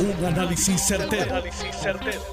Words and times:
Un 0.00 0.24
análisis 0.24 0.80
certero, 0.86 1.42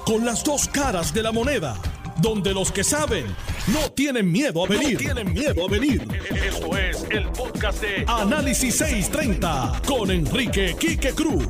Con 0.04 0.24
las 0.24 0.44
dos 0.44 0.68
caras 0.68 1.12
de 1.12 1.22
la 1.22 1.32
moneda. 1.32 1.76
Donde 2.22 2.54
los 2.54 2.70
que 2.70 2.84
saben 2.84 3.26
no 3.68 3.90
tienen 3.90 4.30
miedo 4.30 4.64
a 4.64 4.68
venir. 4.68 4.96
tienen 4.96 5.32
miedo 5.32 5.66
a 5.66 5.70
venir. 5.70 6.06
Esto 6.30 6.76
es 6.76 7.04
el 7.10 7.28
podcast 7.30 7.82
de 7.82 8.04
Análisis 8.06 8.76
630 8.76 9.82
con 9.86 10.10
Enrique 10.10 10.76
Quique 10.78 11.10
Cruz. 11.10 11.46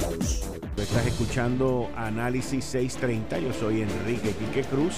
estás 0.76 1.06
escuchando 1.06 1.90
Análisis 1.97 2.64
630. 2.64 3.38
Yo 3.38 3.53
soy 3.53 3.83
Enrique 3.83 4.33
Quique 4.33 4.62
Cruz 4.67 4.94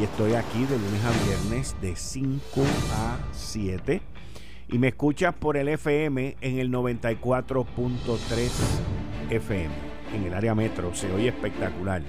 y 0.00 0.04
estoy 0.04 0.34
aquí 0.34 0.64
de 0.64 0.78
lunes 0.78 1.04
a 1.04 1.26
viernes 1.26 1.76
de 1.82 1.96
5 1.96 2.62
a 2.92 3.18
7 3.32 4.00
y 4.68 4.78
me 4.78 4.88
escuchas 4.88 5.34
por 5.34 5.56
el 5.56 5.68
FM 5.68 6.36
en 6.40 6.58
el 6.58 6.70
94.3 6.70 8.50
FM, 9.30 9.70
en 10.14 10.24
el 10.24 10.34
área 10.34 10.54
metro, 10.54 10.94
se 10.94 11.12
oye 11.12 11.28
espectacular. 11.28 12.02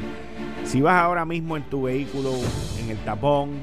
Si 0.63 0.81
vas 0.81 1.01
ahora 1.01 1.25
mismo 1.25 1.57
en 1.57 1.63
tu 1.63 1.83
vehículo, 1.83 2.31
en 2.79 2.89
el 2.89 2.97
tapón, 2.99 3.61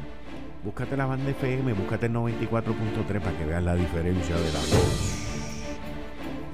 búscate 0.65 0.97
la 0.97 1.07
banda 1.07 1.31
FM, 1.31 1.73
búscate 1.73 2.07
el 2.07 2.13
94.3 2.13 3.21
para 3.21 3.39
que 3.39 3.45
veas 3.45 3.63
la 3.63 3.75
diferencia 3.75 4.37
de 4.37 4.53
la 4.53 4.59
voz. 4.59 5.23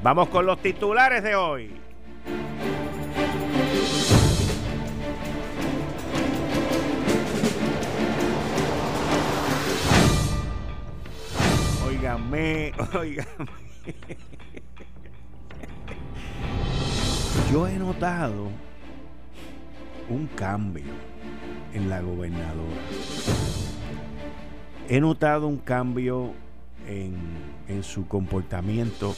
Vamos 0.02 0.29
con 0.29 0.46
los 0.46 0.60
titulares 0.62 1.23
de 1.23 1.34
hoy. 1.34 1.73
Óigame, 11.84 12.73
óigame. 12.95 13.48
Yo 17.52 17.66
he 17.66 17.78
notado 17.78 18.48
un 20.10 20.27
cambio 20.37 20.84
en 21.73 21.88
la 21.88 22.01
gobernadora. 22.01 22.80
He 24.88 25.01
notado 25.01 25.46
un 25.46 25.59
cambio 25.59 26.32
en, 26.87 27.16
en, 27.68 27.82
su 27.82 28.07
comportamiento 28.07 29.15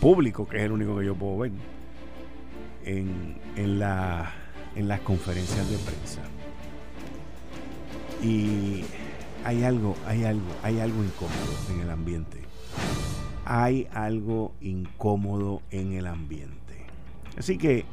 público, 0.00 0.46
que 0.46 0.58
es 0.58 0.62
el 0.64 0.72
único 0.72 0.98
que 0.98 1.06
yo 1.06 1.14
puedo 1.14 1.38
ver, 1.38 1.52
en, 2.84 3.38
en, 3.56 3.78
la, 3.78 4.32
en 4.76 4.88
las 4.88 5.00
conferencias 5.00 5.68
de 5.70 5.78
prensa. 5.78 6.22
Y 8.22 8.84
hay 9.44 9.62
algo, 9.64 9.94
hay 10.06 10.24
algo, 10.24 10.46
hay 10.62 10.80
algo 10.80 11.04
incómodo 11.04 11.52
en 11.70 11.80
el 11.80 11.90
ambiente. 11.90 12.40
Hay 13.44 13.88
algo 13.92 14.54
incómodo 14.60 15.60
en 15.70 15.92
el 15.92 16.06
ambiente. 16.06 16.63
Así 17.38 17.58
que 17.58 17.84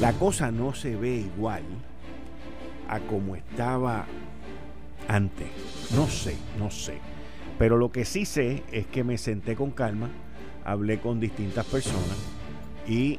la 0.00 0.12
cosa 0.14 0.50
no 0.50 0.74
se 0.74 0.96
ve 0.96 1.16
igual 1.16 1.62
a 2.88 3.00
como 3.00 3.36
estaba 3.36 4.06
antes. 5.08 5.48
No 5.94 6.08
sé, 6.08 6.36
no 6.58 6.70
sé. 6.70 6.98
Pero 7.58 7.76
lo 7.76 7.92
que 7.92 8.04
sí 8.04 8.24
sé 8.24 8.62
es 8.72 8.86
que 8.86 9.04
me 9.04 9.18
senté 9.18 9.56
con 9.56 9.70
calma, 9.70 10.10
hablé 10.64 11.00
con 11.00 11.20
distintas 11.20 11.66
personas 11.66 12.16
y 12.86 13.18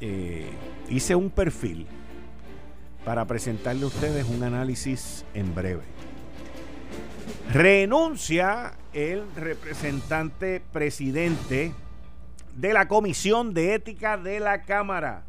eh, 0.00 0.50
hice 0.88 1.14
un 1.14 1.30
perfil 1.30 1.86
para 3.04 3.26
presentarle 3.26 3.84
a 3.84 3.86
ustedes 3.86 4.26
un 4.28 4.42
análisis 4.42 5.24
en 5.34 5.54
breve. 5.54 5.82
Renuncia 7.52 8.72
el 8.92 9.22
representante 9.34 10.60
presidente 10.72 11.72
de 12.58 12.72
la 12.72 12.88
Comisión 12.88 13.54
de 13.54 13.74
Ética 13.74 14.16
de 14.16 14.40
la 14.40 14.62
Cámara, 14.62 15.22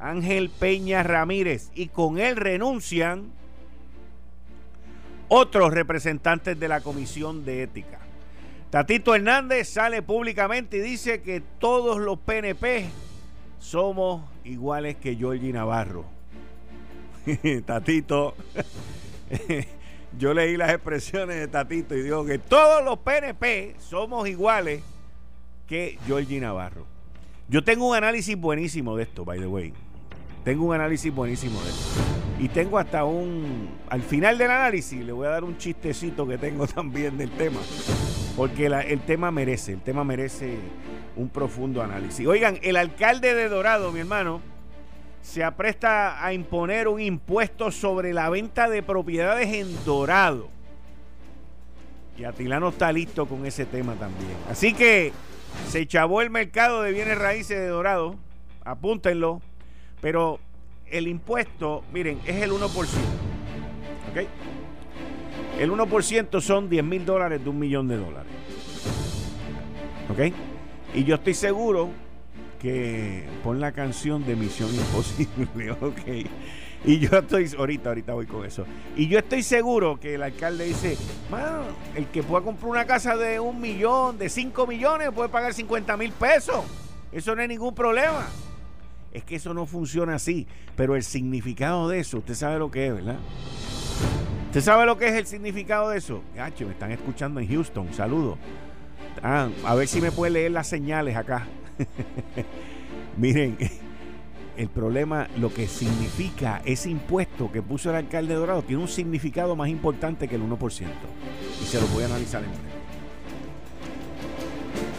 Ángel 0.00 0.50
Peña 0.50 1.04
Ramírez, 1.04 1.70
y 1.76 1.86
con 1.86 2.18
él 2.18 2.34
renuncian 2.34 3.30
otros 5.28 5.72
representantes 5.72 6.58
de 6.58 6.66
la 6.66 6.80
Comisión 6.80 7.44
de 7.44 7.62
Ética. 7.62 8.00
Tatito 8.70 9.14
Hernández 9.14 9.68
sale 9.68 10.02
públicamente 10.02 10.78
y 10.78 10.80
dice 10.80 11.22
que 11.22 11.40
todos 11.60 11.98
los 11.98 12.18
PNP 12.18 12.86
somos 13.60 14.28
iguales 14.42 14.96
que 14.96 15.14
Georgie 15.14 15.52
Navarro. 15.52 16.04
Tatito 17.64 18.34
yo 20.18 20.34
leí 20.34 20.56
las 20.56 20.70
expresiones 20.70 21.36
de 21.36 21.46
Tatito 21.46 21.94
y 21.94 22.02
digo 22.02 22.24
que 22.24 22.38
todos 22.38 22.84
los 22.84 22.98
PNP 22.98 23.76
somos 23.78 24.28
iguales 24.28 24.82
que 25.66 25.98
Georgie 26.06 26.40
Navarro. 26.40 26.86
Yo 27.48 27.62
tengo 27.62 27.88
un 27.88 27.96
análisis 27.96 28.36
buenísimo 28.36 28.96
de 28.96 29.04
esto, 29.04 29.24
by 29.24 29.38
the 29.38 29.46
way. 29.46 29.72
Tengo 30.44 30.66
un 30.66 30.74
análisis 30.74 31.14
buenísimo 31.14 31.60
de 31.62 31.70
esto. 31.70 31.82
Y 32.38 32.48
tengo 32.48 32.78
hasta 32.78 33.04
un... 33.04 33.68
Al 33.88 34.02
final 34.02 34.36
del 34.38 34.50
análisis 34.50 35.04
le 35.04 35.12
voy 35.12 35.26
a 35.26 35.30
dar 35.30 35.44
un 35.44 35.56
chistecito 35.56 36.26
que 36.26 36.38
tengo 36.38 36.66
también 36.68 37.16
del 37.16 37.30
tema. 37.30 37.60
Porque 38.36 38.66
el 38.66 39.00
tema 39.00 39.30
merece, 39.30 39.72
el 39.72 39.80
tema 39.80 40.04
merece 40.04 40.58
un 41.16 41.28
profundo 41.28 41.82
análisis. 41.82 42.26
Oigan, 42.26 42.58
el 42.62 42.76
alcalde 42.76 43.34
de 43.34 43.48
Dorado, 43.48 43.92
mi 43.92 44.00
hermano, 44.00 44.40
se 45.22 45.44
apresta 45.44 46.24
a 46.24 46.32
imponer 46.32 46.88
un 46.88 47.00
impuesto 47.00 47.70
sobre 47.70 48.12
la 48.12 48.28
venta 48.28 48.68
de 48.68 48.82
propiedades 48.82 49.48
en 49.54 49.84
Dorado. 49.84 50.50
Y 52.18 52.24
Atilano 52.24 52.68
está 52.68 52.92
listo 52.92 53.26
con 53.26 53.46
ese 53.46 53.64
tema 53.64 53.94
también. 53.94 54.36
Así 54.50 54.74
que 54.74 55.12
se 55.68 55.86
chavó 55.86 56.22
el 56.22 56.30
mercado 56.30 56.82
de 56.82 56.92
bienes 56.92 57.18
raíces 57.18 57.58
de 57.58 57.68
Dorado. 57.68 58.16
Apúntenlo. 58.64 59.40
Pero 60.00 60.38
el 60.90 61.08
impuesto, 61.08 61.82
miren, 61.92 62.20
es 62.26 62.42
el 62.42 62.52
1%. 62.52 62.68
¿Ok? 64.10 64.28
El 65.58 65.70
1% 65.70 66.40
son 66.40 66.68
10 66.68 66.84
mil 66.84 67.04
dólares 67.04 67.42
de 67.42 67.50
un 67.50 67.58
millón 67.58 67.88
de 67.88 67.96
dólares. 67.96 68.32
¿Ok? 70.10 70.34
Y 70.94 71.04
yo 71.04 71.16
estoy 71.16 71.34
seguro 71.34 71.90
que 72.60 73.24
pon 73.42 73.60
la 73.60 73.72
canción 73.72 74.24
de 74.24 74.36
Misión 74.36 74.70
Imposible, 74.74 75.70
ok. 75.80 76.28
Y 76.86 76.98
yo 76.98 77.18
estoy, 77.18 77.50
ahorita, 77.58 77.88
ahorita 77.88 78.12
voy 78.12 78.26
con 78.26 78.44
eso. 78.44 78.66
Y 78.94 79.08
yo 79.08 79.18
estoy 79.18 79.42
seguro 79.42 79.98
que 79.98 80.14
el 80.14 80.22
alcalde 80.22 80.66
dice, 80.66 80.98
el 81.94 82.06
que 82.08 82.22
pueda 82.22 82.44
comprar 82.44 82.70
una 82.70 82.84
casa 82.84 83.16
de 83.16 83.40
un 83.40 83.60
millón, 83.60 84.18
de 84.18 84.28
cinco 84.28 84.66
millones, 84.66 85.10
puede 85.10 85.30
pagar 85.30 85.54
50 85.54 85.96
mil 85.96 86.12
pesos. 86.12 86.64
Eso 87.10 87.34
no 87.34 87.42
es 87.42 87.48
ningún 87.48 87.74
problema. 87.74 88.26
Es 89.12 89.24
que 89.24 89.36
eso 89.36 89.54
no 89.54 89.64
funciona 89.64 90.16
así. 90.16 90.46
Pero 90.76 90.96
el 90.96 91.02
significado 91.02 91.88
de 91.88 92.00
eso, 92.00 92.18
usted 92.18 92.34
sabe 92.34 92.58
lo 92.58 92.70
que 92.70 92.88
es, 92.88 92.94
¿verdad? 92.94 93.18
¿Usted 94.46 94.60
sabe 94.60 94.86
lo 94.86 94.98
que 94.98 95.08
es 95.08 95.14
el 95.14 95.26
significado 95.26 95.88
de 95.88 95.98
eso? 95.98 96.22
H, 96.38 96.64
me 96.64 96.72
están 96.72 96.92
escuchando 96.92 97.40
en 97.40 97.48
Houston. 97.48 97.92
Saludos. 97.94 98.38
Ah, 99.22 99.48
a 99.64 99.74
ver 99.74 99.88
si 99.88 100.00
me 100.00 100.12
puede 100.12 100.32
leer 100.32 100.52
las 100.52 100.66
señales 100.66 101.16
acá. 101.16 101.46
Miren, 103.16 103.56
el 104.56 104.68
problema, 104.68 105.28
lo 105.38 105.52
que 105.52 105.66
significa 105.66 106.62
ese 106.64 106.90
impuesto 106.90 107.50
que 107.50 107.62
puso 107.62 107.90
el 107.90 107.96
alcalde 107.96 108.34
Dorado, 108.34 108.62
tiene 108.62 108.82
un 108.82 108.88
significado 108.88 109.56
más 109.56 109.68
importante 109.68 110.28
que 110.28 110.36
el 110.36 110.42
1%. 110.42 110.86
Y 111.62 111.64
se 111.64 111.80
lo 111.80 111.86
voy 111.88 112.04
a 112.04 112.06
analizar 112.06 112.42
en 112.42 112.50
breve. 112.50 112.74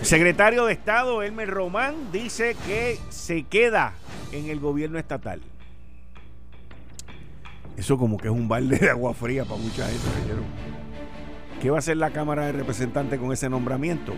Secretario 0.02 0.66
de 0.66 0.74
Estado, 0.74 1.24
Elmer 1.24 1.50
Román, 1.50 1.96
dice 2.12 2.56
que 2.68 3.00
se 3.10 3.44
queda 3.44 3.94
en 4.32 4.50
el 4.50 4.60
gobierno 4.60 5.00
estatal. 5.00 5.42
Eso 7.78 7.98
como 7.98 8.18
que 8.18 8.28
es 8.28 8.34
un 8.34 8.48
balde 8.48 8.78
de 8.78 8.90
agua 8.90 9.14
fría 9.14 9.46
para 9.46 9.60
mucha 9.60 9.86
gente. 9.88 10.06
¿Qué 11.62 11.70
va 11.70 11.78
a 11.78 11.80
hacer 11.80 11.98
la 11.98 12.12
Cámara 12.12 12.46
de 12.46 12.52
Representantes 12.52 13.20
con 13.20 13.32
ese 13.34 13.50
nombramiento? 13.50 14.14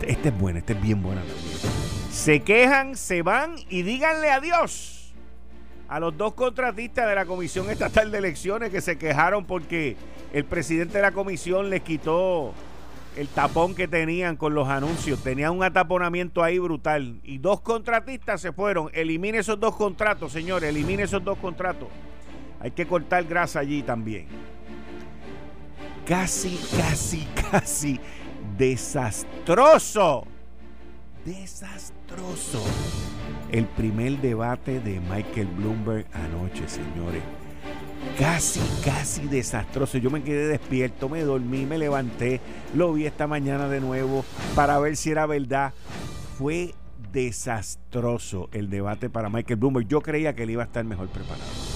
Este, 0.00 0.12
este, 0.12 0.28
es 0.30 0.38
bueno, 0.38 0.58
este 0.58 0.72
es 0.72 0.80
bien 0.80 1.02
bueno 1.02 1.20
también. 1.20 2.10
Se 2.10 2.40
quejan, 2.40 2.96
se 2.96 3.22
van 3.22 3.56
y 3.68 3.82
díganle 3.82 4.30
adiós 4.30 5.12
a 5.88 6.00
los 6.00 6.16
dos 6.16 6.34
contratistas 6.34 7.08
de 7.08 7.14
la 7.14 7.26
Comisión 7.26 7.68
Estatal 7.68 8.10
de 8.10 8.18
Elecciones 8.18 8.70
que 8.70 8.80
se 8.80 8.96
quejaron 8.96 9.44
porque 9.44 9.96
el 10.32 10.44
presidente 10.44 10.98
de 10.98 11.02
la 11.02 11.12
comisión 11.12 11.68
les 11.68 11.82
quitó 11.82 12.54
el 13.16 13.28
tapón 13.28 13.74
que 13.74 13.88
tenían 13.88 14.36
con 14.36 14.54
los 14.54 14.68
anuncios. 14.68 15.22
Tenían 15.22 15.52
un 15.52 15.64
ataponamiento 15.64 16.42
ahí 16.42 16.58
brutal. 16.58 17.20
Y 17.24 17.38
dos 17.38 17.60
contratistas 17.60 18.40
se 18.40 18.52
fueron. 18.52 18.88
Elimine 18.92 19.38
esos 19.38 19.58
dos 19.58 19.76
contratos, 19.76 20.32
señores. 20.32 20.70
Elimine 20.70 21.02
esos 21.02 21.24
dos 21.24 21.36
contratos. 21.38 21.88
Hay 22.60 22.70
que 22.70 22.86
cortar 22.86 23.24
grasa 23.24 23.60
allí 23.60 23.82
también 23.82 24.28
casi, 26.10 26.58
casi, 26.76 27.24
casi 27.50 28.00
desastroso. 28.60 30.26
Desastroso. 31.24 32.62
El 33.50 33.64
primer 33.64 34.18
debate 34.20 34.80
de 34.80 35.00
Michael 35.00 35.46
Bloomberg 35.56 36.06
anoche, 36.12 36.68
señores. 36.68 37.22
casi, 38.18 38.60
casi 38.84 39.26
desastroso. 39.28 39.96
Yo 39.96 40.10
me 40.10 40.22
quedé 40.22 40.46
despierto, 40.46 41.08
me 41.08 41.22
dormí, 41.22 41.64
me 41.64 41.78
levanté, 41.78 42.42
lo 42.74 42.92
vi 42.92 43.06
esta 43.06 43.26
mañana 43.26 43.66
de 43.66 43.80
nuevo 43.80 44.26
para 44.54 44.78
ver 44.78 44.94
si 44.98 45.10
era 45.10 45.24
verdad. 45.24 45.72
Fue 46.36 46.74
desastroso 47.12 48.50
el 48.52 48.68
debate 48.68 49.08
para 49.08 49.30
Michael 49.30 49.58
Bloomberg. 49.58 49.88
Yo 49.88 50.02
creía 50.02 50.34
que 50.34 50.42
él 50.42 50.50
iba 50.50 50.64
a 50.64 50.66
estar 50.66 50.84
mejor 50.84 51.08
preparado. 51.08 51.69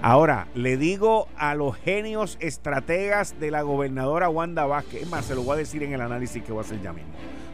Ahora, 0.00 0.46
le 0.54 0.76
digo 0.76 1.26
a 1.36 1.56
los 1.56 1.76
genios 1.76 2.36
estrategas 2.40 3.40
de 3.40 3.50
la 3.50 3.62
gobernadora 3.62 4.28
Wanda 4.28 4.64
Vázquez, 4.64 5.02
es 5.02 5.10
más, 5.10 5.24
se 5.24 5.34
lo 5.34 5.42
voy 5.42 5.54
a 5.54 5.56
decir 5.56 5.82
en 5.82 5.92
el 5.92 6.00
análisis 6.00 6.42
que 6.44 6.52
voy 6.52 6.62
a 6.62 6.64
hacer 6.64 6.80
ya 6.80 6.92
mismo, 6.92 7.10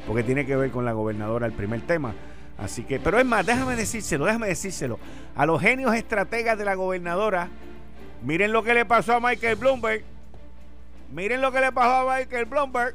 porque 0.06 0.22
tiene 0.22 0.44
que 0.44 0.54
ver 0.54 0.70
con 0.70 0.84
la 0.84 0.92
gobernadora 0.92 1.46
el 1.46 1.52
primer 1.52 1.80
tema. 1.82 2.14
Así 2.58 2.84
que, 2.84 3.00
pero 3.00 3.18
es 3.18 3.24
más, 3.24 3.46
déjame 3.46 3.76
decírselo, 3.76 4.26
déjame 4.26 4.48
decírselo. 4.48 4.98
A 5.34 5.46
los 5.46 5.60
genios 5.60 5.94
estrategas 5.94 6.58
de 6.58 6.66
la 6.66 6.74
gobernadora, 6.74 7.48
miren 8.22 8.52
lo 8.52 8.62
que 8.62 8.74
le 8.74 8.84
pasó 8.84 9.14
a 9.14 9.20
Michael 9.20 9.56
Bloomberg. 9.56 10.04
Miren 11.12 11.40
lo 11.40 11.50
que 11.50 11.60
le 11.60 11.72
pasó 11.72 12.10
a 12.10 12.16
Michael 12.18 12.44
Bloomberg. 12.44 12.94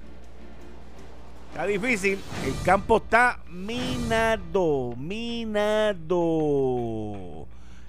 Está 1.51 1.65
difícil. 1.65 2.19
El 2.45 2.53
campo 2.63 2.97
está 2.97 3.39
minado, 3.49 4.93
minado. 4.95 6.07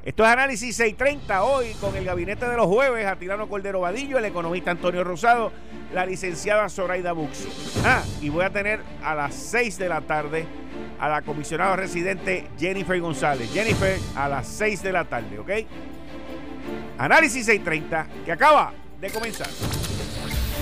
Esto 0.02 0.24
es 0.24 0.30
Análisis 0.30 0.76
630 0.76 1.44
hoy 1.44 1.74
con 1.74 1.94
el 1.94 2.06
gabinete 2.06 2.48
de 2.48 2.56
los 2.56 2.66
jueves, 2.66 3.06
Atilano 3.06 3.48
Cordero 3.50 3.80
Vadillo, 3.80 4.16
el 4.16 4.24
economista 4.24 4.70
Antonio 4.70 5.04
Rosado, 5.04 5.52
la 5.92 6.06
licenciada 6.06 6.70
Zoraida 6.70 7.12
Bux. 7.12 7.46
Ah, 7.84 8.02
y 8.22 8.30
voy 8.30 8.44
a 8.44 8.50
tener 8.50 8.80
a 9.02 9.14
las 9.14 9.34
6 9.34 9.76
de 9.76 9.88
la 9.90 10.00
tarde 10.00 10.46
a 10.98 11.08
la 11.08 11.20
comisionada 11.20 11.76
residente 11.76 12.46
Jennifer 12.58 12.98
González. 12.98 13.52
Jennifer, 13.52 13.98
a 14.16 14.26
las 14.26 14.48
6 14.48 14.82
de 14.82 14.92
la 14.92 15.04
tarde, 15.04 15.38
¿ok? 15.38 15.50
Análisis 16.96 17.44
630, 17.44 18.06
que 18.24 18.32
acaba 18.32 18.72
de 18.98 19.10
comenzar. 19.10 19.48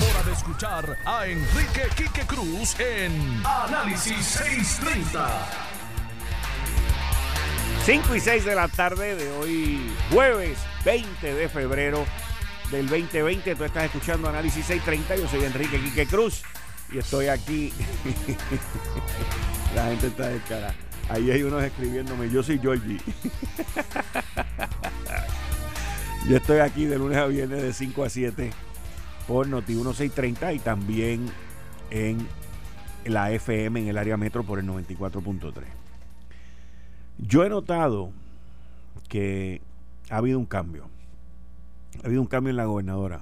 hora 0.00 0.22
de 0.24 0.32
escuchar 0.32 0.98
a 1.04 1.26
Enrique 1.26 1.82
Quique 1.96 2.26
Cruz 2.26 2.78
en 2.80 3.42
Análisis 3.44 4.24
630. 4.24 5.28
5 7.84 8.16
y 8.16 8.20
6 8.20 8.44
de 8.44 8.54
la 8.54 8.68
tarde 8.68 9.14
de 9.14 9.30
hoy, 9.32 9.92
jueves 10.10 10.58
20 10.84 11.34
de 11.34 11.48
febrero 11.48 12.04
del 12.70 12.88
2020. 12.88 13.54
Tú 13.54 13.64
estás 13.64 13.84
escuchando 13.84 14.28
Análisis 14.28 14.66
630. 14.66 15.16
Yo 15.16 15.28
soy 15.28 15.44
Enrique 15.44 15.78
Quique 15.78 16.06
Cruz 16.06 16.42
y 16.90 16.98
estoy 16.98 17.28
aquí. 17.28 17.72
La 19.74 19.86
gente 19.86 20.08
está 20.08 20.28
de 20.28 20.40
cara. 20.40 20.74
Ahí 21.10 21.30
hay 21.30 21.42
unos 21.42 21.62
escribiéndome, 21.62 22.30
yo 22.30 22.42
soy 22.42 22.58
Georgie. 22.58 22.98
yo 26.28 26.36
estoy 26.38 26.60
aquí 26.60 26.86
de 26.86 26.96
lunes 26.96 27.18
a 27.18 27.26
viernes 27.26 27.62
de 27.62 27.72
5 27.72 28.04
a 28.04 28.08
7 28.08 28.50
por 29.26 29.48
Noti 29.48 29.74
1630 29.74 30.52
y 30.52 30.58
también 30.58 31.26
en 31.90 32.26
la 33.04 33.32
FM 33.32 33.80
en 33.80 33.88
el 33.88 33.98
área 33.98 34.16
metro 34.16 34.44
por 34.44 34.58
el 34.58 34.66
94.3. 34.66 35.52
Yo 37.18 37.44
he 37.44 37.48
notado 37.48 38.10
que 39.08 39.60
ha 40.10 40.16
habido 40.16 40.38
un 40.38 40.46
cambio. 40.46 40.88
Ha 42.02 42.06
habido 42.06 42.20
un 42.20 42.26
cambio 42.26 42.50
en 42.50 42.56
la 42.56 42.64
gobernadora. 42.64 43.20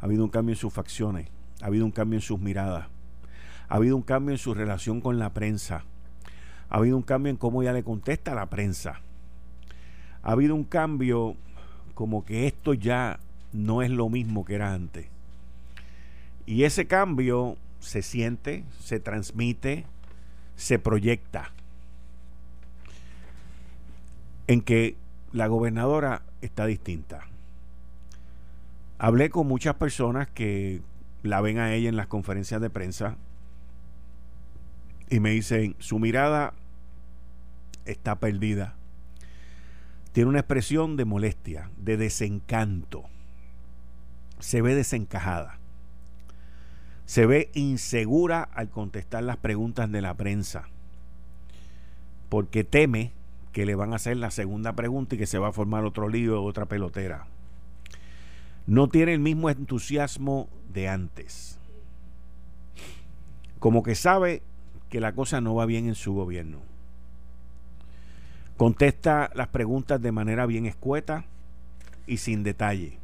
Ha 0.00 0.04
habido 0.04 0.24
un 0.24 0.30
cambio 0.30 0.54
en 0.54 0.58
sus 0.58 0.72
facciones 0.72 1.28
ha 1.64 1.66
habido 1.68 1.86
un 1.86 1.92
cambio 1.92 2.18
en 2.18 2.22
sus 2.22 2.38
miradas, 2.38 2.88
ha 3.68 3.76
habido 3.76 3.96
un 3.96 4.02
cambio 4.02 4.34
en 4.34 4.38
su 4.38 4.52
relación 4.52 5.00
con 5.00 5.18
la 5.18 5.32
prensa, 5.32 5.84
ha 6.68 6.76
habido 6.76 6.96
un 6.96 7.02
cambio 7.02 7.30
en 7.30 7.36
cómo 7.36 7.62
ella 7.62 7.72
le 7.72 7.84
contesta 7.84 8.32
a 8.32 8.34
la 8.34 8.50
prensa, 8.50 9.00
ha 10.22 10.32
habido 10.32 10.54
un 10.54 10.64
cambio 10.64 11.36
como 11.94 12.24
que 12.24 12.46
esto 12.46 12.74
ya 12.74 13.18
no 13.54 13.80
es 13.80 13.90
lo 13.90 14.10
mismo 14.10 14.44
que 14.44 14.56
era 14.56 14.74
antes. 14.74 15.06
Y 16.44 16.64
ese 16.64 16.86
cambio 16.86 17.56
se 17.80 18.02
siente, 18.02 18.64
se 18.80 19.00
transmite, 19.00 19.86
se 20.56 20.78
proyecta 20.78 21.52
en 24.46 24.60
que 24.60 24.96
la 25.32 25.46
gobernadora 25.46 26.22
está 26.42 26.66
distinta. 26.66 27.26
Hablé 28.98 29.30
con 29.30 29.46
muchas 29.46 29.76
personas 29.76 30.28
que 30.28 30.82
la 31.22 31.40
ven 31.40 31.58
a 31.58 31.72
ella 31.72 31.88
en 31.88 31.96
las 31.96 32.06
conferencias 32.06 32.60
de 32.60 32.70
prensa 32.70 33.16
y 35.08 35.20
me 35.20 35.30
dicen, 35.30 35.76
su 35.78 35.98
mirada 35.98 36.54
está 37.84 38.16
perdida. 38.16 38.74
Tiene 40.12 40.30
una 40.30 40.40
expresión 40.40 40.96
de 40.96 41.04
molestia, 41.04 41.70
de 41.76 41.96
desencanto. 41.96 43.04
Se 44.38 44.62
ve 44.62 44.74
desencajada. 44.74 45.58
Se 47.06 47.26
ve 47.26 47.50
insegura 47.54 48.42
al 48.42 48.70
contestar 48.70 49.24
las 49.24 49.36
preguntas 49.36 49.90
de 49.90 50.00
la 50.00 50.14
prensa. 50.14 50.68
Porque 52.28 52.64
teme 52.64 53.12
que 53.52 53.66
le 53.66 53.74
van 53.74 53.92
a 53.92 53.96
hacer 53.96 54.16
la 54.16 54.30
segunda 54.30 54.72
pregunta 54.72 55.14
y 55.14 55.18
que 55.18 55.26
se 55.26 55.38
va 55.38 55.48
a 55.48 55.52
formar 55.52 55.84
otro 55.84 56.08
lío, 56.08 56.42
otra 56.42 56.66
pelotera 56.66 57.26
no 58.66 58.88
tiene 58.88 59.12
el 59.12 59.20
mismo 59.20 59.50
entusiasmo 59.50 60.48
de 60.72 60.88
antes. 60.88 61.58
Como 63.58 63.82
que 63.82 63.94
sabe 63.94 64.42
que 64.88 65.00
la 65.00 65.12
cosa 65.12 65.40
no 65.40 65.54
va 65.54 65.66
bien 65.66 65.86
en 65.86 65.94
su 65.94 66.14
gobierno. 66.14 66.60
Contesta 68.56 69.30
las 69.34 69.48
preguntas 69.48 70.00
de 70.00 70.12
manera 70.12 70.46
bien 70.46 70.66
escueta 70.66 71.24
y 72.06 72.18
sin 72.18 72.42
detalle. 72.42 72.98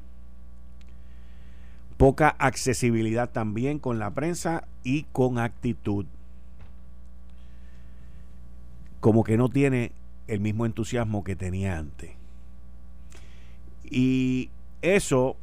Poca 2.01 2.35
accesibilidad 2.39 3.29
también 3.29 3.79
con 3.79 3.99
la 3.99 4.11
prensa 4.15 4.67
y 4.83 5.03
con 5.13 5.39
actitud. 5.39 6.07
Como 9.01 9.23
que 9.23 9.37
no 9.37 9.51
tiene 9.51 9.93
el 10.27 10.41
mismo 10.41 10.65
entusiasmo 10.65 11.25
que 11.25 11.37
tenía 11.37 11.77
antes. 11.77 12.13
Y 13.85 14.49
eso 14.81 15.37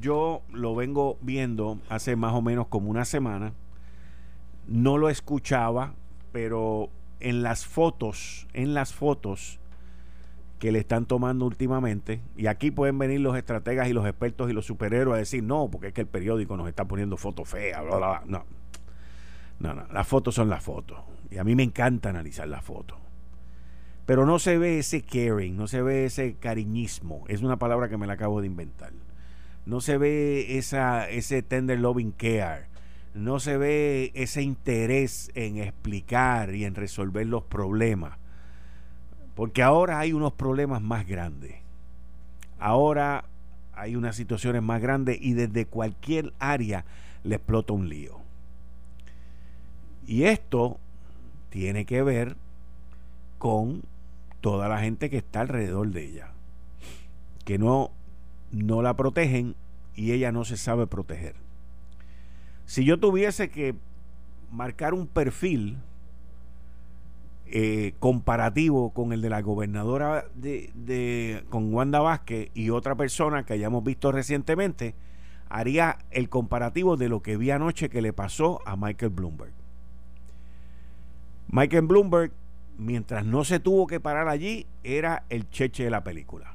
yo 0.00 0.42
lo 0.50 0.74
vengo 0.74 1.18
viendo 1.20 1.78
hace 1.88 2.16
más 2.16 2.34
o 2.34 2.42
menos 2.42 2.66
como 2.66 2.90
una 2.90 3.04
semana. 3.04 3.52
No 4.66 4.98
lo 4.98 5.08
escuchaba, 5.08 5.94
pero 6.32 6.90
en 7.20 7.44
las 7.44 7.64
fotos, 7.64 8.48
en 8.54 8.74
las 8.74 8.92
fotos 8.92 9.60
que 10.62 10.70
le 10.70 10.78
están 10.78 11.06
tomando 11.06 11.44
últimamente, 11.44 12.22
y 12.36 12.46
aquí 12.46 12.70
pueden 12.70 12.96
venir 12.96 13.20
los 13.20 13.36
estrategas 13.36 13.88
y 13.88 13.92
los 13.92 14.06
expertos 14.06 14.48
y 14.48 14.52
los 14.52 14.64
superhéroes 14.64 15.16
a 15.16 15.18
decir, 15.18 15.42
no, 15.42 15.68
porque 15.68 15.88
es 15.88 15.92
que 15.92 16.02
el 16.02 16.06
periódico 16.06 16.56
nos 16.56 16.68
está 16.68 16.84
poniendo 16.84 17.16
fotos 17.16 17.48
feas, 17.48 17.82
bla, 17.82 17.96
bla, 17.96 18.22
No. 18.26 18.44
No, 19.58 19.74
no, 19.74 19.86
las 19.92 20.06
fotos 20.06 20.34
son 20.34 20.48
las 20.48 20.62
fotos. 20.62 20.98
Y 21.30 21.38
a 21.38 21.44
mí 21.44 21.54
me 21.54 21.62
encanta 21.62 22.10
analizar 22.10 22.48
las 22.48 22.64
fotos. 22.64 22.98
Pero 24.06 24.24
no 24.26 24.38
se 24.38 24.58
ve 24.58 24.78
ese 24.78 25.02
caring, 25.02 25.56
no 25.56 25.66
se 25.68 25.82
ve 25.82 26.04
ese 26.04 26.34
cariñismo. 26.34 27.24
Es 27.28 27.42
una 27.42 27.58
palabra 27.58 27.88
que 27.88 27.96
me 27.96 28.06
la 28.06 28.14
acabo 28.14 28.40
de 28.40 28.48
inventar 28.48 28.92
no 29.64 29.80
se 29.80 29.98
ve 29.98 30.58
esa, 30.58 31.08
ese 31.08 31.42
tender 31.42 31.80
loving 31.80 32.12
care, 32.12 32.66
no 33.14 33.40
se 33.40 33.56
ve 33.56 34.10
ese 34.14 34.42
interés 34.42 35.30
en 35.34 35.58
explicar 35.58 36.54
y 36.54 36.64
en 36.64 36.74
resolver 36.74 37.26
los 37.26 37.44
problemas. 37.44 38.18
Porque 39.34 39.62
ahora 39.62 39.98
hay 39.98 40.12
unos 40.12 40.32
problemas 40.32 40.82
más 40.82 41.06
grandes. 41.06 41.56
Ahora 42.58 43.24
hay 43.74 43.96
unas 43.96 44.16
situaciones 44.16 44.62
más 44.62 44.80
grandes 44.80 45.18
y 45.20 45.32
desde 45.32 45.66
cualquier 45.66 46.32
área 46.38 46.84
le 47.24 47.36
explota 47.36 47.72
un 47.72 47.88
lío. 47.88 48.18
Y 50.06 50.24
esto 50.24 50.78
tiene 51.50 51.84
que 51.84 52.02
ver 52.02 52.36
con 53.38 53.82
toda 54.40 54.68
la 54.68 54.80
gente 54.80 55.10
que 55.10 55.18
está 55.18 55.40
alrededor 55.40 55.88
de 55.90 56.04
ella. 56.04 56.28
Que 57.44 57.58
no 57.58 57.90
no 58.52 58.82
la 58.82 58.94
protegen 58.94 59.56
y 59.96 60.12
ella 60.12 60.30
no 60.30 60.44
se 60.44 60.56
sabe 60.56 60.86
proteger. 60.86 61.34
Si 62.66 62.84
yo 62.84 63.00
tuviese 63.00 63.50
que 63.50 63.74
marcar 64.50 64.94
un 64.94 65.06
perfil 65.06 65.78
eh, 67.54 67.92
comparativo 67.98 68.94
con 68.94 69.12
el 69.12 69.20
de 69.20 69.28
la 69.28 69.42
gobernadora 69.42 70.24
de, 70.34 71.44
con 71.50 71.74
Wanda 71.74 72.00
Vázquez 72.00 72.50
y 72.54 72.70
otra 72.70 72.94
persona 72.94 73.44
que 73.44 73.52
hayamos 73.52 73.84
visto 73.84 74.10
recientemente, 74.10 74.94
haría 75.50 75.98
el 76.10 76.30
comparativo 76.30 76.96
de 76.96 77.10
lo 77.10 77.20
que 77.20 77.36
vi 77.36 77.50
anoche 77.50 77.90
que 77.90 78.00
le 78.00 78.14
pasó 78.14 78.60
a 78.64 78.74
Michael 78.76 79.12
Bloomberg. 79.12 79.52
Michael 81.48 81.82
Bloomberg, 81.82 82.32
mientras 82.78 83.26
no 83.26 83.44
se 83.44 83.60
tuvo 83.60 83.86
que 83.86 84.00
parar 84.00 84.28
allí, 84.28 84.66
era 84.82 85.24
el 85.28 85.50
cheche 85.50 85.84
de 85.84 85.90
la 85.90 86.04
película. 86.04 86.54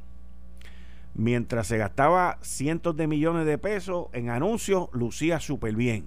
Mientras 1.13 1.67
se 1.67 1.77
gastaba 1.77 2.39
cientos 2.41 2.97
de 2.97 3.05
millones 3.05 3.45
de 3.45 3.59
pesos 3.59 4.07
en 4.13 4.31
anuncios, 4.31 4.89
lucía 4.93 5.39
súper 5.39 5.75
bien. 5.75 6.05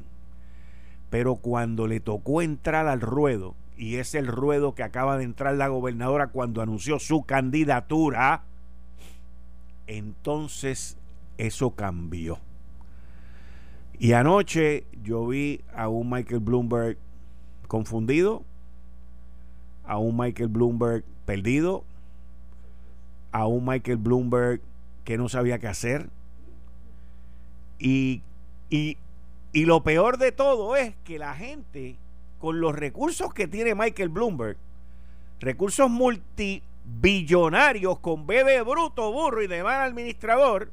Pero 1.10 1.36
cuando 1.36 1.86
le 1.86 2.00
tocó 2.00 2.42
entrar 2.42 2.88
al 2.88 3.00
ruedo, 3.00 3.54
y 3.80 3.96
es 3.96 4.14
el 4.14 4.26
ruedo 4.26 4.74
que 4.74 4.82
acaba 4.82 5.16
de 5.16 5.24
entrar 5.24 5.54
la 5.54 5.68
gobernadora 5.68 6.26
cuando 6.26 6.60
anunció 6.60 6.98
su 6.98 7.22
candidatura, 7.22 8.42
entonces 9.86 10.98
eso 11.38 11.70
cambió. 11.70 12.38
Y 13.98 14.12
anoche 14.12 14.84
yo 15.02 15.26
vi 15.26 15.62
a 15.74 15.88
un 15.88 16.10
Michael 16.10 16.40
Bloomberg 16.40 16.98
confundido, 17.68 18.42
a 19.86 19.96
un 19.96 20.14
Michael 20.14 20.50
Bloomberg 20.50 21.02
perdido, 21.24 21.82
a 23.32 23.46
un 23.46 23.64
Michael 23.64 23.96
Bloomberg 23.96 24.60
que 25.04 25.16
no 25.16 25.30
sabía 25.30 25.58
qué 25.58 25.68
hacer. 25.68 26.10
Y, 27.78 28.20
y, 28.68 28.98
y 29.54 29.64
lo 29.64 29.82
peor 29.82 30.18
de 30.18 30.32
todo 30.32 30.76
es 30.76 30.94
que 31.02 31.18
la 31.18 31.34
gente, 31.34 31.96
con 32.40 32.60
los 32.60 32.74
recursos 32.74 33.32
que 33.32 33.46
tiene 33.46 33.76
Michael 33.76 34.08
Bloomberg, 34.08 34.56
recursos 35.38 35.88
multibillonarios 35.88 38.00
con 38.00 38.26
B 38.26 38.42
de 38.42 38.62
bruto, 38.62 39.12
burro 39.12 39.42
y 39.42 39.46
de 39.46 39.62
mal 39.62 39.82
administrador, 39.82 40.72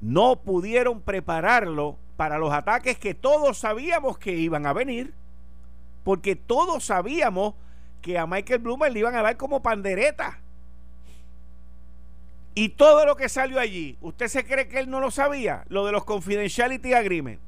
no 0.00 0.36
pudieron 0.36 1.00
prepararlo 1.00 1.96
para 2.16 2.38
los 2.38 2.52
ataques 2.52 2.98
que 2.98 3.14
todos 3.14 3.58
sabíamos 3.58 4.18
que 4.18 4.34
iban 4.34 4.66
a 4.66 4.72
venir 4.72 5.14
porque 6.08 6.36
todos 6.36 6.84
sabíamos 6.84 7.52
que 8.00 8.18
a 8.18 8.26
Michael 8.26 8.60
Bloomer 8.60 8.90
le 8.90 9.00
iban 9.00 9.14
a 9.14 9.20
dar 9.20 9.36
como 9.36 9.60
pandereta. 9.60 10.38
Y 12.54 12.70
todo 12.70 13.04
lo 13.04 13.14
que 13.14 13.28
salió 13.28 13.60
allí, 13.60 13.98
¿usted 14.00 14.28
se 14.28 14.46
cree 14.46 14.68
que 14.68 14.78
él 14.78 14.88
no 14.88 15.00
lo 15.00 15.10
sabía? 15.10 15.66
Lo 15.68 15.84
de 15.84 15.92
los 15.92 16.04
confidentiality 16.04 16.94
agreements. 16.94 17.42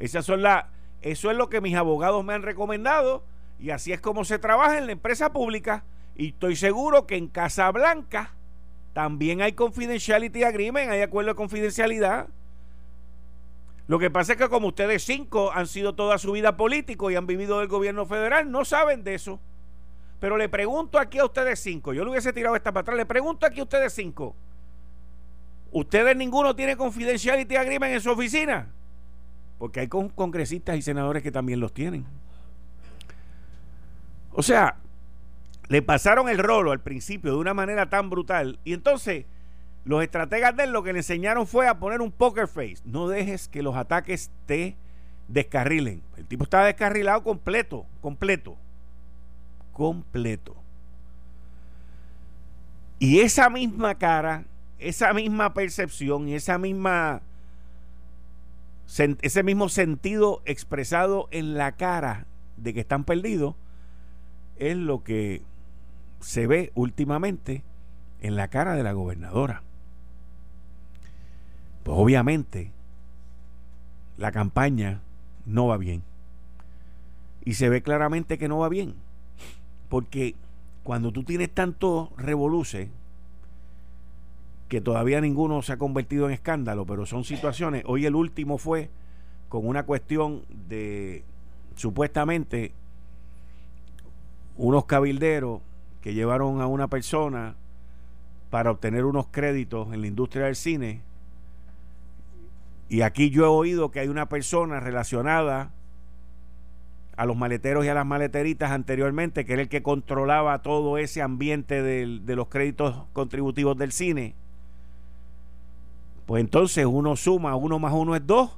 Esas 0.00 0.24
son 0.24 0.42
la, 0.42 0.70
eso 1.02 1.30
es 1.30 1.36
lo 1.36 1.48
que 1.48 1.60
mis 1.60 1.76
abogados 1.76 2.24
me 2.24 2.32
han 2.32 2.42
recomendado 2.42 3.22
y 3.60 3.70
así 3.70 3.92
es 3.92 4.00
como 4.00 4.24
se 4.24 4.38
trabaja 4.38 4.78
en 4.78 4.86
la 4.86 4.92
empresa 4.92 5.32
pública. 5.32 5.84
Y 6.16 6.28
estoy 6.28 6.56
seguro 6.56 7.06
que 7.06 7.16
en 7.16 7.28
Casablanca 7.28 8.32
también 8.94 9.42
hay 9.42 9.52
confidentiality 9.52 10.42
agreement, 10.42 10.90
hay 10.90 11.02
acuerdo 11.02 11.28
de 11.28 11.34
confidencialidad. 11.34 12.28
Lo 13.86 13.98
que 13.98 14.10
pasa 14.10 14.32
es 14.32 14.38
que 14.38 14.48
como 14.48 14.68
ustedes 14.68 15.04
cinco 15.04 15.52
han 15.52 15.66
sido 15.66 15.94
toda 15.94 16.16
su 16.16 16.32
vida 16.32 16.56
políticos 16.56 17.12
y 17.12 17.16
han 17.16 17.26
vivido 17.26 17.58
del 17.58 17.68
gobierno 17.68 18.06
federal, 18.06 18.50
no 18.50 18.64
saben 18.64 19.04
de 19.04 19.14
eso. 19.14 19.38
Pero 20.18 20.38
le 20.38 20.48
pregunto 20.48 20.98
aquí 20.98 21.18
a 21.18 21.24
ustedes 21.26 21.60
cinco, 21.60 21.92
yo 21.92 22.04
le 22.04 22.10
hubiese 22.10 22.32
tirado 22.32 22.56
esta 22.56 22.72
para 22.72 22.82
atrás, 22.82 22.96
le 22.96 23.06
pregunto 23.06 23.46
aquí 23.46 23.60
a 23.60 23.64
ustedes 23.64 23.92
cinco, 23.92 24.34
¿ustedes 25.72 26.16
ninguno 26.16 26.56
tiene 26.56 26.76
confidenciality 26.76 27.56
agreement 27.56 27.94
en 27.94 28.00
su 28.00 28.10
oficina? 28.10 28.68
Porque 29.60 29.80
hay 29.80 29.88
congresistas 29.88 30.78
y 30.78 30.82
senadores 30.82 31.22
que 31.22 31.30
también 31.30 31.60
los 31.60 31.74
tienen. 31.74 32.06
O 34.32 34.42
sea, 34.42 34.76
le 35.68 35.82
pasaron 35.82 36.30
el 36.30 36.38
rolo 36.38 36.72
al 36.72 36.80
principio 36.80 37.32
de 37.32 37.36
una 37.36 37.52
manera 37.52 37.90
tan 37.90 38.08
brutal 38.08 38.58
y 38.64 38.72
entonces 38.72 39.26
los 39.84 40.02
estrategas 40.02 40.56
de 40.56 40.64
él 40.64 40.72
lo 40.72 40.82
que 40.82 40.94
le 40.94 41.00
enseñaron 41.00 41.46
fue 41.46 41.68
a 41.68 41.78
poner 41.78 42.00
un 42.00 42.10
poker 42.10 42.48
face. 42.48 42.78
No 42.86 43.06
dejes 43.06 43.48
que 43.48 43.62
los 43.62 43.76
ataques 43.76 44.30
te 44.46 44.76
descarrilen. 45.28 46.02
El 46.16 46.24
tipo 46.24 46.44
estaba 46.44 46.64
descarrilado 46.64 47.22
completo, 47.22 47.84
completo, 48.00 48.56
completo. 49.74 50.56
Y 52.98 53.20
esa 53.20 53.50
misma 53.50 53.94
cara, 53.96 54.44
esa 54.78 55.12
misma 55.12 55.52
percepción 55.52 56.28
esa 56.28 56.56
misma 56.56 57.20
ese 58.98 59.42
mismo 59.42 59.68
sentido 59.68 60.42
expresado 60.44 61.28
en 61.30 61.54
la 61.54 61.72
cara 61.72 62.26
de 62.56 62.74
que 62.74 62.80
están 62.80 63.04
perdidos 63.04 63.54
es 64.56 64.76
lo 64.76 65.04
que 65.04 65.42
se 66.20 66.46
ve 66.46 66.72
últimamente 66.74 67.62
en 68.20 68.36
la 68.36 68.48
cara 68.48 68.74
de 68.74 68.82
la 68.82 68.92
gobernadora. 68.92 69.62
Pues 71.82 71.96
obviamente 71.98 72.72
la 74.18 74.32
campaña 74.32 75.00
no 75.46 75.66
va 75.66 75.78
bien. 75.78 76.02
Y 77.44 77.54
se 77.54 77.70
ve 77.70 77.82
claramente 77.82 78.38
que 78.38 78.48
no 78.48 78.58
va 78.58 78.68
bien. 78.68 78.94
Porque 79.88 80.34
cuando 80.82 81.10
tú 81.10 81.24
tienes 81.24 81.50
tanto 81.50 82.12
revoluce, 82.16 82.90
que 84.70 84.80
todavía 84.80 85.20
ninguno 85.20 85.62
se 85.62 85.72
ha 85.72 85.78
convertido 85.78 86.26
en 86.26 86.32
escándalo, 86.32 86.86
pero 86.86 87.04
son 87.04 87.24
situaciones. 87.24 87.82
Hoy 87.86 88.06
el 88.06 88.14
último 88.14 88.56
fue 88.56 88.88
con 89.48 89.66
una 89.66 89.82
cuestión 89.84 90.44
de 90.68 91.24
supuestamente 91.74 92.72
unos 94.56 94.84
cabilderos 94.84 95.60
que 96.00 96.14
llevaron 96.14 96.60
a 96.60 96.68
una 96.68 96.86
persona 96.86 97.56
para 98.48 98.70
obtener 98.70 99.04
unos 99.04 99.26
créditos 99.26 99.92
en 99.92 100.02
la 100.02 100.06
industria 100.06 100.46
del 100.46 100.54
cine 100.54 101.02
y 102.88 103.02
aquí 103.02 103.30
yo 103.30 103.44
he 103.44 103.48
oído 103.48 103.90
que 103.90 103.98
hay 103.98 104.08
una 104.08 104.28
persona 104.28 104.78
relacionada 104.78 105.72
a 107.16 107.26
los 107.26 107.36
maleteros 107.36 107.84
y 107.84 107.88
a 107.88 107.94
las 107.94 108.06
maleteritas 108.06 108.70
anteriormente, 108.70 109.44
que 109.44 109.52
era 109.52 109.62
el 109.62 109.68
que 109.68 109.82
controlaba 109.82 110.62
todo 110.62 110.96
ese 110.96 111.22
ambiente 111.22 111.82
de 111.82 112.36
los 112.36 112.46
créditos 112.48 113.04
contributivos 113.12 113.76
del 113.76 113.90
cine. 113.90 114.36
Pues 116.30 116.42
entonces 116.42 116.86
uno 116.86 117.16
suma, 117.16 117.56
uno 117.56 117.80
más 117.80 117.92
uno 117.92 118.14
es 118.14 118.24
dos. 118.24 118.56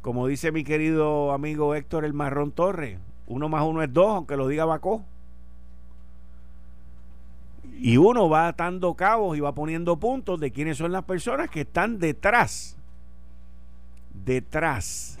Como 0.00 0.28
dice 0.28 0.52
mi 0.52 0.62
querido 0.62 1.32
amigo 1.32 1.74
Héctor 1.74 2.04
El 2.04 2.12
Marrón 2.12 2.52
Torres, 2.52 3.00
uno 3.26 3.48
más 3.48 3.64
uno 3.64 3.82
es 3.82 3.92
dos, 3.92 4.14
aunque 4.14 4.36
lo 4.36 4.46
diga 4.46 4.64
Bacó. 4.64 5.02
Y 7.80 7.96
uno 7.96 8.28
va 8.28 8.46
atando 8.46 8.94
cabos 8.94 9.36
y 9.36 9.40
va 9.40 9.56
poniendo 9.56 9.96
puntos 9.96 10.38
de 10.38 10.52
quiénes 10.52 10.78
son 10.78 10.92
las 10.92 11.02
personas 11.02 11.50
que 11.50 11.62
están 11.62 11.98
detrás, 11.98 12.76
detrás 14.24 15.18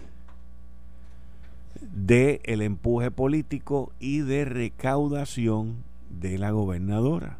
del 1.80 2.40
el 2.44 2.62
empuje 2.62 3.10
político 3.10 3.90
y 3.98 4.20
de 4.20 4.44
recaudación 4.44 5.82
de 6.08 6.38
la 6.38 6.52
gobernadora. 6.52 7.38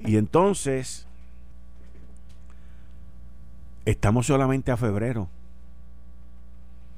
Y 0.00 0.16
entonces, 0.16 1.06
estamos 3.84 4.26
solamente 4.26 4.70
a 4.70 4.76
febrero. 4.76 5.28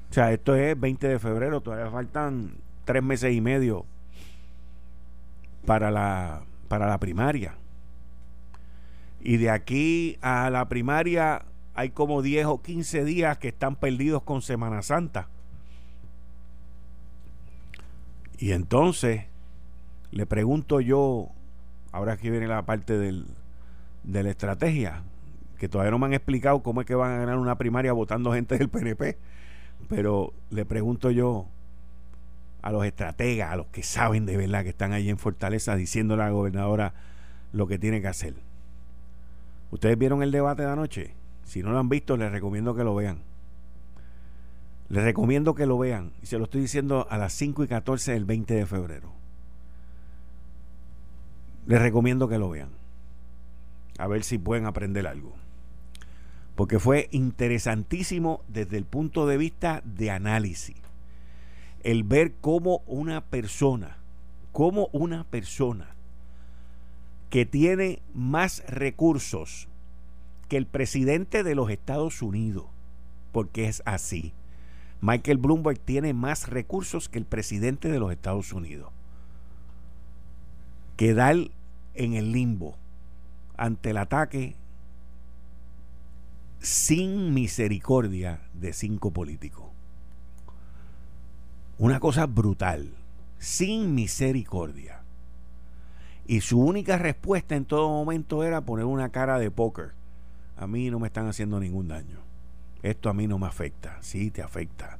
O 0.09 0.13
sea, 0.13 0.31
esto 0.31 0.55
es 0.55 0.79
20 0.79 1.07
de 1.07 1.19
febrero, 1.19 1.61
todavía 1.61 1.91
faltan 1.91 2.55
tres 2.85 3.03
meses 3.03 3.33
y 3.33 3.41
medio 3.41 3.85
para 5.65 5.91
la, 5.91 6.41
para 6.67 6.87
la 6.87 6.97
primaria. 6.97 7.55
Y 9.21 9.37
de 9.37 9.51
aquí 9.51 10.17
a 10.21 10.49
la 10.49 10.67
primaria 10.67 11.45
hay 11.75 11.91
como 11.91 12.21
10 12.21 12.47
o 12.47 12.61
15 12.61 13.05
días 13.05 13.37
que 13.37 13.49
están 13.49 13.75
perdidos 13.75 14.23
con 14.23 14.41
Semana 14.41 14.81
Santa. 14.81 15.27
Y 18.39 18.53
entonces 18.53 19.25
le 20.11 20.25
pregunto 20.25 20.81
yo, 20.81 21.29
ahora 21.91 22.17
que 22.17 22.29
viene 22.29 22.47
la 22.47 22.65
parte 22.65 22.97
del, 22.97 23.25
de 24.03 24.23
la 24.23 24.29
estrategia, 24.29 25.03
que 25.57 25.69
todavía 25.69 25.91
no 25.91 25.99
me 25.99 26.07
han 26.07 26.13
explicado 26.13 26.61
cómo 26.63 26.81
es 26.81 26.87
que 26.87 26.95
van 26.95 27.11
a 27.11 27.17
ganar 27.17 27.37
una 27.37 27.57
primaria 27.57 27.93
votando 27.93 28.33
gente 28.33 28.57
del 28.57 28.69
PNP, 28.69 29.17
pero 29.87 30.33
le 30.49 30.65
pregunto 30.65 31.11
yo, 31.11 31.47
a 32.61 32.71
los 32.71 32.85
estrategas, 32.85 33.51
a 33.51 33.55
los 33.55 33.67
que 33.67 33.83
saben 33.83 34.25
de 34.25 34.37
verdad 34.37 34.63
que 34.63 34.69
están 34.69 34.93
ahí 34.93 35.09
en 35.09 35.17
Fortaleza 35.17 35.75
diciéndole 35.75 36.23
a 36.23 36.25
la 36.25 36.31
gobernadora 36.31 36.93
lo 37.53 37.67
que 37.67 37.79
tiene 37.79 38.01
que 38.01 38.07
hacer. 38.07 38.33
¿Ustedes 39.71 39.97
vieron 39.97 40.23
el 40.23 40.31
debate 40.31 40.63
de 40.63 40.69
anoche? 40.69 41.13
Si 41.45 41.63
no 41.63 41.71
lo 41.71 41.79
han 41.79 41.89
visto, 41.89 42.17
les 42.17 42.31
recomiendo 42.31 42.75
que 42.75 42.83
lo 42.83 42.95
vean. 42.95 43.19
Les 44.89 45.03
recomiendo 45.03 45.55
que 45.55 45.65
lo 45.65 45.77
vean. 45.77 46.11
Y 46.21 46.25
se 46.25 46.37
lo 46.37 46.45
estoy 46.45 46.61
diciendo 46.61 47.07
a 47.09 47.17
las 47.17 47.33
5 47.33 47.63
y 47.63 47.67
14 47.67 48.13
del 48.13 48.25
20 48.25 48.53
de 48.55 48.65
febrero. 48.65 49.18
Les 51.69 51.79
recomiendo 51.79 52.27
que 52.27 52.39
lo 52.39 52.49
vean. 52.49 52.71
A 53.99 54.07
ver 54.07 54.23
si 54.23 54.39
pueden 54.39 54.65
aprender 54.65 55.05
algo. 55.05 55.35
porque 56.55 56.79
fue 56.79 57.07
interesantísimo 57.11 58.43
desde 58.47 58.77
el 58.77 58.85
punto 58.85 59.27
de 59.27 59.37
vista 59.37 59.83
de 59.85 60.09
análisis. 60.09 60.75
El 61.83 62.03
ver 62.03 62.33
cómo 62.41 62.81
una 62.87 63.21
persona, 63.21 63.99
cómo 64.51 64.89
una 64.91 65.23
persona 65.25 65.95
que 67.29 67.45
tiene 67.45 68.01
más 68.15 68.63
recursos 68.67 69.69
que 70.49 70.57
el 70.57 70.65
presidente 70.65 71.43
de 71.43 71.53
los 71.53 71.69
Estados 71.69 72.23
Unidos, 72.23 72.65
porque 73.31 73.69
es 73.69 73.83
así. 73.85 74.33
Michael 75.01 75.37
Bloomberg 75.37 75.79
tiene 75.79 76.13
más 76.13 76.49
recursos 76.49 77.07
que 77.07 77.19
el 77.19 77.25
presidente 77.25 77.89
de 77.89 77.99
los 77.99 78.11
Estados 78.11 78.51
Unidos. 78.51 78.91
Quedar 80.97 81.51
en 81.99 82.13
el 82.13 82.31
limbo 82.31 82.77
ante 83.57 83.89
el 83.89 83.97
ataque 83.97 84.55
sin 86.59 87.33
misericordia 87.33 88.41
de 88.53 88.71
cinco 88.71 89.11
políticos. 89.11 89.65
Una 91.77 91.99
cosa 91.99 92.25
brutal, 92.25 92.93
sin 93.37 93.95
misericordia. 93.95 95.01
Y 96.25 96.41
su 96.41 96.59
única 96.59 96.97
respuesta 96.97 97.55
en 97.55 97.65
todo 97.65 97.89
momento 97.89 98.43
era 98.43 98.61
poner 98.61 98.85
una 98.85 99.09
cara 99.09 99.37
de 99.37 99.51
póker. 99.51 99.91
A 100.55 100.67
mí 100.67 100.89
no 100.89 100.99
me 100.99 101.07
están 101.07 101.27
haciendo 101.27 101.59
ningún 101.59 101.89
daño. 101.89 102.19
Esto 102.81 103.09
a 103.09 103.13
mí 103.13 103.27
no 103.27 103.39
me 103.39 103.47
afecta. 103.47 103.97
Sí, 104.01 104.31
te 104.31 104.41
afecta. 104.41 104.99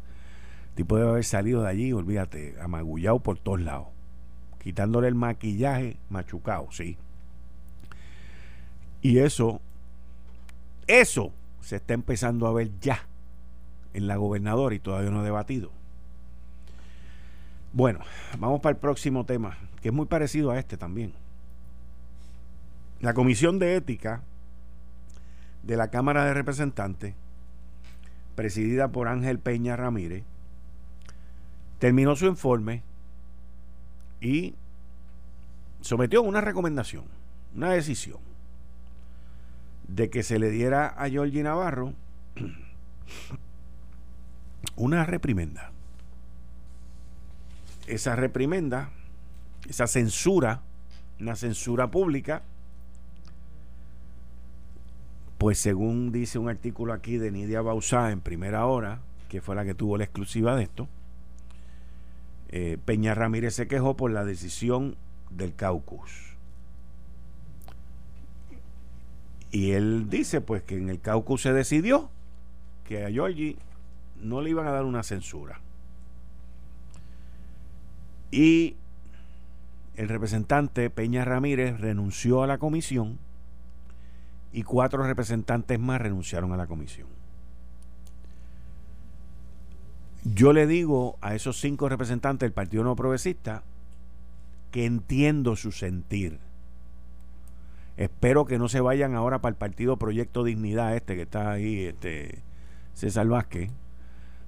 tipo 0.75 0.97
debe 0.97 1.11
haber 1.11 1.25
salido 1.25 1.61
de 1.61 1.69
allí, 1.69 1.93
olvídate, 1.93 2.55
amagullado 2.61 3.19
por 3.19 3.37
todos 3.37 3.61
lados. 3.61 3.87
Quitándole 4.59 5.07
el 5.07 5.15
maquillaje 5.15 5.97
machucado, 6.09 6.71
sí. 6.71 6.97
Y 9.01 9.19
eso, 9.19 9.61
eso 10.87 11.31
se 11.61 11.77
está 11.77 11.93
empezando 11.93 12.47
a 12.47 12.53
ver 12.53 12.71
ya 12.79 13.07
en 13.93 14.07
la 14.07 14.17
gobernadora 14.17 14.75
y 14.75 14.79
todavía 14.79 15.11
no 15.11 15.21
ha 15.21 15.23
debatido. 15.23 15.71
Bueno, 17.71 17.99
vamos 18.39 18.61
para 18.61 18.71
el 18.71 18.79
próximo 18.79 19.25
tema, 19.25 19.57
que 19.81 19.89
es 19.89 19.93
muy 19.93 20.07
parecido 20.07 20.51
a 20.51 20.59
este 20.59 20.75
también. 20.75 21.13
La 22.99 23.13
Comisión 23.13 23.59
de 23.59 23.75
Ética 23.75 24.23
de 25.63 25.77
la 25.77 25.89
Cámara 25.89 26.25
de 26.25 26.33
Representantes, 26.33 27.13
presidida 28.35 28.89
por 28.89 29.07
Ángel 29.07 29.39
Peña 29.39 29.75
Ramírez, 29.75 30.23
terminó 31.77 32.15
su 32.15 32.25
informe 32.25 32.83
y 34.21 34.55
sometió 35.81 36.21
una 36.21 36.41
recomendación, 36.41 37.05
una 37.55 37.71
decisión 37.71 38.19
de 39.87 40.09
que 40.09 40.23
se 40.23 40.39
le 40.39 40.49
diera 40.49 40.87
a 40.87 41.09
Georgie 41.09 41.43
Navarro 41.43 41.93
una 44.75 45.05
reprimenda. 45.05 45.71
Esa 47.87 48.15
reprimenda, 48.15 48.91
esa 49.67 49.87
censura, 49.87 50.61
una 51.19 51.35
censura 51.35 51.89
pública, 51.89 52.43
pues 55.39 55.57
según 55.57 56.11
dice 56.11 56.37
un 56.37 56.49
artículo 56.49 56.93
aquí 56.93 57.17
de 57.17 57.31
Nidia 57.31 57.61
Bausá 57.61 58.11
en 58.11 58.21
primera 58.21 58.65
hora, 58.65 58.99
que 59.29 59.41
fue 59.41 59.55
la 59.55 59.65
que 59.65 59.73
tuvo 59.73 59.97
la 59.97 60.03
exclusiva 60.03 60.55
de 60.55 60.63
esto, 60.63 60.87
eh, 62.49 62.77
Peña 62.83 63.13
Ramírez 63.13 63.53
se 63.53 63.67
quejó 63.67 63.95
por 63.95 64.11
la 64.11 64.25
decisión 64.25 64.97
del 65.29 65.55
caucus. 65.55 66.35
Y 69.51 69.71
él 69.71 70.09
dice 70.09 70.41
pues 70.41 70.63
que 70.63 70.77
en 70.77 70.89
el 70.89 70.99
caucus 70.99 71.43
se 71.43 71.53
decidió 71.53 72.09
que 72.85 73.05
a 73.05 73.11
Georgie 73.11 73.57
no 74.19 74.41
le 74.41 74.49
iban 74.49 74.67
a 74.67 74.71
dar 74.71 74.85
una 74.85 75.03
censura. 75.03 75.61
Y 78.31 78.75
el 79.95 80.09
representante 80.09 80.89
Peña 80.89 81.25
Ramírez 81.25 81.79
renunció 81.79 82.43
a 82.43 82.47
la 82.47 82.57
comisión 82.57 83.19
y 84.51 84.63
cuatro 84.63 85.03
representantes 85.03 85.79
más 85.79 86.01
renunciaron 86.01 86.51
a 86.51 86.57
la 86.57 86.67
comisión. 86.67 87.18
Yo 90.23 90.53
le 90.53 90.67
digo 90.67 91.17
a 91.21 91.35
esos 91.35 91.59
cinco 91.59 91.89
representantes 91.89 92.41
del 92.41 92.53
Partido 92.53 92.83
No 92.83 92.95
Progresista 92.95 93.63
que 94.71 94.85
entiendo 94.85 95.55
su 95.55 95.71
sentir 95.71 96.39
Espero 97.99 98.45
que 98.45 98.57
no 98.57 98.69
se 98.69 98.79
vayan 98.79 99.13
ahora 99.13 99.41
para 99.41 99.49
el 99.49 99.57
partido 99.57 99.97
Proyecto 99.97 100.45
Dignidad, 100.45 100.95
este 100.95 101.17
que 101.17 101.23
está 101.23 101.51
ahí, 101.51 101.83
este 101.83 102.41
César 102.93 103.27
Vázquez. 103.27 103.71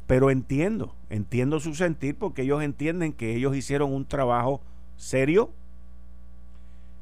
Pero 0.08 0.32
entiendo, 0.32 0.96
entiendo 1.10 1.60
su 1.60 1.76
sentir 1.76 2.16
porque 2.16 2.44
ellos 2.44 2.64
entienden 2.64 3.12
que 3.12 3.36
ellos 3.36 3.54
hicieron 3.54 3.92
un 3.92 4.06
trabajo 4.06 4.62
serio, 4.96 5.52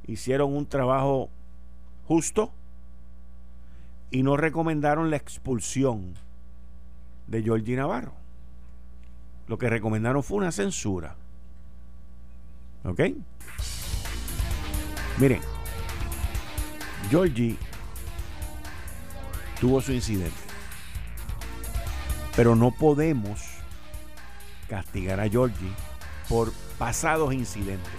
hicieron 0.08 0.56
un 0.56 0.66
trabajo 0.66 1.30
justo 2.08 2.52
y 4.10 4.24
no 4.24 4.36
recomendaron 4.36 5.12
la 5.12 5.18
expulsión 5.18 6.16
de 7.28 7.44
Georgie 7.44 7.76
Navarro. 7.76 8.14
Lo 9.50 9.58
que 9.58 9.68
recomendaron 9.68 10.22
fue 10.22 10.38
una 10.38 10.52
censura. 10.52 11.16
¿Ok? 12.84 13.02
Miren, 15.18 15.42
Georgie 17.10 17.58
tuvo 19.60 19.82
su 19.82 19.92
incidente. 19.92 20.38
Pero 22.36 22.56
no 22.56 22.70
podemos 22.70 23.42
castigar 24.68 25.20
a 25.20 25.28
Georgie 25.28 25.74
por 26.30 26.54
pasados 26.78 27.34
incidentes. 27.34 27.92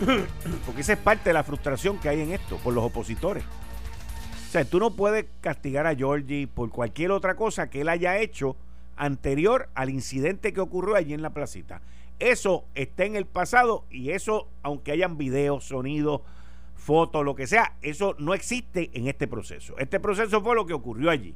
Porque 0.66 0.80
esa 0.80 0.94
es 0.94 0.98
parte 0.98 1.30
de 1.30 1.34
la 1.34 1.44
frustración 1.44 2.00
que 2.00 2.08
hay 2.08 2.20
en 2.20 2.32
esto 2.32 2.56
por 2.56 2.74
los 2.74 2.82
opositores. 2.82 3.44
O 3.44 4.50
sea, 4.50 4.64
tú 4.64 4.80
no 4.80 4.96
puedes 4.96 5.26
castigar 5.40 5.86
a 5.86 5.94
Georgie 5.94 6.48
por 6.48 6.70
cualquier 6.70 7.12
otra 7.12 7.36
cosa 7.36 7.70
que 7.70 7.82
él 7.82 7.88
haya 7.88 8.18
hecho 8.18 8.56
anterior 9.00 9.68
al 9.74 9.90
incidente 9.90 10.52
que 10.52 10.60
ocurrió 10.60 10.94
allí 10.94 11.14
en 11.14 11.22
la 11.22 11.30
placita. 11.30 11.80
Eso 12.18 12.66
está 12.74 13.04
en 13.04 13.16
el 13.16 13.26
pasado 13.26 13.86
y 13.90 14.10
eso, 14.10 14.48
aunque 14.62 14.92
hayan 14.92 15.16
videos, 15.16 15.64
sonidos, 15.64 16.20
fotos, 16.76 17.24
lo 17.24 17.34
que 17.34 17.46
sea, 17.46 17.76
eso 17.80 18.14
no 18.18 18.34
existe 18.34 18.90
en 18.92 19.08
este 19.08 19.26
proceso. 19.26 19.76
Este 19.78 19.98
proceso 20.00 20.42
fue 20.42 20.54
lo 20.54 20.66
que 20.66 20.74
ocurrió 20.74 21.10
allí. 21.10 21.34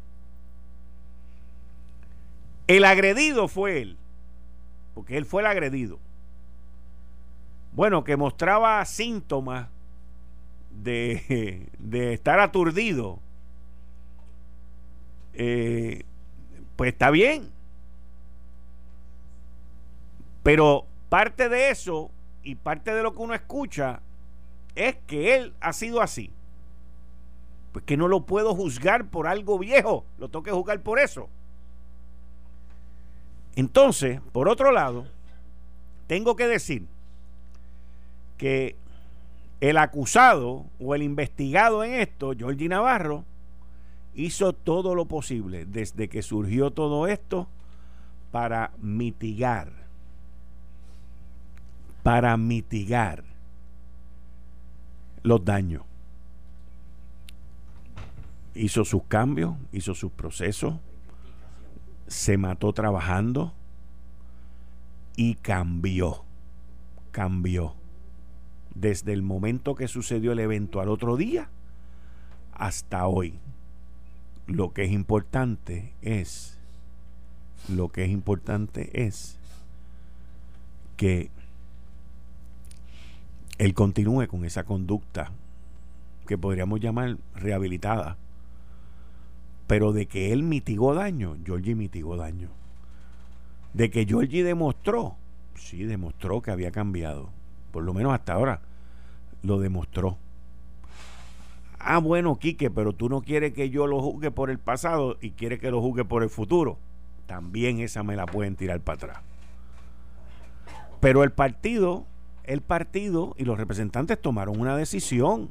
El 2.66 2.85
agredido 2.85 3.48
fue 3.48 3.81
él, 3.81 3.96
porque 4.94 5.16
él 5.16 5.24
fue 5.24 5.42
el 5.42 5.46
agredido. 5.46 5.98
Bueno, 7.72 8.05
que 8.05 8.16
mostraba 8.16 8.85
síntomas 8.85 9.68
de, 10.70 11.68
de 11.79 12.12
estar 12.12 12.40
aturdido. 12.40 13.20
Eh, 15.33 16.05
pues 16.77 16.92
está 16.92 17.11
bien. 17.11 17.54
Pero 20.44 20.87
parte 21.09 21.48
de 21.48 21.70
eso 21.70 22.12
y 22.44 22.54
parte 22.54 22.94
de 22.94 23.02
lo 23.02 23.12
que 23.12 23.22
uno 23.22 23.35
escucha 23.35 24.00
es 24.76 24.96
que 25.07 25.35
él 25.35 25.54
ha 25.61 25.72
sido 25.72 26.00
así. 26.00 26.30
Pues 27.72 27.85
que 27.85 27.96
no 27.96 28.07
lo 28.07 28.20
puedo 28.20 28.54
juzgar 28.54 29.07
por 29.07 29.26
algo 29.26 29.59
viejo, 29.59 30.04
lo 30.18 30.28
tengo 30.28 30.44
que 30.44 30.52
juzgar 30.52 30.80
por 30.83 31.00
eso. 31.00 31.28
Entonces, 33.57 34.20
por 34.33 34.48
otro 34.48 34.70
lado, 34.70 35.07
tengo 36.07 36.37
que 36.37 36.46
decir 36.46 36.87
que 38.37 38.76
el 39.61 39.78
acusado 39.78 40.66
o 40.78 40.94
el 40.94 41.02
investigado 41.02 41.85
en 41.85 41.94
esto, 41.94 42.33
Georgie 42.37 42.68
Navarro, 42.68 43.24
hizo 44.14 44.52
todo 44.52 44.94
lo 44.94 45.07
posible 45.07 45.64
desde 45.64 46.09
que 46.09 46.22
surgió 46.22 46.70
todo 46.70 47.07
esto 47.07 47.48
para 48.30 48.72
mitigar, 48.78 49.84
para 52.05 52.37
mitigar 52.37 53.25
los 55.23 55.43
daños. 55.43 55.83
Hizo 58.55 58.85
sus 58.85 59.05
cambios, 59.05 59.55
hizo 59.73 59.95
sus 59.95 60.12
procesos, 60.12 60.75
se 62.07 62.37
mató 62.37 62.75
trabajando 62.75 63.55
y 65.17 65.37
cambió, 65.37 66.25
cambió. 67.11 67.75
Desde 68.75 69.14
el 69.14 69.23
momento 69.23 69.75
que 69.75 69.88
sucedió 69.88 70.33
el 70.33 70.40
evento 70.40 70.81
al 70.83 70.90
otro 70.90 71.17
día 71.17 71.49
hasta 72.53 73.07
hoy. 73.07 73.38
Lo 74.47 74.75
que 74.75 74.85
es 74.85 74.93
importante 74.93 75.95
es, 76.03 76.59
lo 77.67 77.88
que 77.88 78.05
es 78.05 78.11
importante 78.11 79.07
es 79.07 79.38
que 80.99 81.31
él 83.59 83.75
continúe 83.75 84.27
con 84.27 84.45
esa 84.45 84.64
conducta 84.64 85.31
que 86.27 86.38
podríamos 86.38 86.81
llamar 86.81 87.19
rehabilitada, 87.35 88.17
Pero 89.67 89.93
de 89.93 90.07
que 90.07 90.33
él 90.33 90.43
mitigó 90.43 90.95
daño, 90.95 91.37
Georgie 91.45 91.75
mitigó 91.75 92.17
daño. 92.17 92.51
De 93.73 93.90
que 93.90 94.05
Georgie 94.05 94.45
demostró, 94.45 95.17
sí, 95.55 95.85
demostró 95.85 96.43
que 96.43 96.51
había 96.51 96.71
cambiado. 96.71 97.31
Por 97.73 97.83
lo 97.83 97.95
menos 97.95 98.12
hasta 98.12 98.35
ahora 98.35 98.61
lo 99.43 99.59
demostró. 99.59 100.19
Ah, 101.79 101.99
bueno, 101.99 102.38
Quique, 102.38 102.71
pero 102.71 102.93
tú 102.93 103.09
no 103.09 103.23
quieres 103.23 103.53
que 103.53 103.71
yo 103.71 103.87
lo 103.87 104.01
juzgue 104.01 104.31
por 104.31 104.51
el 104.51 104.59
pasado 104.59 105.17
y 105.21 105.31
quieres 105.31 105.61
que 105.61 105.71
lo 105.71 105.81
juzgue 105.81 106.05
por 106.05 106.23
el 106.23 106.31
futuro. 106.31 106.79
También 107.27 107.81
esa 107.81 108.03
me 108.03 108.17
la 108.17 108.27
pueden 108.27 108.57
tirar 108.57 108.81
para 108.81 108.97
atrás. 108.97 109.23
Pero 111.01 111.25
el 111.25 111.33
partido, 111.33 112.07
el 112.44 112.61
partido 112.61 113.35
y 113.38 113.44
los 113.44 113.59
representantes 113.59 114.20
tomaron 114.20 114.61
una 114.61 114.76
decisión. 114.76 115.50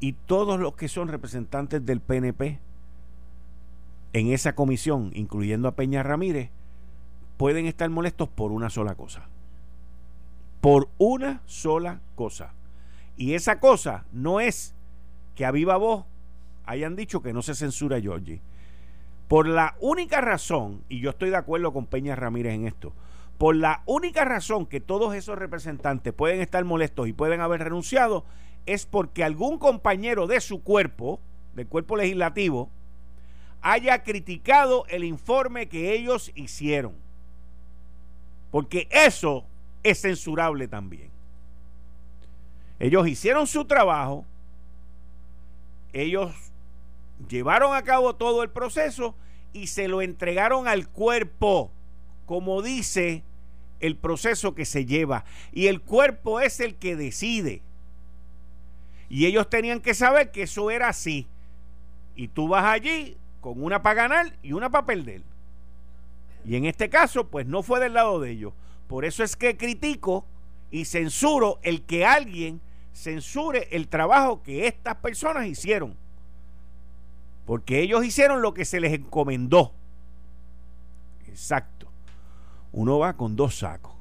Y 0.00 0.14
todos 0.14 0.58
los 0.58 0.74
que 0.74 0.88
son 0.88 1.08
representantes 1.08 1.84
del 1.84 2.00
PNP 2.00 2.58
en 4.12 4.32
esa 4.32 4.54
comisión, 4.54 5.10
incluyendo 5.14 5.68
a 5.68 5.76
Peña 5.76 6.02
Ramírez, 6.02 6.50
pueden 7.36 7.66
estar 7.66 7.88
molestos 7.90 8.28
por 8.28 8.52
una 8.52 8.70
sola 8.70 8.94
cosa. 8.94 9.28
Por 10.60 10.88
una 10.98 11.42
sola 11.46 12.00
cosa. 12.14 12.54
Y 13.16 13.34
esa 13.34 13.60
cosa 13.60 14.04
no 14.12 14.40
es 14.40 14.74
que 15.34 15.44
a 15.44 15.50
viva 15.50 15.76
voz 15.76 16.04
hayan 16.64 16.96
dicho 16.96 17.22
que 17.22 17.32
no 17.32 17.42
se 17.42 17.54
censura 17.54 17.98
a 17.98 18.00
Georgie. 18.00 18.40
Por 19.28 19.46
la 19.46 19.76
única 19.80 20.20
razón, 20.20 20.82
y 20.88 21.00
yo 21.00 21.10
estoy 21.10 21.30
de 21.30 21.36
acuerdo 21.36 21.72
con 21.72 21.86
Peña 21.86 22.16
Ramírez 22.16 22.54
en 22.54 22.66
esto, 22.66 22.92
por 23.40 23.56
la 23.56 23.82
única 23.86 24.26
razón 24.26 24.66
que 24.66 24.82
todos 24.82 25.14
esos 25.14 25.38
representantes 25.38 26.12
pueden 26.12 26.42
estar 26.42 26.62
molestos 26.66 27.08
y 27.08 27.14
pueden 27.14 27.40
haber 27.40 27.62
renunciado 27.62 28.26
es 28.66 28.84
porque 28.84 29.24
algún 29.24 29.58
compañero 29.58 30.26
de 30.26 30.42
su 30.42 30.62
cuerpo, 30.62 31.20
del 31.54 31.66
cuerpo 31.66 31.96
legislativo, 31.96 32.68
haya 33.62 34.02
criticado 34.02 34.84
el 34.90 35.04
informe 35.04 35.70
que 35.70 35.94
ellos 35.94 36.32
hicieron. 36.34 36.92
Porque 38.50 38.88
eso 38.90 39.46
es 39.84 40.02
censurable 40.02 40.68
también. 40.68 41.10
Ellos 42.78 43.08
hicieron 43.08 43.46
su 43.46 43.64
trabajo, 43.64 44.26
ellos 45.94 46.30
llevaron 47.26 47.74
a 47.74 47.84
cabo 47.84 48.16
todo 48.16 48.42
el 48.42 48.50
proceso 48.50 49.14
y 49.54 49.68
se 49.68 49.88
lo 49.88 50.02
entregaron 50.02 50.68
al 50.68 50.88
cuerpo, 50.90 51.70
como 52.26 52.60
dice 52.60 53.24
el 53.80 53.96
proceso 53.96 54.54
que 54.54 54.64
se 54.64 54.86
lleva. 54.86 55.24
Y 55.52 55.66
el 55.66 55.80
cuerpo 55.80 56.40
es 56.40 56.60
el 56.60 56.76
que 56.76 56.96
decide. 56.96 57.62
Y 59.08 59.26
ellos 59.26 59.50
tenían 59.50 59.80
que 59.80 59.94
saber 59.94 60.30
que 60.30 60.42
eso 60.42 60.70
era 60.70 60.88
así. 60.88 61.26
Y 62.14 62.28
tú 62.28 62.48
vas 62.48 62.64
allí 62.64 63.16
con 63.40 63.62
una 63.62 63.82
para 63.82 63.94
ganar 64.08 64.36
y 64.42 64.52
una 64.52 64.70
para 64.70 64.86
perder. 64.86 65.22
Y 66.44 66.56
en 66.56 66.64
este 66.64 66.88
caso, 66.88 67.28
pues 67.28 67.46
no 67.46 67.62
fue 67.62 67.80
del 67.80 67.94
lado 67.94 68.20
de 68.20 68.30
ellos. 68.30 68.52
Por 68.86 69.04
eso 69.04 69.22
es 69.24 69.36
que 69.36 69.56
critico 69.56 70.26
y 70.70 70.84
censuro 70.84 71.58
el 71.62 71.82
que 71.82 72.04
alguien 72.04 72.60
censure 72.92 73.68
el 73.70 73.88
trabajo 73.88 74.42
que 74.42 74.66
estas 74.66 74.96
personas 74.96 75.46
hicieron. 75.46 75.96
Porque 77.46 77.80
ellos 77.80 78.04
hicieron 78.04 78.42
lo 78.42 78.54
que 78.54 78.64
se 78.64 78.80
les 78.80 78.92
encomendó. 78.92 79.72
Exacto. 81.26 81.79
Uno 82.72 82.98
va 82.98 83.14
con 83.14 83.36
dos 83.36 83.58
sacos. 83.58 83.92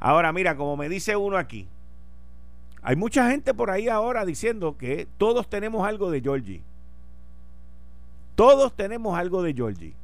Ahora, 0.00 0.32
mira, 0.32 0.56
como 0.56 0.76
me 0.76 0.88
dice 0.88 1.14
uno 1.16 1.36
aquí, 1.36 1.68
hay 2.82 2.96
mucha 2.96 3.30
gente 3.30 3.54
por 3.54 3.70
ahí 3.70 3.88
ahora 3.88 4.24
diciendo 4.24 4.76
que 4.76 5.06
todos 5.16 5.48
tenemos 5.48 5.86
algo 5.86 6.10
de 6.10 6.20
Georgie. 6.20 6.62
Todos 8.34 8.74
tenemos 8.74 9.16
algo 9.16 9.42
de 9.42 9.54
Georgie. 9.54 9.94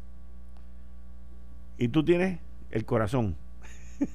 Y 1.76 1.88
tú 1.88 2.04
tienes 2.04 2.38
el 2.70 2.84
corazón. 2.84 3.34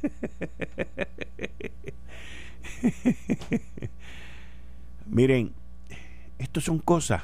Miren, 5.05 5.53
esto 6.39 6.61
son 6.61 6.79
cosas 6.79 7.23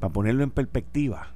para 0.00 0.12
ponerlo 0.12 0.42
en 0.42 0.50
perspectiva. 0.50 1.30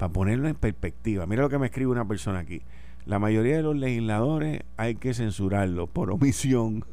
Para 0.00 0.14
ponerlo 0.14 0.48
en 0.48 0.54
perspectiva. 0.54 1.26
Mira 1.26 1.42
lo 1.42 1.50
que 1.50 1.58
me 1.58 1.66
escribe 1.66 1.90
una 1.90 2.08
persona 2.08 2.38
aquí. 2.38 2.62
La 3.04 3.18
mayoría 3.18 3.56
de 3.56 3.62
los 3.62 3.76
legisladores 3.76 4.62
hay 4.78 4.94
que 4.94 5.12
censurarlos 5.12 5.90
por 5.90 6.10
omisión. 6.10 6.86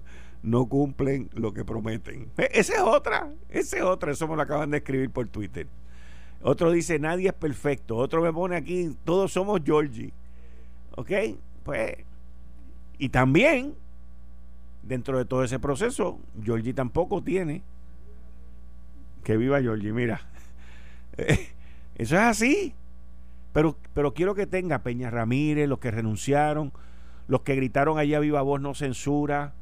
No 0.43 0.65
cumplen 0.65 1.29
lo 1.33 1.53
que 1.53 1.63
prometen. 1.63 2.29
E, 2.37 2.49
esa 2.51 2.73
es 2.73 2.81
otra. 2.81 3.31
Esa 3.47 3.77
es 3.77 3.83
otra. 3.83 4.11
Eso 4.11 4.27
me 4.27 4.35
lo 4.35 4.41
acaban 4.41 4.71
de 4.71 4.79
escribir 4.79 5.09
por 5.09 5.25
Twitter. 5.29 5.67
Otro 6.41 6.69
dice, 6.69 6.99
nadie 6.99 7.29
es 7.29 7.33
perfecto. 7.33 7.95
Otro 7.95 8.21
me 8.21 8.33
pone 8.33 8.57
aquí, 8.57 8.93
todos 9.05 9.31
somos 9.31 9.61
Georgie. 9.63 10.11
¿Ok? 10.97 11.11
Pues. 11.63 11.95
Y 12.97 13.07
también, 13.07 13.73
dentro 14.83 15.17
de 15.17 15.23
todo 15.23 15.45
ese 15.45 15.59
proceso, 15.59 16.19
Georgie 16.43 16.73
tampoco 16.73 17.23
tiene 17.23 17.63
que 19.23 19.37
viva 19.37 19.61
Georgie, 19.61 19.93
mira. 19.93 20.27
Eso 21.95 22.15
es 22.15 22.21
así. 22.21 22.75
Pero, 23.53 23.77
pero 23.93 24.13
quiero 24.13 24.35
que 24.35 24.45
tenga 24.45 24.83
Peña 24.83 25.09
Ramírez, 25.09 25.67
los 25.67 25.79
que 25.79 25.91
renunciaron, 25.91 26.73
los 27.27 27.41
que 27.41 27.55
gritaron 27.55 27.97
allá 27.97 28.19
viva 28.19 28.41
voz 28.41 28.61
no 28.61 28.73
censura. 28.73 29.53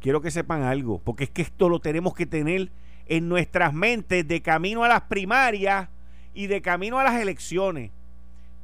Quiero 0.00 0.20
que 0.20 0.30
sepan 0.30 0.62
algo, 0.62 1.00
porque 1.04 1.24
es 1.24 1.30
que 1.30 1.42
esto 1.42 1.68
lo 1.68 1.80
tenemos 1.80 2.14
que 2.14 2.26
tener 2.26 2.70
en 3.06 3.28
nuestras 3.28 3.72
mentes 3.74 4.26
de 4.26 4.42
camino 4.42 4.84
a 4.84 4.88
las 4.88 5.02
primarias 5.02 5.88
y 6.34 6.46
de 6.46 6.62
camino 6.62 6.98
a 6.98 7.04
las 7.04 7.20
elecciones. 7.20 7.90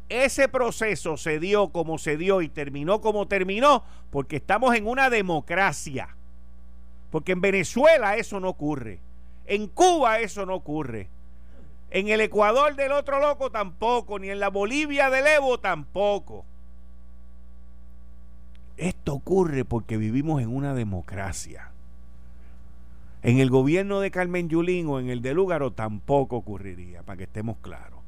Ese 0.09 0.49
proceso 0.49 1.17
se 1.17 1.39
dio 1.39 1.69
como 1.69 1.99
se 1.99 2.17
dio 2.17 2.41
y 2.41 2.49
terminó 2.49 3.01
como 3.01 3.29
terminó 3.29 3.85
porque 4.11 4.37
estamos 4.37 4.75
en 4.75 4.87
una 4.87 5.11
democracia. 5.11 6.17
Porque 7.11 7.33
en 7.33 7.41
Venezuela 7.41 8.17
eso 8.17 8.41
no 8.41 8.49
ocurre. 8.49 9.01
En 9.47 9.67
Cuba 9.67 10.21
eso 10.21 10.47
no 10.47 10.55
ocurre. 10.55 11.09
En 11.91 12.09
el 12.09 12.21
Ecuador 12.21 12.77
del 12.77 12.93
otro 12.93 13.21
loco 13.21 13.51
tampoco, 13.51 14.19
ni 14.19 14.29
en 14.29 14.41
la 14.41 14.51
Bolivia 14.51 15.11
del 15.11 15.27
Evo 15.27 15.59
tampoco. 15.59 16.45
Esto 18.77 19.15
ocurre 19.15 19.65
porque 19.65 19.97
vivimos 19.97 20.43
en 20.43 20.55
una 20.55 20.75
democracia. 20.75 21.71
En 23.23 23.39
el 23.39 23.51
gobierno 23.51 24.01
de 24.01 24.11
Carmen 24.11 24.49
Yulín 24.49 24.87
o 24.87 25.01
en 25.01 25.09
el 25.09 25.23
de 25.23 25.35
Lúgaro 25.35 25.73
tampoco 25.73 26.37
ocurriría, 26.37 27.03
para 27.03 27.17
que 27.17 27.25
estemos 27.25 27.57
claros. 27.59 27.99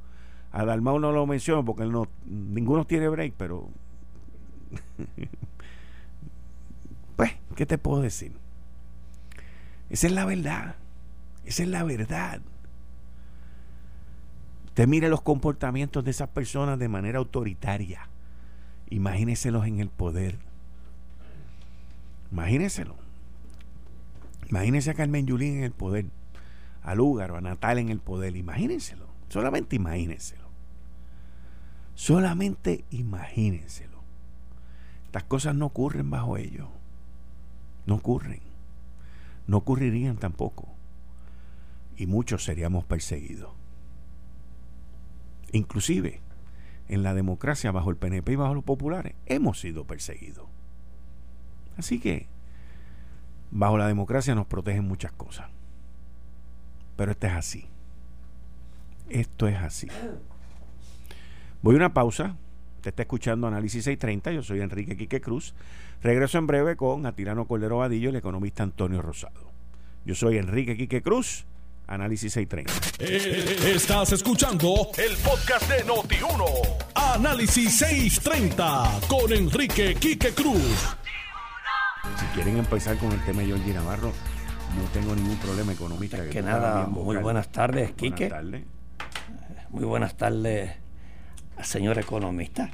A 0.52 0.64
no 0.64 0.98
lo 0.98 1.26
menciono 1.26 1.64
porque 1.64 1.84
no, 1.84 2.08
ninguno 2.26 2.84
tiene 2.84 3.08
break, 3.08 3.34
pero. 3.36 3.68
pues, 7.16 7.32
¿qué 7.56 7.66
te 7.66 7.78
puedo 7.78 8.02
decir? 8.02 8.32
Esa 9.90 10.06
es 10.06 10.12
la 10.12 10.24
verdad. 10.24 10.76
Esa 11.44 11.62
es 11.62 11.68
la 11.68 11.82
verdad. 11.82 12.40
Usted 14.70 14.88
mire 14.88 15.08
los 15.08 15.20
comportamientos 15.20 16.04
de 16.04 16.10
esas 16.10 16.28
personas 16.28 16.78
de 16.78 16.88
manera 16.88 17.18
autoritaria. 17.18 18.08
Imagíneselos 18.88 19.66
en 19.66 19.78
el 19.78 19.88
poder. 19.88 20.38
Imagíneselo. 22.32 22.96
Imagínese 24.48 24.90
a 24.90 24.94
Carmen 24.94 25.26
Yulín 25.26 25.58
en 25.58 25.64
el 25.64 25.72
poder. 25.72 26.06
A 26.82 26.94
Lúgaro, 26.94 27.36
a 27.36 27.40
Natal 27.40 27.78
en 27.78 27.90
el 27.90 28.00
poder. 28.00 28.36
Imagínenselo. 28.36 29.06
Solamente 29.28 29.76
imagínenselo. 29.76 30.48
Solamente 31.94 32.84
imagínenselo. 32.90 34.02
Estas 35.04 35.24
cosas 35.24 35.54
no 35.54 35.66
ocurren 35.66 36.10
bajo 36.10 36.36
ellos. 36.36 36.68
No 37.86 37.96
ocurren. 37.96 38.40
No 39.46 39.58
ocurrirían 39.58 40.16
tampoco 40.16 40.80
y 42.00 42.06
muchos 42.06 42.44
seríamos 42.44 42.86
perseguidos. 42.86 43.50
Inclusive, 45.52 46.20
en 46.88 47.02
la 47.02 47.14
democracia 47.14 47.72
bajo 47.72 47.90
el 47.90 47.96
PNP 47.96 48.32
y 48.32 48.36
bajo 48.36 48.54
los 48.54 48.64
populares, 48.64 49.14
hemos 49.26 49.60
sido 49.60 49.84
perseguidos. 49.86 50.46
Así 51.76 52.00
que, 52.00 52.26
bajo 53.50 53.78
la 53.78 53.86
democracia 53.86 54.34
nos 54.34 54.46
protegen 54.46 54.84
muchas 54.84 55.12
cosas. 55.12 55.48
Pero 56.96 57.12
esto 57.12 57.26
es 57.26 57.32
así. 57.32 57.66
Esto 59.08 59.48
es 59.48 59.56
así. 59.56 59.88
Voy 61.62 61.74
a 61.74 61.78
una 61.78 61.94
pausa. 61.94 62.36
Te 62.80 62.90
está 62.90 63.02
escuchando 63.02 63.46
Análisis 63.46 63.84
630. 63.84 64.32
Yo 64.32 64.42
soy 64.42 64.60
Enrique 64.60 64.96
Quique 64.96 65.20
Cruz. 65.20 65.54
Regreso 66.02 66.38
en 66.38 66.46
breve 66.46 66.76
con 66.76 67.06
Atilano 67.06 67.46
Cordero 67.46 67.78
Vadillo 67.78 68.08
y 68.08 68.10
el 68.10 68.16
economista 68.16 68.62
Antonio 68.62 69.02
Rosado. 69.02 69.50
Yo 70.04 70.14
soy 70.14 70.38
Enrique 70.38 70.76
Quique 70.76 71.02
Cruz 71.02 71.46
Análisis 71.90 72.32
630. 72.34 73.02
Eh, 73.04 73.74
estás 73.74 74.12
escuchando 74.12 74.90
el 74.96 75.16
podcast 75.16 75.68
de 75.68 75.84
Noti1. 75.84 76.44
Análisis 76.94 77.78
630 77.78 79.00
con 79.08 79.32
Enrique 79.32 79.96
Quique 79.96 80.30
Cruz. 80.32 80.96
Si 82.16 82.26
quieren 82.26 82.58
empezar 82.58 82.96
con 82.96 83.10
el 83.10 83.20
tema 83.24 83.40
de 83.40 83.48
Georgie 83.48 83.74
Navarro, 83.74 84.12
No 84.76 84.84
tengo 84.92 85.16
ningún 85.16 85.36
problema 85.38 85.72
económico. 85.72 86.16
Que, 86.30 86.40
nada, 86.42 86.86
muy 86.86 87.16
buenas 87.16 87.50
tardes, 87.50 87.90
Quique. 87.92 88.28
Buenas 88.28 88.44
tardes. 88.44 88.64
Muy 89.70 89.84
buenas 89.84 90.16
tardes, 90.16 90.70
señor 91.60 91.98
economista. 91.98 92.70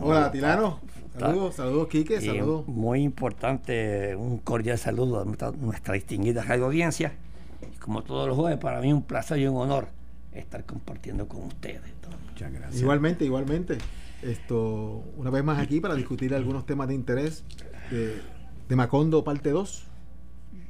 Hola, 0.00 0.32
Tilano. 0.32 0.80
Saludos, 1.16 1.54
saludos, 1.54 1.86
Quique. 1.86 2.20
Saludos. 2.20 2.66
Muy 2.66 3.04
importante, 3.04 4.16
un 4.16 4.38
cordial 4.38 4.78
saludo 4.78 5.20
a 5.20 5.52
nuestra, 5.52 5.94
distinguida 5.94 6.42
radio 6.42 6.70
como 7.80 8.02
todos 8.02 8.28
los 8.28 8.36
jueves, 8.36 8.58
para 8.58 8.80
mí 8.80 8.92
un 8.92 9.02
placer 9.02 9.38
y 9.38 9.46
un 9.46 9.56
honor 9.56 9.88
estar 10.32 10.64
compartiendo 10.64 11.28
con 11.28 11.44
ustedes. 11.44 11.80
Muchas 12.30 12.52
gracias. 12.52 12.80
Igualmente, 12.80 13.24
igualmente. 13.24 13.78
Esto, 14.22 15.04
una 15.16 15.30
vez 15.30 15.44
más 15.44 15.58
aquí 15.60 15.80
para 15.80 15.94
discutir 15.94 16.34
algunos 16.34 16.66
temas 16.66 16.88
de 16.88 16.94
interés 16.94 17.44
de, 17.90 18.20
de 18.68 18.76
Macondo 18.76 19.22
parte 19.22 19.50
2. 19.50 19.86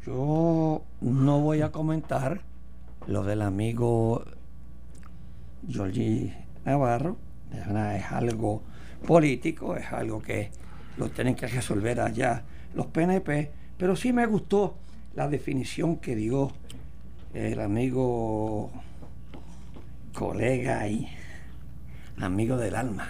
Yo 0.06 0.82
no 1.00 1.40
voy 1.40 1.62
a 1.62 1.72
comentar 1.72 2.42
lo 3.06 3.22
del 3.24 3.42
amigo 3.42 4.24
Georgie 5.68 6.34
Navarro. 6.64 7.16
Es 7.52 8.12
algo 8.12 8.62
político, 9.06 9.76
es 9.76 9.92
algo 9.92 10.20
que 10.20 10.50
lo 10.96 11.08
tienen 11.10 11.34
que 11.34 11.46
resolver 11.46 12.00
allá 12.00 12.44
los 12.74 12.86
PNP, 12.86 13.52
pero 13.78 13.96
sí 13.96 14.12
me 14.12 14.26
gustó 14.26 14.76
la 15.14 15.28
definición 15.28 15.96
que 15.96 16.16
dio 16.16 16.50
el 17.34 17.60
amigo, 17.60 18.70
colega 20.12 20.86
y 20.88 21.08
amigo 22.20 22.56
del 22.56 22.76
alma, 22.76 23.08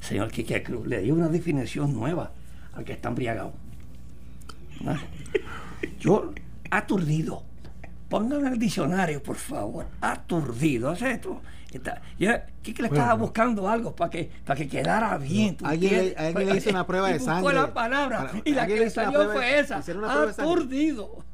señor 0.00 0.30
Quique 0.30 0.62
Cruz. 0.62 0.86
Le 0.86 1.00
dio 1.00 1.14
una 1.14 1.28
definición 1.28 1.94
nueva 1.94 2.30
al 2.74 2.84
que 2.84 2.92
está 2.92 3.08
embriagado. 3.08 3.52
Yo, 5.98 6.32
aturdido. 6.70 7.42
Pónganme 8.08 8.50
el 8.50 8.58
diccionario, 8.58 9.22
por 9.22 9.36
favor. 9.36 9.86
Aturdido. 10.00 10.90
¿Hace 10.90 11.12
esto? 11.12 11.40
¿Qué 12.62 12.72
que 12.72 12.82
le 12.82 12.88
estaba 12.88 13.14
buscando 13.14 13.68
algo 13.68 13.96
para 13.96 14.10
que, 14.10 14.30
para 14.44 14.56
que 14.56 14.68
quedara 14.68 15.18
bien. 15.18 15.56
alguien, 15.64 16.14
le 16.36 16.56
hizo 16.56 16.70
una 16.70 16.86
prueba 16.86 17.08
de 17.08 17.18
sangre. 17.18 17.54
la 17.54 17.74
palabra 17.74 18.30
y 18.44 18.52
la 18.52 18.66
que 18.66 18.76
le 18.76 18.90
salió 18.90 19.30
fue 19.30 19.58
esa. 19.58 19.78
Aturdido. 19.78 21.24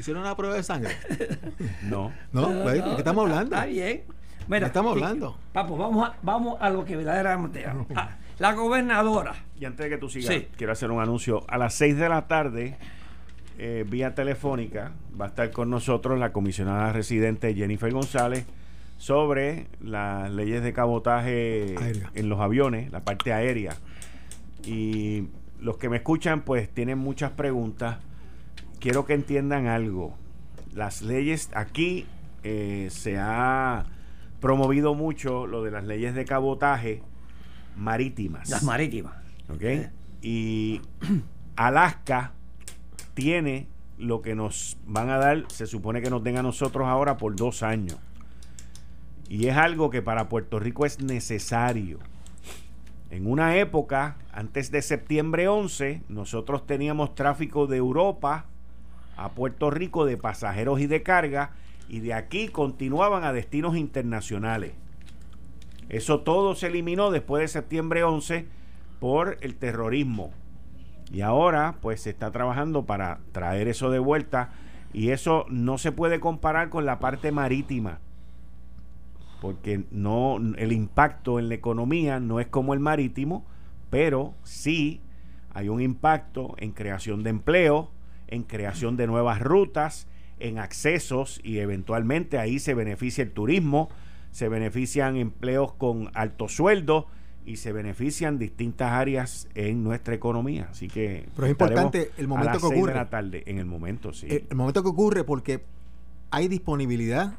¿Hicieron 0.00 0.22
una 0.22 0.34
prueba 0.34 0.54
de 0.54 0.62
sangre? 0.62 0.96
no. 1.82 2.10
¿No? 2.32 2.48
¿De 2.48 2.82
qué 2.82 2.94
estamos 2.96 3.24
hablando? 3.24 3.54
Está 3.54 3.66
bien. 3.66 4.04
Mira, 4.48 4.68
estamos 4.68 4.92
hablando? 4.92 5.36
Papo, 5.52 5.76
vamos 5.76 6.08
a, 6.08 6.16
vamos 6.22 6.56
a 6.58 6.70
lo 6.70 6.86
que 6.86 6.96
verdaderamente. 6.96 7.66
Ah, 7.94 8.16
la 8.38 8.54
gobernadora. 8.54 9.34
Y 9.58 9.66
antes 9.66 9.84
de 9.84 9.90
que 9.90 9.98
tú 9.98 10.08
sigas, 10.08 10.44
quiero 10.56 10.72
hacer 10.72 10.90
un 10.90 11.02
anuncio. 11.02 11.44
A 11.48 11.58
las 11.58 11.74
6 11.74 11.98
de 11.98 12.08
la 12.08 12.26
tarde, 12.28 12.78
eh, 13.58 13.84
vía 13.86 14.14
telefónica, 14.14 14.92
va 15.20 15.26
a 15.26 15.28
estar 15.28 15.50
con 15.50 15.68
nosotros 15.68 16.18
la 16.18 16.32
comisionada 16.32 16.94
residente 16.94 17.54
Jennifer 17.54 17.92
González 17.92 18.46
sobre 18.96 19.66
las 19.82 20.30
leyes 20.30 20.62
de 20.62 20.72
cabotaje 20.72 21.74
en 22.14 22.28
los 22.30 22.40
aviones, 22.40 22.90
la 22.90 23.00
parte 23.00 23.34
aérea. 23.34 23.74
Y 24.64 25.28
los 25.60 25.76
que 25.76 25.90
me 25.90 25.98
escuchan 25.98 26.40
pues 26.40 26.70
tienen 26.70 26.96
muchas 26.96 27.32
preguntas. 27.32 27.98
Quiero 28.80 29.04
que 29.04 29.12
entiendan 29.12 29.66
algo. 29.66 30.16
Las 30.74 31.02
leyes 31.02 31.50
aquí 31.54 32.06
eh, 32.42 32.88
se 32.90 33.18
ha 33.18 33.84
promovido 34.40 34.94
mucho 34.94 35.46
lo 35.46 35.62
de 35.62 35.70
las 35.70 35.84
leyes 35.84 36.14
de 36.14 36.24
cabotaje 36.24 37.02
marítimas. 37.76 38.48
Las 38.48 38.62
marítimas. 38.62 39.14
¿Ok? 39.50 39.90
Y 40.22 40.80
Alaska 41.56 42.32
tiene 43.12 43.68
lo 43.98 44.22
que 44.22 44.34
nos 44.34 44.78
van 44.86 45.10
a 45.10 45.18
dar, 45.18 45.44
se 45.48 45.66
supone 45.66 46.00
que 46.00 46.08
nos 46.08 46.24
den 46.24 46.38
a 46.38 46.42
nosotros 46.42 46.88
ahora 46.88 47.18
por 47.18 47.36
dos 47.36 47.62
años. 47.62 47.98
Y 49.28 49.46
es 49.48 49.56
algo 49.56 49.90
que 49.90 50.00
para 50.00 50.28
Puerto 50.30 50.58
Rico 50.58 50.86
es 50.86 51.00
necesario. 51.00 51.98
En 53.10 53.26
una 53.26 53.56
época, 53.56 54.16
antes 54.32 54.70
de 54.70 54.80
septiembre 54.80 55.48
11, 55.48 56.02
nosotros 56.08 56.66
teníamos 56.66 57.14
tráfico 57.14 57.66
de 57.66 57.76
Europa 57.76 58.46
a 59.20 59.32
Puerto 59.32 59.70
Rico 59.70 60.04
de 60.04 60.16
pasajeros 60.16 60.80
y 60.80 60.86
de 60.86 61.02
carga 61.02 61.52
y 61.88 62.00
de 62.00 62.14
aquí 62.14 62.48
continuaban 62.48 63.24
a 63.24 63.32
destinos 63.32 63.76
internacionales. 63.76 64.72
Eso 65.88 66.20
todo 66.20 66.54
se 66.54 66.68
eliminó 66.68 67.10
después 67.10 67.42
de 67.42 67.48
septiembre 67.48 68.04
11 68.04 68.46
por 69.00 69.38
el 69.40 69.56
terrorismo. 69.56 70.30
Y 71.12 71.22
ahora 71.22 71.76
pues 71.80 72.02
se 72.02 72.10
está 72.10 72.30
trabajando 72.30 72.86
para 72.86 73.20
traer 73.32 73.68
eso 73.68 73.90
de 73.90 73.98
vuelta 73.98 74.52
y 74.92 75.10
eso 75.10 75.46
no 75.48 75.78
se 75.78 75.92
puede 75.92 76.20
comparar 76.20 76.70
con 76.70 76.86
la 76.86 77.00
parte 77.00 77.32
marítima 77.32 77.98
porque 79.40 79.84
no 79.90 80.36
el 80.56 80.72
impacto 80.72 81.38
en 81.38 81.48
la 81.48 81.54
economía 81.54 82.20
no 82.20 82.40
es 82.40 82.46
como 82.46 82.74
el 82.74 82.80
marítimo, 82.80 83.44
pero 83.88 84.34
sí 84.44 85.00
hay 85.52 85.68
un 85.68 85.80
impacto 85.80 86.54
en 86.58 86.72
creación 86.72 87.22
de 87.22 87.30
empleo, 87.30 87.90
en 88.30 88.42
creación 88.42 88.96
de 88.96 89.06
nuevas 89.06 89.40
rutas, 89.40 90.06
en 90.38 90.58
accesos 90.58 91.40
y 91.42 91.58
eventualmente 91.58 92.38
ahí 92.38 92.58
se 92.58 92.74
beneficia 92.74 93.22
el 93.22 93.32
turismo, 93.32 93.90
se 94.30 94.48
benefician 94.48 95.16
empleos 95.16 95.72
con 95.72 96.10
alto 96.14 96.48
sueldo 96.48 97.06
y 97.44 97.56
se 97.56 97.72
benefician 97.72 98.38
distintas 98.38 98.92
áreas 98.92 99.48
en 99.54 99.82
nuestra 99.82 100.14
economía. 100.14 100.68
Así 100.70 100.88
que 100.88 101.26
Pero 101.34 101.46
es 101.46 101.50
importante 101.50 102.10
el 102.16 102.28
momento 102.28 102.58
que 102.60 102.66
ocurre. 102.66 102.92
De 102.92 102.98
la 102.98 103.10
tarde, 103.10 103.42
en 103.46 103.58
el 103.58 103.66
momento, 103.66 104.12
sí. 104.12 104.26
El, 104.28 104.56
momento 104.56 104.82
que 104.82 104.88
ocurre 104.88 105.24
porque 105.24 105.64
hay 106.30 106.48
disponibilidad 106.48 107.34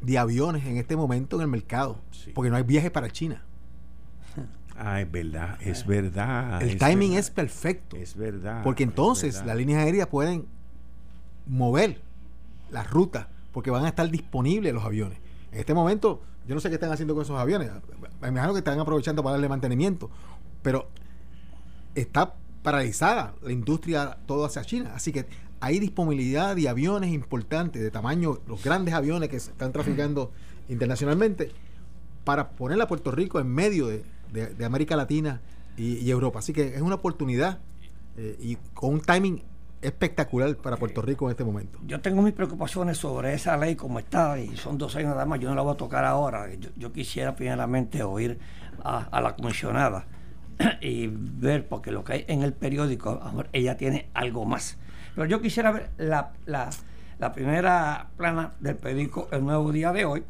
de 0.00 0.18
aviones 0.18 0.64
en 0.66 0.76
este 0.76 0.96
momento 0.96 1.36
en 1.36 1.42
el 1.42 1.48
mercado, 1.48 2.00
porque 2.34 2.50
no 2.50 2.56
hay 2.56 2.62
viajes 2.62 2.90
para 2.90 3.10
China. 3.10 3.42
Ah, 4.78 5.00
es 5.00 5.10
verdad, 5.10 5.58
es 5.60 5.86
verdad. 5.86 6.62
El 6.62 6.78
timing 6.78 7.14
es 7.14 7.30
perfecto. 7.30 7.96
Es 7.96 8.16
verdad. 8.16 8.62
Porque 8.62 8.84
entonces 8.84 9.44
las 9.44 9.56
líneas 9.56 9.84
aéreas 9.84 10.06
pueden 10.06 10.46
mover 11.46 12.00
las 12.70 12.88
rutas, 12.90 13.26
porque 13.52 13.70
van 13.70 13.84
a 13.84 13.88
estar 13.88 14.08
disponibles 14.10 14.72
los 14.72 14.84
aviones. 14.84 15.18
En 15.50 15.58
este 15.58 15.74
momento, 15.74 16.22
yo 16.46 16.54
no 16.54 16.60
sé 16.60 16.68
qué 16.68 16.74
están 16.74 16.92
haciendo 16.92 17.14
con 17.14 17.24
esos 17.24 17.38
aviones. 17.38 17.70
Me 18.20 18.28
imagino 18.28 18.52
que 18.52 18.58
están 18.58 18.78
aprovechando 18.78 19.22
para 19.22 19.32
darle 19.32 19.48
mantenimiento, 19.48 20.10
pero 20.62 20.88
está 21.94 22.34
paralizada 22.62 23.34
la 23.42 23.52
industria 23.52 24.18
todo 24.26 24.44
hacia 24.44 24.62
China. 24.62 24.92
Así 24.94 25.12
que 25.12 25.26
hay 25.60 25.80
disponibilidad 25.80 26.54
de 26.54 26.68
aviones 26.68 27.12
importantes 27.12 27.82
de 27.82 27.90
tamaño, 27.90 28.38
los 28.46 28.62
grandes 28.62 28.94
aviones 28.94 29.28
que 29.28 29.40
se 29.40 29.50
están 29.50 29.72
traficando 29.72 30.30
internacionalmente, 30.68 31.50
para 32.24 32.50
poner 32.50 32.80
a 32.80 32.86
Puerto 32.86 33.10
Rico 33.10 33.40
en 33.40 33.48
medio 33.48 33.86
de, 33.86 34.04
América 34.64 34.96
Latina 34.96 35.40
y, 35.76 36.10
Europa. 36.10 36.40
Así 36.40 36.52
que 36.52 36.74
es 36.74 36.82
una 36.82 36.96
oportunidad 36.96 37.58
eh, 38.16 38.36
y 38.40 38.56
con 38.74 38.94
un 38.94 39.00
timing 39.00 39.42
espectacular 39.80 40.56
para 40.56 40.76
Puerto 40.76 41.02
Rico 41.02 41.26
en 41.26 41.30
este 41.30 41.44
momento. 41.44 41.78
Yo 41.86 42.00
tengo 42.00 42.20
mis 42.20 42.32
preocupaciones 42.32 42.98
sobre 42.98 43.32
esa 43.34 43.56
ley 43.56 43.76
como 43.76 44.00
está 44.00 44.38
y 44.40 44.56
son 44.56 44.76
dos 44.76 44.96
años 44.96 45.10
nada 45.10 45.24
más, 45.24 45.38
yo 45.38 45.48
no 45.48 45.54
la 45.54 45.62
voy 45.62 45.74
a 45.74 45.76
tocar 45.76 46.04
ahora. 46.04 46.48
Yo, 46.76 46.92
quisiera 46.92 47.36
primeramente 47.36 48.02
oír 48.02 48.38
a, 48.82 49.20
la 49.20 49.36
comisionada 49.36 50.06
y 50.80 51.06
ver, 51.06 51.68
porque 51.68 51.92
lo 51.92 52.02
que 52.02 52.12
hay 52.14 52.24
en 52.26 52.42
el 52.42 52.52
periódico, 52.52 53.20
ella 53.52 53.76
tiene 53.76 54.10
algo 54.14 54.44
más 54.44 54.78
pero 55.18 55.28
yo 55.28 55.42
quisiera 55.42 55.72
ver 55.72 55.90
la, 55.98 56.30
primera 57.34 58.06
plana 58.16 58.52
del 58.60 58.76
periódico 58.76 59.26
El 59.32 59.44
Nuevo 59.44 59.72
Día 59.72 59.92
de 59.92 60.04
hoy, 60.04 60.22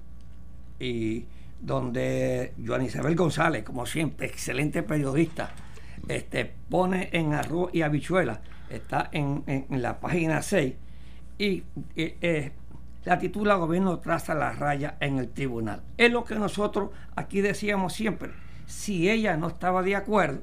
y 0.80 1.26
donde 1.60 2.54
Joan 2.64 2.84
Isabel 2.84 3.16
González, 3.16 3.64
como 3.64 3.86
siempre, 3.86 4.26
excelente 4.26 4.82
periodista, 4.82 5.50
este, 6.06 6.52
pone 6.68 7.10
en 7.12 7.34
arroz 7.34 7.70
y 7.72 7.82
habichuela, 7.82 8.40
está 8.70 9.08
en, 9.12 9.44
la 9.70 10.00
página 10.00 10.42
6, 10.42 10.74
y 11.38 11.62
eh, 11.96 12.52
la 13.04 13.18
titula 13.18 13.54
Gobierno 13.54 13.98
traza 14.00 14.34
la 14.34 14.52
raya 14.52 14.96
en 15.00 15.18
el 15.18 15.30
tribunal. 15.30 15.82
Es 15.96 16.12
lo 16.12 16.24
que 16.24 16.34
nosotros 16.34 16.90
aquí 17.16 17.40
decíamos 17.40 17.92
siempre. 17.92 18.30
Si 18.66 19.08
ella 19.08 19.36
no 19.36 19.48
estaba 19.48 19.82
de 19.82 19.96
acuerdo 19.96 20.42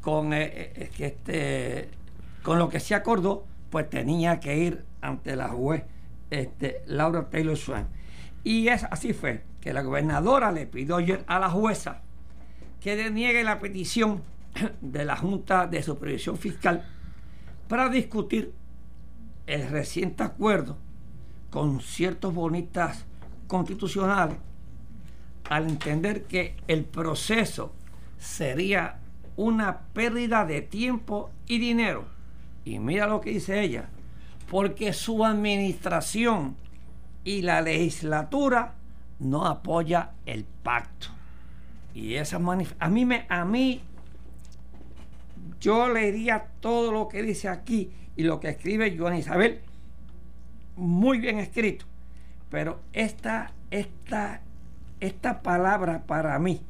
con 0.00 0.32
eh, 0.32 0.72
eh, 0.74 0.90
este 0.98 1.88
con 2.42 2.58
lo 2.58 2.68
que 2.68 2.80
se 2.80 2.94
acordó, 2.94 3.44
pues 3.70 3.88
tenía 3.88 4.40
que 4.40 4.56
ir 4.56 4.84
ante 5.00 5.36
la 5.36 5.48
juez 5.48 5.84
este, 6.30 6.82
Laura 6.86 7.28
Taylor 7.28 7.56
Swain. 7.56 7.86
Y 8.42 8.68
es, 8.68 8.84
así 8.84 9.12
fue, 9.12 9.44
que 9.60 9.72
la 9.72 9.82
gobernadora 9.82 10.52
le 10.52 10.66
pidió 10.66 10.96
ayer 10.96 11.24
a 11.26 11.38
la 11.38 11.50
jueza 11.50 12.02
que 12.80 12.96
deniegue 12.96 13.44
la 13.44 13.58
petición 13.58 14.22
de 14.80 15.04
la 15.04 15.16
Junta 15.16 15.66
de 15.66 15.82
Supervisión 15.82 16.38
Fiscal 16.38 16.86
para 17.68 17.88
discutir 17.88 18.52
el 19.46 19.68
reciente 19.68 20.22
acuerdo 20.22 20.78
con 21.50 21.80
ciertos 21.80 22.32
bonistas 22.34 23.04
constitucionales 23.46 24.36
al 25.48 25.68
entender 25.68 26.24
que 26.24 26.54
el 26.68 26.84
proceso 26.84 27.72
sería 28.18 29.00
una 29.36 29.80
pérdida 29.92 30.44
de 30.44 30.62
tiempo 30.62 31.30
y 31.46 31.58
dinero. 31.58 32.04
Y 32.64 32.78
mira 32.78 33.06
lo 33.08 33.20
que 33.20 33.30
dice 33.30 33.60
ella, 33.60 33.88
porque 34.48 34.92
su 34.92 35.24
administración 35.24 36.56
y 37.24 37.42
la 37.42 37.60
legislatura 37.60 38.74
no 39.18 39.46
apoya 39.46 40.12
el 40.26 40.44
pacto. 40.44 41.08
Y 41.94 42.14
esa 42.14 42.36
a 42.36 42.88
mí 42.88 43.04
me 43.04 43.26
a 43.28 43.44
mí 43.44 43.82
yo 45.60 45.88
leería 45.88 46.46
todo 46.60 46.92
lo 46.92 47.08
que 47.08 47.22
dice 47.22 47.48
aquí 47.48 47.90
y 48.16 48.22
lo 48.22 48.40
que 48.40 48.50
escribe 48.50 48.96
Joan 48.96 49.16
Isabel 49.16 49.60
muy 50.76 51.18
bien 51.18 51.38
escrito, 51.38 51.84
pero 52.48 52.80
esta 52.92 53.52
esta 53.70 54.40
esta 55.00 55.42
palabra 55.42 56.04
para 56.06 56.38
mí, 56.38 56.62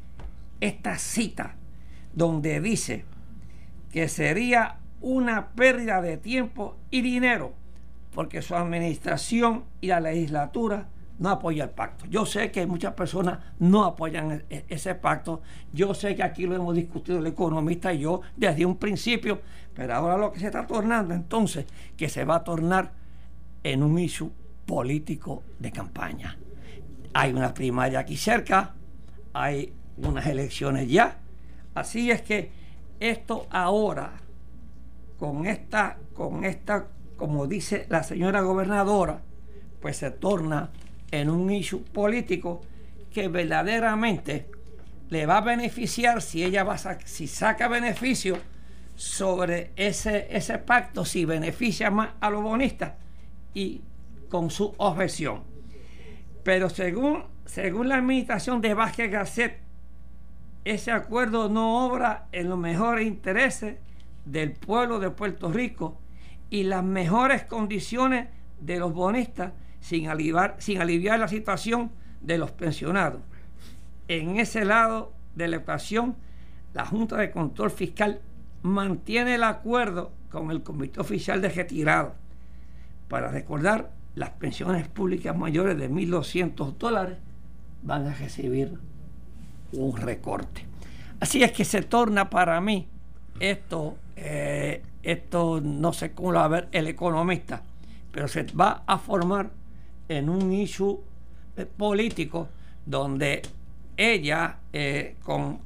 esta 0.60 0.98
cita 0.98 1.56
donde 2.14 2.60
dice 2.60 3.04
que 3.92 4.08
sería 4.08 4.78
una 5.00 5.48
pérdida 5.48 6.00
de 6.00 6.16
tiempo 6.16 6.76
y 6.90 7.02
dinero 7.02 7.54
porque 8.14 8.42
su 8.42 8.55
administración 8.55 9.64
y 9.81 9.88
la 9.88 10.01
legislatura 10.01 10.88
no 11.20 11.29
apoya 11.29 11.64
el 11.64 11.70
pacto. 11.70 12.07
Yo 12.07 12.25
sé 12.25 12.51
que 12.51 12.66
muchas 12.66 12.94
personas 12.94 13.38
no 13.59 13.85
apoyan 13.85 14.33
e-, 14.33 14.44
e-, 14.49 14.64
ese 14.68 14.94
pacto. 14.94 15.42
Yo 15.73 15.92
sé 15.94 16.16
que 16.16 16.23
aquí 16.23 16.46
lo 16.46 16.57
hemos 16.57 16.75
discutido 16.75 17.18
el 17.18 17.27
economista 17.27 17.92
y 17.92 18.01
yo 18.01 18.23
desde 18.37 18.64
un 18.64 18.77
principio, 18.77 19.40
pero 19.75 19.94
ahora 19.94 20.16
lo 20.16 20.33
que 20.33 20.40
se 20.40 20.46
está 20.46 20.66
tornando 20.66 21.14
entonces, 21.14 21.66
que 21.96 22.09
se 22.09 22.25
va 22.25 22.37
a 22.37 22.44
tornar 22.44 22.92
en 23.62 23.83
un 23.83 23.99
issue 23.99 24.33
político 24.64 25.42
de 25.59 25.70
campaña. 25.70 26.38
Hay 27.12 27.33
una 27.33 27.53
primaria 27.53 27.99
aquí 27.99 28.16
cerca, 28.16 28.75
hay 29.35 29.75
unas 29.99 30.27
elecciones 30.27 30.88
ya. 30.88 31.18
Así 31.75 32.11
es 32.11 32.23
que 32.23 32.51
esto 32.99 33.46
ahora, 33.51 34.12
con 35.18 35.44
esta, 35.46 35.99
con 36.14 36.44
esta, 36.44 36.87
como 37.20 37.46
dice 37.46 37.85
la 37.90 38.02
señora 38.02 38.40
gobernadora, 38.40 39.20
pues 39.83 39.98
se 39.98 40.11
torna 40.11 40.70
en 41.11 41.28
un 41.28 41.50
issue 41.50 41.85
político 41.85 42.62
que 43.12 43.28
verdaderamente 43.28 44.48
le 45.11 45.26
va 45.26 45.37
a 45.37 45.42
beneficiar 45.42 46.22
si 46.22 46.42
ella 46.42 46.64
va 46.64 46.76
a 46.76 46.98
si 47.04 47.26
saca 47.26 47.68
beneficio 47.68 48.38
sobre 48.96 49.72
ese, 49.76 50.35
ese 50.35 50.56
pacto, 50.56 51.04
si 51.04 51.26
beneficia 51.26 51.90
más 51.90 52.09
a 52.20 52.30
los 52.30 52.42
bonistas 52.42 52.94
y 53.52 53.83
con 54.30 54.50
su 54.50 54.72
objeción. 54.78 55.42
Pero 56.42 56.70
según, 56.70 57.24
según 57.44 57.90
la 57.90 57.96
administración 57.96 58.62
de 58.62 58.72
Vázquez 58.72 59.11
Garcet, 59.11 59.59
ese 60.64 60.90
acuerdo 60.90 61.50
no 61.50 61.85
obra 61.85 62.28
en 62.33 62.48
los 62.48 62.59
mejores 62.59 63.06
intereses 63.06 63.76
del 64.24 64.52
pueblo 64.52 64.98
de 65.00 65.11
Puerto 65.11 65.52
Rico 65.52 65.98
y 66.50 66.64
las 66.64 66.84
mejores 66.84 67.44
condiciones 67.44 68.28
de 68.60 68.78
los 68.78 68.92
bonistas 68.92 69.52
sin 69.80 70.08
aliviar, 70.08 70.56
sin 70.58 70.80
aliviar 70.80 71.18
la 71.18 71.28
situación 71.28 71.90
de 72.20 72.38
los 72.38 72.50
pensionados. 72.50 73.22
En 74.08 74.38
ese 74.38 74.64
lado 74.64 75.12
de 75.34 75.48
la 75.48 75.56
ecuación, 75.56 76.16
la 76.74 76.84
Junta 76.84 77.16
de 77.16 77.30
Control 77.30 77.70
Fiscal 77.70 78.20
mantiene 78.62 79.36
el 79.36 79.44
acuerdo 79.44 80.12
con 80.30 80.50
el 80.50 80.62
Comité 80.62 81.00
Oficial 81.00 81.40
de 81.40 81.48
Retirado 81.48 82.14
para 83.08 83.30
recordar 83.30 83.90
las 84.14 84.30
pensiones 84.30 84.88
públicas 84.88 85.36
mayores 85.36 85.78
de 85.78 85.90
1.200 85.90 86.76
dólares 86.76 87.18
van 87.82 88.06
a 88.06 88.14
recibir 88.14 88.78
un 89.72 89.96
recorte. 89.96 90.66
Así 91.20 91.42
es 91.42 91.52
que 91.52 91.64
se 91.64 91.82
torna 91.82 92.30
para 92.30 92.60
mí 92.60 92.88
esto, 93.38 93.96
eh, 94.16 94.82
esto 95.02 95.60
no 95.60 95.92
sé 95.92 96.12
cómo 96.12 96.32
lo 96.32 96.38
va 96.40 96.44
a 96.44 96.48
ver 96.48 96.68
el 96.72 96.86
economista, 96.86 97.62
pero 98.12 98.28
se 98.28 98.44
va 98.44 98.82
a 98.86 98.98
formar 98.98 99.50
en 100.08 100.28
un 100.28 100.52
issue 100.52 101.00
eh, 101.56 101.66
político 101.66 102.48
donde 102.84 103.42
ella, 103.96 104.58
eh, 104.72 105.16
con, 105.22 105.60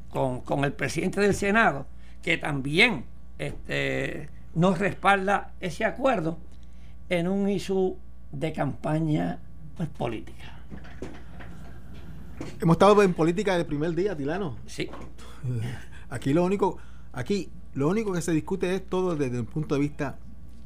el 0.64 0.72
presidente 0.72 1.20
del 1.20 1.34
Senado, 1.34 1.86
que 2.22 2.36
también 2.36 3.04
este, 3.38 4.28
nos 4.54 4.78
respalda 4.78 5.52
ese 5.60 5.84
acuerdo, 5.84 6.38
en 7.08 7.28
un 7.28 7.48
issue 7.48 7.96
de 8.32 8.52
campaña 8.52 9.38
pues, 9.76 9.88
política. 9.88 10.58
Hemos 12.60 12.74
estado 12.74 13.02
en 13.02 13.14
política 13.14 13.56
de 13.56 13.64
primer 13.64 13.94
día, 13.94 14.16
Tilano. 14.16 14.56
Sí. 14.66 14.90
Aquí 16.10 16.32
lo 16.32 16.44
único, 16.44 16.78
aquí 17.12 17.50
lo 17.74 17.88
único 17.88 18.12
que 18.12 18.22
se 18.22 18.32
discute 18.32 18.74
es 18.74 18.86
todo 18.86 19.16
desde 19.16 19.38
el 19.38 19.44
punto 19.44 19.74
de 19.74 19.80
vista 19.80 20.18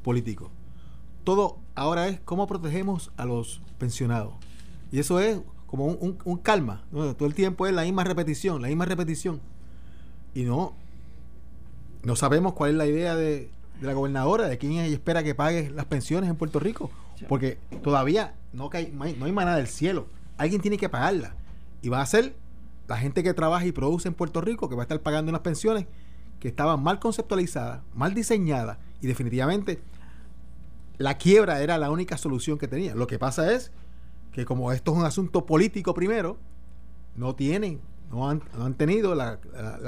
político 0.03 0.51
todo 1.29 1.59
ahora 1.75 2.07
es 2.07 2.19
cómo 2.21 2.47
protegemos 2.47 3.11
a 3.15 3.25
los 3.25 3.61
pensionados. 3.77 4.33
Y 4.91 4.97
eso 4.97 5.19
es 5.19 5.39
como 5.67 5.85
un, 5.85 6.37
calma. 6.37 6.83
Todo 6.91 7.27
el 7.27 7.35
tiempo 7.35 7.67
es 7.67 7.73
la 7.73 7.83
misma 7.83 8.03
repetición, 8.03 8.63
la 8.63 8.67
misma 8.67 8.85
repetición. 8.85 9.39
Y 10.33 10.41
no, 10.41 10.73
no 12.03 12.15
sabemos 12.15 12.53
cuál 12.53 12.71
es 12.71 12.77
la 12.77 12.87
idea 12.87 13.15
de, 13.15 13.51
la 13.79 13.93
gobernadora, 13.93 14.47
de 14.47 14.57
quién 14.57 14.71
ella 14.71 14.85
espera 14.85 15.23
que 15.23 15.35
pague 15.35 15.69
las 15.69 15.85
pensiones 15.85 16.29
en 16.31 16.35
Puerto 16.35 16.59
Rico. 16.59 16.89
Porque 17.27 17.59
todavía 17.83 18.33
no, 18.51 18.71
hay, 18.73 18.91
no 18.91 19.25
hay 19.25 19.31
manera 19.31 19.57
del 19.57 19.67
cielo. 19.67 20.07
Alguien 20.37 20.61
tiene 20.61 20.77
que 20.77 20.89
pagarla. 20.89 21.35
Y 21.83 21.89
va 21.89 22.01
a 22.01 22.05
ser 22.07 22.33
la 22.87 22.97
gente 22.97 23.21
que 23.21 23.35
trabaja 23.35 23.67
y 23.67 23.71
produce 23.71 24.07
en 24.07 24.15
Puerto 24.15 24.41
Rico 24.41 24.67
que 24.67 24.75
va 24.75 24.81
a 24.81 24.85
estar 24.85 24.99
pagando 25.01 25.29
unas 25.29 25.41
pensiones 25.41 25.85
que 26.39 26.47
estaban 26.47 26.81
mal 26.81 26.99
conceptualizadas, 26.99 27.81
mal 27.93 28.13
diseñadas 28.13 28.77
y 29.01 29.07
definitivamente 29.07 29.81
la 30.97 31.17
quiebra 31.17 31.61
era 31.61 31.77
la 31.77 31.91
única 31.91 32.17
solución 32.17 32.57
que 32.57 32.67
tenía. 32.67 32.93
Lo 32.93 33.07
que 33.07 33.17
pasa 33.17 33.53
es 33.53 33.71
que 34.31 34.45
como 34.45 34.71
esto 34.71 34.91
es 34.91 34.97
un 34.97 35.05
asunto 35.05 35.45
político 35.45 35.93
primero, 35.93 36.37
no 37.15 37.35
tienen, 37.35 37.79
no 38.11 38.29
han, 38.29 38.41
tenido 38.75 39.15
la, 39.15 39.39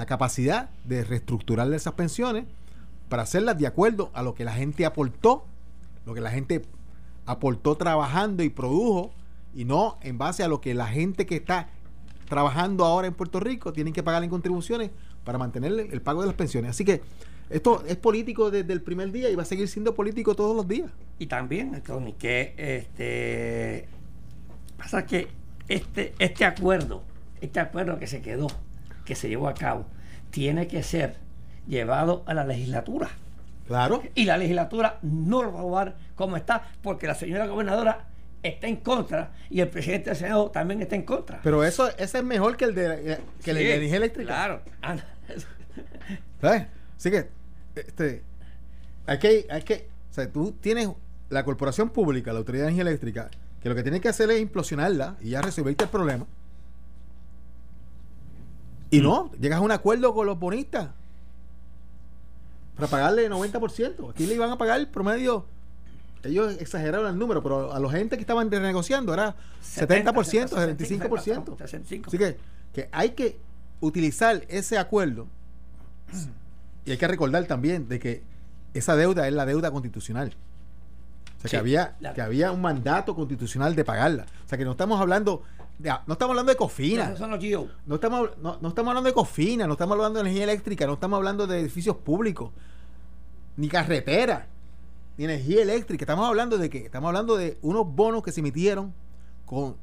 capacidad 0.08 0.70
de 0.86 1.04
reestructurar 1.04 1.72
esas 1.74 1.94
pensiones 1.94 2.46
para 3.10 3.24
hacerlas 3.24 3.58
de 3.58 3.68
acuerdo 3.68 4.10
a 4.14 4.24
lo 4.24 4.34
que 4.34 4.46
la 4.46 4.54
gente 4.54 4.86
aportó, 4.86 5.46
lo 6.06 6.14
que 6.14 6.22
la 6.22 6.32
gente 6.32 6.62
aportó 7.26 7.76
trabajando 7.76 8.42
y 8.44 8.50
produjo, 8.50 9.12
y 9.54 9.66
no 9.66 9.98
en 10.02 10.18
base 10.18 10.44
a 10.44 10.48
lo 10.48 10.62
que 10.62 10.74
la 10.74 10.88
gente 10.88 11.26
que 11.26 11.36
está 11.36 11.70
trabajando 12.30 12.86
ahora 12.86 13.08
en 13.08 13.14
Puerto 13.14 13.42
Rico 13.42 13.74
tienen 13.74 13.94
que 13.94 14.02
pagar 14.02 14.24
en 14.24 14.30
contribuciones 14.30 14.92
para 15.24 15.38
mantener 15.38 15.72
el 15.92 16.02
pago 16.02 16.22
de 16.22 16.28
las 16.28 16.36
pensiones. 16.36 16.72
Así 16.72 16.86
que 16.86 17.02
esto 17.50 17.84
es 17.86 17.98
político 17.98 18.50
desde 18.50 18.72
el 18.72 18.82
primer 18.82 19.12
día 19.12 19.30
y 19.30 19.36
va 19.36 19.44
a 19.44 19.46
seguir 19.46 19.68
siendo 19.68 19.94
político 19.94 20.36
todos 20.36 20.56
los 20.56 20.68
días. 20.68 20.90
Y 21.20 21.28
también, 21.28 21.82
Tony, 21.84 22.14
que 22.14 22.54
este 22.58 23.88
pasa 24.78 25.06
que 25.06 25.28
este, 25.68 26.14
este 26.18 26.46
acuerdo, 26.46 27.04
este 27.40 27.60
acuerdo 27.60 28.00
que 28.00 28.08
se 28.08 28.22
quedó, 28.22 28.48
que 29.06 29.16
se 29.16 29.30
llevó 29.30 29.48
a 29.48 29.54
cabo, 29.54 29.86
tiene 30.32 30.68
que 30.68 30.82
ser 30.82 31.18
llevado 31.68 32.24
a 32.26 32.34
la 32.34 32.46
legislatura. 32.46 33.10
Claro. 33.68 34.02
Y 34.16 34.26
la 34.26 34.38
legislatura 34.38 35.00
no 35.02 35.44
lo 35.44 35.54
va 35.54 35.60
a 35.60 35.64
jugar 35.64 35.98
como 36.16 36.38
está, 36.38 36.70
porque 36.82 37.08
la 37.08 37.16
señora 37.16 37.48
gobernadora 37.48 38.08
está 38.44 38.68
en 38.68 38.78
contra 38.78 39.34
y 39.50 39.62
el 39.62 39.70
presidente 39.70 40.10
del 40.10 40.18
Senado 40.18 40.50
también 40.52 40.82
está 40.82 40.96
en 40.96 41.04
contra. 41.04 41.40
Pero 41.44 41.64
eso 41.64 41.90
ese 41.98 42.20
es 42.20 42.24
mejor 42.24 42.58
que 42.58 42.66
el 42.66 42.76
de, 42.76 43.20
que 43.44 43.54
la 43.54 43.60
energía 43.60 43.98
eléctrica. 43.98 44.34
Claro. 44.34 44.62
¿Sabes? 46.42 46.68
Así 46.98 47.12
que 47.12 47.30
este, 47.76 48.24
hay 49.06 49.20
que, 49.20 49.48
hay 49.50 49.62
que, 49.64 49.88
o 50.10 50.14
sea, 50.14 50.32
tú 50.32 50.54
tienes 50.60 50.90
la 51.30 51.44
corporación 51.44 51.90
pública, 51.90 52.34
la 52.34 52.40
Autoridad 52.40 52.66
de 52.66 52.70
Energía 52.70 52.90
Eléctrica, 52.90 53.30
que 53.62 53.70
lo 53.70 53.76
que 53.76 53.84
tiene 53.84 54.02
que 54.02 54.10
hacer 54.10 54.30
es 54.32 54.42
implosionarla 54.42 55.18
y 55.22 55.32
ya 55.32 55.42
resolverte 55.42 55.86
el 55.86 55.90
problema. 55.90 56.26
Y 58.90 59.00
no, 59.00 59.32
llegas 59.40 59.60
a 59.60 59.62
un 59.62 59.72
acuerdo 59.72 60.14
con 60.14 60.26
los 60.28 60.38
bonistas 60.38 60.90
para 62.76 62.88
pagarle 62.90 63.30
90%. 63.30 64.10
Aquí 64.12 64.26
le 64.26 64.34
iban 64.34 64.52
a 64.52 64.58
pagar 64.58 64.80
el 64.80 64.88
promedio. 64.88 65.46
Ellos 66.24 66.56
exageraron 66.60 67.08
el 67.08 67.18
número, 67.18 67.42
pero 67.42 67.74
a 67.74 67.80
los 67.80 67.92
gente 67.92 68.16
que 68.16 68.22
estaban 68.22 68.52
renegociando 68.52 69.14
era 69.14 69.36
70%, 69.64 70.50
75%. 70.50 71.62
Así 71.62 72.18
que, 72.18 72.38
que 72.74 72.90
hay 72.92 73.12
que 73.12 73.40
utilizar 73.80 74.44
ese 74.48 74.78
acuerdo 74.78 75.28
y 76.86 76.92
hay 76.92 76.98
que 76.98 77.08
recordar 77.08 77.46
también 77.46 77.88
de 77.88 78.00
que 78.00 78.24
esa 78.74 78.96
deuda 78.96 79.28
es 79.28 79.34
la 79.34 79.46
deuda 79.46 79.72
constitucional. 79.72 80.34
O 81.38 81.42
sea, 81.42 81.50
que, 81.50 81.58
había, 81.58 81.96
que 82.14 82.22
había 82.22 82.52
un 82.52 82.62
mandato 82.62 83.16
constitucional 83.16 83.76
de 83.76 83.84
pagarla. 83.84 84.26
O 84.46 84.50
sea, 84.50 84.58
que 84.58 84.66
no 84.66 84.72
estamos 84.72 85.02
hablando 85.02 85.42
de, 85.80 85.90
no 85.90 86.14
estamos 86.14 86.32
hablando 86.32 86.52
de 86.52 86.56
cofina. 86.56 87.16
No, 87.20 87.28
no, 87.28 87.96
estamos, 87.96 88.30
no, 88.42 88.60
no, 88.62 88.70
estamos 88.70 88.90
hablando 88.90 89.10
de 89.10 89.14
cofina, 89.14 89.66
no 89.66 89.74
estamos 89.74 89.96
hablando 89.96 90.20
de 90.20 90.30
energía 90.30 90.44
eléctrica, 90.44 90.86
no 90.86 90.94
estamos 90.94 91.18
hablando 91.18 91.48
de 91.48 91.60
edificios 91.60 91.98
públicos, 91.98 92.52
ni 93.58 93.68
carretera, 93.68 94.48
ni 95.22 95.26
energía 95.26 95.62
eléctrica. 95.62 96.04
Estamos 96.04 96.28
hablando 96.28 96.58
de 96.58 96.70
que 96.72 96.80
estamos 96.86 97.08
hablando 97.08 97.38
de 97.38 97.60
unos 97.62 97.86
bonos 97.86 98.24
que 98.24 98.32
se 98.32 98.40
emitieron 98.40 98.92
con 99.46 99.76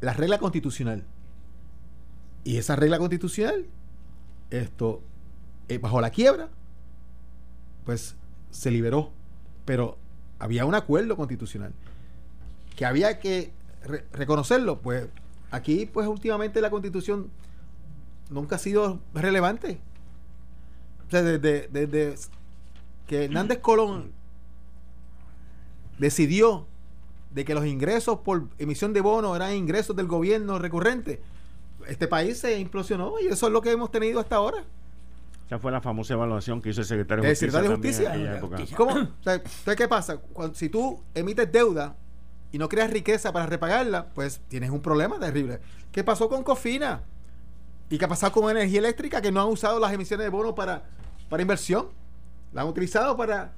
la 0.00 0.14
regla 0.14 0.38
constitucional. 0.38 1.04
Y 2.42 2.56
esa 2.56 2.74
regla 2.74 2.98
constitucional, 2.98 3.66
esto 4.48 5.02
eh, 5.68 5.76
bajo 5.76 6.00
la 6.00 6.08
quiebra, 6.08 6.48
pues 7.84 8.16
se 8.50 8.70
liberó. 8.70 9.10
Pero 9.66 9.98
había 10.38 10.64
un 10.64 10.74
acuerdo 10.74 11.16
constitucional 11.16 11.74
que 12.76 12.86
había 12.86 13.18
que 13.18 13.52
reconocerlo. 14.12 14.80
Pues 14.80 15.06
aquí, 15.50 15.84
pues 15.84 16.08
últimamente 16.08 16.62
la 16.62 16.70
constitución 16.70 17.30
nunca 18.30 18.56
ha 18.56 18.58
sido 18.58 19.00
relevante. 19.12 19.80
O 21.06 21.10
sea, 21.10 21.20
desde, 21.22 21.68
desde 21.68 22.14
que 23.06 23.26
Hernández 23.26 23.58
Colón 23.60 24.18
decidió 26.00 26.66
de 27.30 27.44
que 27.44 27.54
los 27.54 27.66
ingresos 27.66 28.20
por 28.20 28.48
emisión 28.58 28.92
de 28.92 29.02
bonos 29.02 29.36
eran 29.36 29.54
ingresos 29.54 29.94
del 29.94 30.06
gobierno 30.06 30.58
recurrente, 30.58 31.20
este 31.86 32.08
país 32.08 32.38
se 32.38 32.58
implosionó 32.58 33.20
y 33.20 33.26
eso 33.26 33.46
es 33.46 33.52
lo 33.52 33.60
que 33.60 33.70
hemos 33.70 33.90
tenido 33.90 34.18
hasta 34.18 34.36
ahora. 34.36 34.64
Esa 35.46 35.58
fue 35.58 35.70
la 35.70 35.80
famosa 35.80 36.14
evaluación 36.14 36.62
que 36.62 36.70
hizo 36.70 36.80
el 36.80 36.86
secretario 36.86 37.22
de 37.22 37.30
Justicia. 37.30 37.60
de 37.60 38.40
Justicia. 38.40 38.76
¿Cómo? 38.76 38.94
¿Qué 39.76 39.88
pasa? 39.88 40.20
si 40.54 40.68
tú 40.68 41.02
emites 41.14 41.50
deuda 41.50 41.96
y 42.50 42.58
no 42.58 42.68
creas 42.68 42.90
riqueza 42.90 43.32
para 43.32 43.46
repagarla, 43.46 44.06
pues 44.14 44.40
tienes 44.48 44.70
un 44.70 44.80
problema 44.80 45.18
terrible. 45.18 45.60
¿Qué 45.92 46.02
pasó 46.02 46.28
con 46.28 46.42
Cofina? 46.42 47.02
¿Y 47.90 47.98
qué 47.98 48.04
ha 48.04 48.08
pasado 48.08 48.32
con 48.32 48.48
energía 48.50 48.78
eléctrica 48.78 49.20
que 49.20 49.32
no 49.32 49.40
han 49.40 49.48
usado 49.48 49.78
las 49.80 49.92
emisiones 49.92 50.24
de 50.24 50.30
bonos 50.30 50.54
para, 50.54 50.84
para 51.28 51.42
inversión? 51.42 51.88
La 52.52 52.62
han 52.62 52.68
utilizado 52.68 53.16
para 53.16 53.52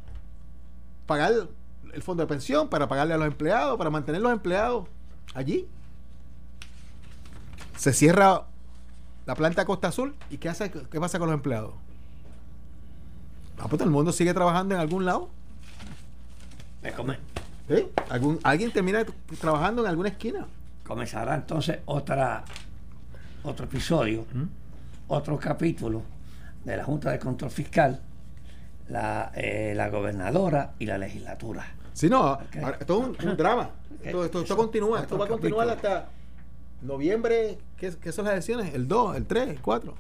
pagar 1.06 1.48
el 1.92 2.02
fondo 2.02 2.22
de 2.22 2.26
pensión, 2.26 2.68
para 2.68 2.88
pagarle 2.88 3.14
a 3.14 3.18
los 3.18 3.26
empleados, 3.26 3.76
para 3.78 3.90
mantener 3.90 4.20
los 4.20 4.32
empleados 4.32 4.88
allí. 5.34 5.68
Se 7.76 7.92
cierra 7.92 8.46
la 9.26 9.34
planta 9.34 9.64
Costa 9.64 9.88
Azul 9.88 10.14
y 10.30 10.38
¿qué, 10.38 10.48
hace, 10.48 10.70
qué 10.70 11.00
pasa 11.00 11.18
con 11.18 11.28
los 11.28 11.34
empleados? 11.34 11.74
Ah, 13.58 13.66
pues 13.68 13.78
todo 13.78 13.84
el 13.84 13.90
mundo 13.90 14.12
sigue 14.12 14.34
trabajando 14.34 14.74
en 14.74 14.80
algún 14.80 15.04
lado. 15.04 15.28
Me 16.82 16.92
come. 16.92 17.18
¿Algún, 18.10 18.38
alguien 18.42 18.72
termina 18.72 19.04
trabajando 19.40 19.82
en 19.82 19.88
alguna 19.88 20.08
esquina. 20.08 20.46
Comenzará 20.84 21.34
entonces 21.34 21.78
otra 21.86 22.44
otro 23.44 23.66
episodio, 23.66 24.26
¿Mm? 24.32 24.44
otro 25.08 25.38
capítulo 25.38 26.02
de 26.64 26.76
la 26.76 26.84
Junta 26.84 27.10
de 27.10 27.18
Control 27.18 27.50
Fiscal, 27.50 28.00
la, 28.88 29.32
eh, 29.34 29.74
la 29.76 29.88
gobernadora 29.88 30.74
y 30.78 30.86
la 30.86 30.98
legislatura. 30.98 31.66
Sí, 31.92 32.08
no, 32.08 32.38
esto 32.80 33.12
es 33.18 33.24
un, 33.24 33.36
drama. 33.36 33.70
Esto, 34.02 34.56
continúa, 34.56 35.00
esto 35.00 35.18
va 35.18 35.26
a 35.26 35.28
continuar 35.28 35.68
hasta 35.68 36.08
noviembre, 36.80 37.58
¿qué, 37.76 37.92
¿qué, 38.00 38.12
son 38.12 38.24
las 38.24 38.32
elecciones? 38.32 38.74
El 38.74 38.88
2, 38.88 39.16
el 39.16 39.26
3, 39.26 39.48
el 39.50 39.60
4, 39.60 39.94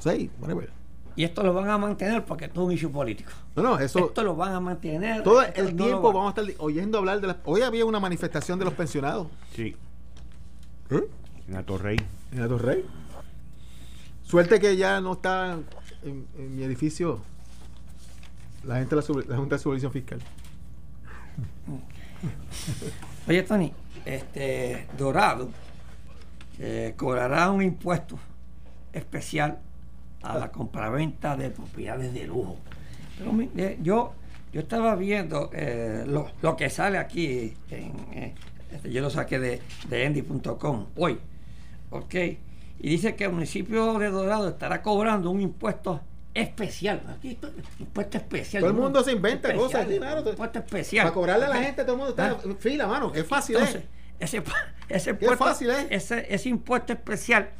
6, 0.00 0.30
y 1.16 1.24
esto 1.24 1.42
lo 1.42 1.54
van 1.54 1.68
a 1.70 1.78
mantener 1.78 2.24
porque 2.26 2.44
esto 2.44 2.60
es 2.60 2.66
un 2.66 2.72
issue 2.72 2.90
político. 2.90 3.32
No, 3.56 3.62
no, 3.62 3.78
eso. 3.78 4.06
Esto 4.06 4.22
lo 4.22 4.36
van 4.36 4.52
a 4.52 4.60
mantener. 4.60 5.22
Todo 5.22 5.42
el 5.42 5.74
tiempo 5.74 6.12
vamos 6.12 6.36
a 6.36 6.40
estar 6.40 6.54
oyendo 6.58 6.98
hablar 6.98 7.22
de 7.22 7.28
las. 7.28 7.36
Hoy 7.44 7.62
había 7.62 7.86
una 7.86 7.98
manifestación 7.98 8.58
de 8.58 8.66
los 8.66 8.74
pensionados. 8.74 9.28
Sí. 9.54 9.74
¿Eh? 10.90 11.08
En 11.48 11.56
Atorrey. 11.56 11.96
En 12.32 12.42
Atorrey. 12.42 12.84
Suerte 14.24 14.60
que 14.60 14.76
ya 14.76 15.00
no 15.00 15.14
está 15.14 15.58
en, 16.02 16.26
mi 16.54 16.62
edificio 16.64 17.20
la 18.64 18.76
gente 18.76 18.94
de 18.94 19.02
la, 19.26 19.36
Junta 19.36 19.54
de 19.54 19.58
Supervisión 19.58 19.92
Fiscal. 19.92 20.20
Oye, 23.28 23.42
Tony, 23.42 23.72
este 24.04 24.86
Dorado 24.96 25.50
eh, 26.58 26.94
cobrará 26.96 27.50
un 27.50 27.62
impuesto 27.62 28.18
especial 28.92 29.58
a 30.22 30.38
la 30.38 30.50
compraventa 30.50 31.36
de 31.36 31.50
propiedades 31.50 32.14
de 32.14 32.26
lujo. 32.26 32.56
Eh, 33.56 33.78
yo, 33.82 34.14
yo 34.52 34.60
estaba 34.60 34.94
viendo 34.94 35.50
eh, 35.52 36.04
lo, 36.06 36.56
que 36.56 36.70
sale 36.70 36.98
aquí, 36.98 37.54
este, 37.70 38.90
yo 38.90 39.02
lo 39.02 39.10
saqué 39.10 39.38
de, 39.38 39.62
de 39.88 40.04
endy.com 40.04 40.86
hoy, 40.96 41.18
¿ok? 41.90 42.14
Y 42.78 42.90
dice 42.90 43.16
que 43.16 43.24
el 43.24 43.32
municipio 43.32 43.98
de 43.98 44.10
Dorado 44.10 44.48
estará 44.48 44.82
cobrando 44.82 45.30
un 45.30 45.40
impuesto 45.40 45.92
especial. 45.92 46.15
Aquí 47.08 47.38
impuesto 47.78 48.18
especial. 48.18 48.60
Todo 48.60 48.70
el 48.70 48.76
mundo 48.76 49.02
se 49.02 49.12
inventa 49.12 49.54
cosas. 49.54 49.86
impuesto 49.90 50.58
especial. 50.58 51.04
Para 51.04 51.14
cobrarle 51.14 51.46
a 51.46 51.48
la 51.48 51.62
gente, 51.62 51.82
todo 51.82 51.92
el 51.92 51.98
mundo 51.98 52.10
está 52.10 52.38
en 52.44 52.58
fila, 52.58 52.86
mano. 52.86 53.12
Es 53.14 53.26
fácil, 53.26 53.56
Entonces, 53.56 53.84
Ese, 54.18 54.42
ese, 54.88 55.14
fácil, 55.36 55.70
ese, 55.70 56.26
ese 56.34 56.48
impuesto 56.48 56.92
especial 56.92 57.50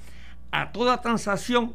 a 0.50 0.72
toda 0.72 1.00
transacción 1.00 1.74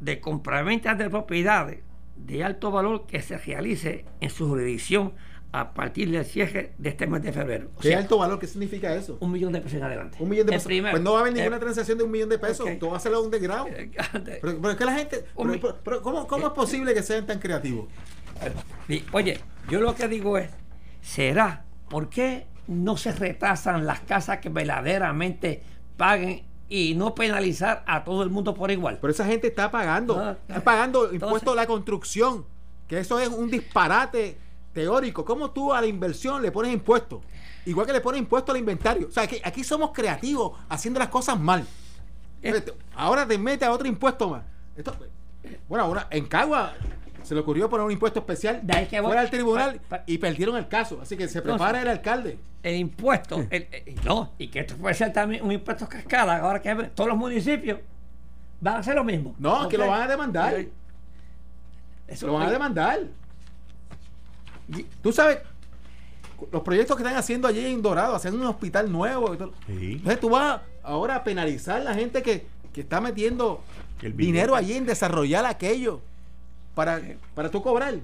de 0.00 0.20
compraventa 0.20 0.94
de 0.94 1.10
propiedades 1.10 1.80
de 2.16 2.44
alto 2.44 2.70
valor 2.70 3.06
que 3.06 3.22
se 3.22 3.38
realice 3.38 4.04
en 4.20 4.30
su 4.30 4.48
jurisdicción 4.48 5.14
a 5.52 5.74
partir 5.74 6.10
del 6.10 6.24
cierre 6.24 6.74
de 6.78 6.90
este 6.90 7.06
mes 7.06 7.22
de 7.22 7.32
febrero. 7.32 7.70
¿Qué 7.80 7.94
alto 7.94 8.18
valor? 8.18 8.38
¿Qué 8.38 8.46
significa 8.46 8.94
eso? 8.94 9.18
Un 9.20 9.32
millón 9.32 9.52
de 9.52 9.60
pesos 9.60 9.78
en 9.78 9.84
adelante. 9.84 10.16
Un 10.20 10.28
millón 10.28 10.46
de 10.46 10.52
pesos. 10.52 10.72
pues 10.90 11.02
no 11.02 11.12
va 11.12 11.18
a 11.18 11.20
haber 11.22 11.32
ninguna 11.34 11.56
eh, 11.56 11.60
transacción 11.60 11.98
de 11.98 12.04
un 12.04 12.10
millón 12.10 12.28
de 12.28 12.38
pesos. 12.38 12.68
Todo 12.78 12.90
va 12.90 12.96
a 12.96 13.00
ser 13.00 13.14
un 13.14 13.30
degrado. 13.30 13.66
Eh, 14.30 14.38
pero, 14.40 14.70
es 14.70 14.76
que 14.76 14.84
la 14.84 14.94
gente. 14.94 15.24
¿Cómo, 15.34 16.26
cómo 16.26 16.46
es 16.46 16.52
posible 16.52 16.94
que 16.94 17.02
sean 17.02 17.26
tan 17.26 17.38
creativos? 17.38 17.88
Oye, 19.12 19.40
yo 19.68 19.80
lo 19.80 19.94
que 19.94 20.08
digo 20.08 20.38
es: 20.38 20.50
¿será 21.00 21.64
por 21.88 22.08
qué 22.08 22.46
no 22.66 22.96
se 22.96 23.12
retrasan 23.12 23.86
las 23.86 24.00
casas 24.00 24.38
que 24.38 24.48
verdaderamente 24.48 25.62
paguen 25.96 26.44
y 26.68 26.94
no 26.94 27.16
penalizar 27.16 27.82
a 27.86 28.04
todo 28.04 28.22
el 28.22 28.30
mundo 28.30 28.54
por 28.54 28.70
igual. 28.70 28.98
Pero 29.00 29.10
esa 29.10 29.26
gente 29.26 29.48
está 29.48 29.70
pagando, 29.70 30.18
ah, 30.18 30.36
está 30.48 30.62
pagando 30.62 31.12
impuestos 31.12 31.52
a 31.52 31.56
la 31.56 31.66
construcción, 31.66 32.46
que 32.86 33.00
eso 33.00 33.18
es 33.18 33.28
un 33.28 33.50
disparate 33.50 34.38
teórico. 34.72 35.24
¿Cómo 35.24 35.50
tú 35.50 35.72
a 35.72 35.80
la 35.80 35.86
inversión 35.86 36.42
le 36.42 36.52
pones 36.52 36.72
impuestos? 36.72 37.20
Igual 37.66 37.86
que 37.86 37.92
le 37.92 38.00
pones 38.00 38.20
impuestos 38.20 38.54
al 38.54 38.60
inventario. 38.60 39.08
O 39.08 39.10
sea, 39.10 39.26
que 39.26 39.40
aquí 39.44 39.64
somos 39.64 39.90
creativos 39.92 40.58
haciendo 40.68 40.98
las 40.98 41.08
cosas 41.08 41.38
mal. 41.38 41.66
ahora 42.94 43.26
te 43.26 43.38
mete 43.38 43.64
a 43.64 43.72
otro 43.72 43.86
impuesto 43.86 44.28
más. 44.28 44.42
bueno, 45.68 45.84
ahora 45.84 46.06
en 46.10 46.26
Cagua 46.26 46.74
se 47.22 47.34
le 47.34 47.40
ocurrió 47.40 47.68
poner 47.68 47.84
un 47.86 47.92
impuesto 47.92 48.20
especial 48.20 48.62
fuera 49.02 49.20
del 49.20 49.30
tribunal 49.30 49.80
y 50.06 50.18
perdieron 50.18 50.56
el 50.56 50.68
caso. 50.68 50.98
Así 51.02 51.16
que 51.16 51.28
se 51.28 51.42
prepara 51.42 51.82
el 51.82 51.88
alcalde 51.88 52.38
el 52.62 52.76
impuesto, 52.76 53.46
no, 54.04 54.32
y 54.38 54.48
que 54.48 54.60
esto 54.60 54.76
puede 54.76 54.94
ser 54.94 55.12
también 55.12 55.42
un 55.44 55.52
impuesto 55.52 55.88
cascada, 55.88 56.38
ahora 56.38 56.60
que 56.60 56.74
todos 56.94 57.08
los 57.08 57.16
municipios 57.16 57.78
van 58.60 58.76
a 58.76 58.78
hacer 58.80 58.94
lo 58.94 59.04
mismo. 59.04 59.34
No, 59.38 59.68
que 59.68 59.78
lo 59.78 59.86
van 59.86 60.02
a 60.02 60.06
demandar. 60.06 60.66
Eso 62.06 62.26
lo 62.26 62.34
van 62.34 62.48
a 62.48 62.50
demandar. 62.50 63.00
Tú 65.02 65.12
sabes, 65.12 65.38
los 66.52 66.62
proyectos 66.62 66.96
que 66.96 67.02
están 67.02 67.16
haciendo 67.16 67.48
allí 67.48 67.64
en 67.66 67.82
Dorado, 67.82 68.14
haciendo 68.14 68.40
un 68.40 68.46
hospital 68.46 68.90
nuevo. 68.90 69.32
Entonces 69.32 70.20
tú 70.20 70.30
vas 70.30 70.60
ahora 70.82 71.16
a 71.16 71.24
penalizar 71.24 71.80
a 71.80 71.84
la 71.84 71.94
gente 71.94 72.22
que, 72.22 72.46
está 72.74 73.00
metiendo 73.00 73.62
el 74.00 74.16
dinero 74.16 74.54
allí 74.54 74.72
en 74.72 74.86
desarrollar 74.86 75.44
aquello 75.44 76.00
para, 76.74 77.00
para 77.34 77.50
tú 77.50 77.62
cobrar. 77.62 77.94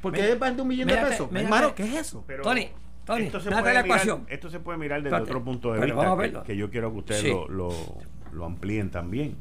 Porque 0.00 0.32
es 0.32 0.38
más 0.38 0.54
de 0.54 0.62
un 0.62 0.68
millón 0.68 0.88
de 0.88 0.96
pesos. 0.96 1.28
Hermano, 1.32 1.74
¿qué 1.74 1.84
es 1.84 1.94
eso? 1.94 2.24
Tony, 2.42 2.68
esto, 3.06 3.40
se 3.40 3.50
puede 3.50 3.82
mirar, 3.82 4.20
esto 4.28 4.50
se 4.50 4.60
puede 4.60 4.78
mirar 4.78 5.02
desde 5.02 5.16
otro 5.16 5.44
punto 5.44 5.72
de 5.72 5.80
vista 5.86 6.42
que, 6.44 6.56
yo 6.56 6.70
quiero 6.70 6.90
que 6.90 6.98
ustedes 6.98 7.24
lo, 7.24 7.74
lo, 8.32 8.44
amplíen 8.44 8.90
también. 8.90 9.36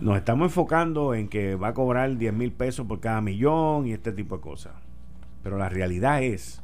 Nos 0.00 0.18
estamos 0.18 0.46
enfocando 0.46 1.14
en 1.14 1.28
que 1.28 1.54
va 1.54 1.68
a 1.68 1.74
cobrar 1.74 2.14
10 2.14 2.34
mil 2.34 2.52
pesos 2.52 2.86
por 2.86 3.00
cada 3.00 3.22
millón 3.22 3.86
y 3.86 3.92
este 3.92 4.12
tipo 4.12 4.36
de 4.36 4.42
cosas. 4.42 4.74
Pero 5.46 5.58
la 5.58 5.68
realidad 5.68 6.24
es 6.24 6.60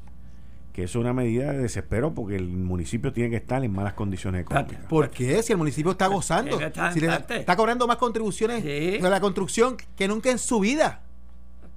que 0.73 0.83
es 0.83 0.97
una 0.97 1.13
medida 1.13 1.53
de 1.53 1.59
desespero 1.59 2.15
porque 2.15 2.35
el 2.35 2.49
municipio 2.49 3.13
tiene 3.13 3.31
que 3.31 3.37
estar 3.37 3.63
en 3.63 3.71
malas 3.71 3.93
condiciones 3.93 4.41
económicas. 4.41 4.87
¿Por 4.87 5.09
qué? 5.09 5.41
Si 5.45 5.53
el 5.53 5.59
municipio 5.59 5.93
está 5.93 6.09
gozando, 6.09 6.59
está, 6.59 7.55
cobrando 7.55 7.87
más 7.87 7.99
contribuciones 7.99 8.65
de 8.65 8.99
la 9.01 9.21
construcción 9.21 9.77
que 9.95 10.09
nunca 10.09 10.33
en 10.33 10.39
su 10.41 10.59
vida. 10.59 11.01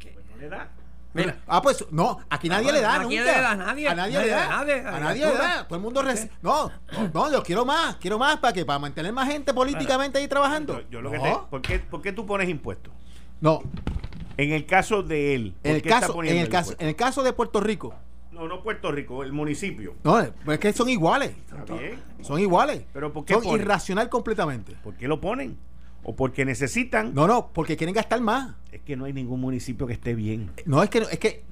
Pues 0.01 0.16
no 0.32 0.38
le 0.38 0.49
da. 0.49 0.72
Mira. 1.14 1.38
Ah, 1.45 1.62
pues 1.62 1.86
no, 1.91 2.22
aquí 2.28 2.49
nadie 2.49 2.72
le 2.72 2.82
da. 2.82 2.95
Aquí 2.95 3.18
nunca. 3.18 3.36
le 3.36 3.39
da 3.39 3.51
a 3.51 3.56
nadie. 3.56 3.88
A 3.88 3.93
nadie, 3.93 4.20
le 4.20 4.28
da. 4.28 4.45
A 4.45 4.66
nadie, 4.99 5.26
le 5.28 5.34
da. 5.36 5.68
Todo 5.68 5.76
el 5.76 5.84
mundo 5.84 6.01
no, 6.41 6.72
no, 7.14 7.32
yo 7.32 7.43
quiero 7.43 7.66
más, 7.66 7.97
quiero 7.97 8.18
más 8.18 8.38
para 8.38 8.51
que 8.51 8.66
para 8.66 8.80
mantener 8.80 9.14
más 9.14 9.28
gente 9.28 9.53
políticamente 9.53 10.18
ahí 10.18 10.28
trabajando. 10.28 10.82
Yo, 10.89 11.03
lo 11.03 11.12
que 11.12 11.20
te, 11.20 11.38
¿por, 11.51 11.62
qué, 11.62 11.78
¿Por 11.78 12.01
qué 12.01 12.14
tú 12.14 12.26
pones 12.26 12.49
impuestos? 12.49 12.91
No. 13.41 13.61
En 14.38 14.51
el 14.51 14.65
caso 14.65 15.03
de 15.03 15.36
él. 15.36 15.55
En 15.63 15.75
el 15.75 15.81
caso, 15.81 16.21
en 16.23 16.38
el, 16.38 16.49
caso, 16.49 16.75
en 16.77 16.88
el 16.88 16.95
caso 16.95 17.23
de 17.23 17.33
Puerto 17.33 17.61
Rico. 17.61 17.95
No, 18.31 18.47
no 18.47 18.61
Puerto 18.61 18.91
Rico, 18.91 19.23
el 19.23 19.31
municipio. 19.31 19.95
No, 20.03 20.21
pues 20.43 20.55
es 20.55 20.59
que 20.59 20.73
son 20.73 20.89
iguales. 20.89 21.31
Son 22.21 22.39
iguales. 22.39 22.83
Pero 22.91 23.13
¿por 23.13 23.23
qué 23.23 23.33
son 23.36 23.59
irracional 23.59 24.09
completamente. 24.09 24.75
¿Por 24.83 24.95
qué 24.95 25.07
lo 25.07 25.21
ponen? 25.21 25.57
o 26.05 26.15
porque 26.15 26.45
necesitan. 26.45 27.13
No, 27.13 27.27
no, 27.27 27.51
porque 27.51 27.75
quieren 27.75 27.93
gastar 27.93 28.21
más. 28.21 28.55
Es 28.71 28.81
que 28.81 28.95
no 28.95 29.05
hay 29.05 29.13
ningún 29.13 29.41
municipio 29.41 29.88
que 29.88 29.93
esté 29.93 30.13
bien. 30.13 30.51
No, 30.65 30.81
es 30.83 30.89
que, 30.89 30.99
es 30.99 31.19
que, 31.19 31.43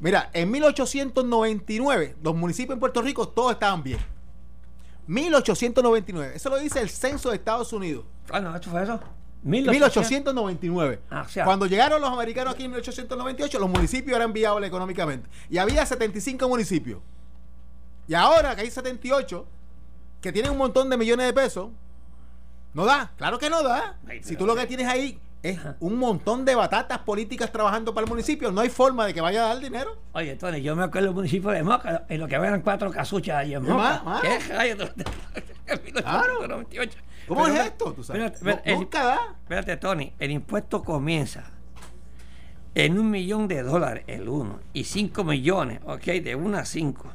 mira, 0.00 0.30
en 0.32 0.50
1899 0.50 2.16
los 2.22 2.34
municipios 2.34 2.74
en 2.74 2.80
Puerto 2.80 3.00
Rico 3.00 3.28
todos 3.28 3.52
estaban 3.52 3.82
bien. 3.82 4.00
1899, 5.06 6.32
eso 6.34 6.50
lo 6.50 6.58
dice 6.58 6.80
el 6.80 6.90
censo 6.90 7.30
de 7.30 7.36
Estados 7.36 7.72
Unidos. 7.72 8.04
Ah, 8.30 8.40
no, 8.40 8.54
¿esto 8.54 8.70
fue 8.70 8.82
eso? 8.82 9.00
1899. 9.42 11.00
Ah, 11.10 11.26
Cuando 11.44 11.66
llegaron 11.66 12.00
los 12.00 12.10
americanos 12.10 12.54
aquí 12.54 12.64
en 12.64 12.72
1898, 12.72 13.58
los 13.58 13.68
municipios 13.70 14.16
eran 14.16 14.32
viables 14.32 14.68
económicamente. 14.68 15.28
Y 15.48 15.58
había 15.58 15.84
75 15.86 16.48
municipios. 16.48 17.00
Y 18.06 18.14
ahora 18.14 18.54
que 18.54 18.62
hay 18.62 18.70
78, 18.70 19.46
que 20.20 20.32
tienen 20.32 20.52
un 20.52 20.58
montón 20.58 20.90
de 20.90 20.96
millones 20.96 21.26
de 21.26 21.32
pesos, 21.32 21.70
no 22.74 22.84
da. 22.84 23.12
Claro 23.16 23.38
que 23.38 23.48
no 23.48 23.62
da. 23.62 23.98
si 24.22 24.36
tú 24.36 24.46
lo 24.46 24.54
que 24.54 24.66
tienes 24.66 24.86
ahí 24.86 25.18
es 25.42 25.58
un 25.80 25.96
montón 25.96 26.44
de 26.44 26.54
batatas 26.54 26.98
políticas 26.98 27.50
trabajando 27.50 27.94
para 27.94 28.04
el 28.04 28.10
municipio, 28.10 28.52
no 28.52 28.60
hay 28.60 28.68
forma 28.68 29.06
de 29.06 29.14
que 29.14 29.20
vaya 29.20 29.44
a 29.44 29.54
dar 29.54 29.62
dinero. 29.62 29.96
Oye, 30.12 30.36
Tony, 30.36 30.60
yo 30.60 30.76
me 30.76 30.82
acuerdo 30.84 31.08
del 31.08 31.14
municipio 31.14 31.50
de 31.50 31.62
Moca, 31.62 32.04
en 32.08 32.20
lo 32.20 32.28
que 32.28 32.34
eran 32.34 32.60
cuatro 32.60 32.90
casuchas 32.90 33.36
allí 33.36 33.54
en 33.54 33.62
Moca. 33.62 34.20
¿Qué 34.20 35.92
claro. 35.92 36.64
¿Cómo 37.30 37.46
es 37.46 37.60
esto? 37.60 37.92
¿Tú 37.92 38.02
sabes? 38.02 38.32
Espérate, 38.32 38.74
nunca 38.74 39.36
Espérate, 39.42 39.76
Tony, 39.76 40.12
el 40.18 40.32
impuesto 40.32 40.82
comienza 40.82 41.44
en 42.74 42.98
un 42.98 43.08
millón 43.08 43.46
de 43.46 43.62
dólares 43.62 44.02
el 44.08 44.28
uno 44.28 44.58
y 44.72 44.82
cinco 44.82 45.22
millones, 45.22 45.78
ok, 45.84 46.02
de 46.02 46.34
uno 46.34 46.58
a 46.58 46.64
cinco. 46.64 47.12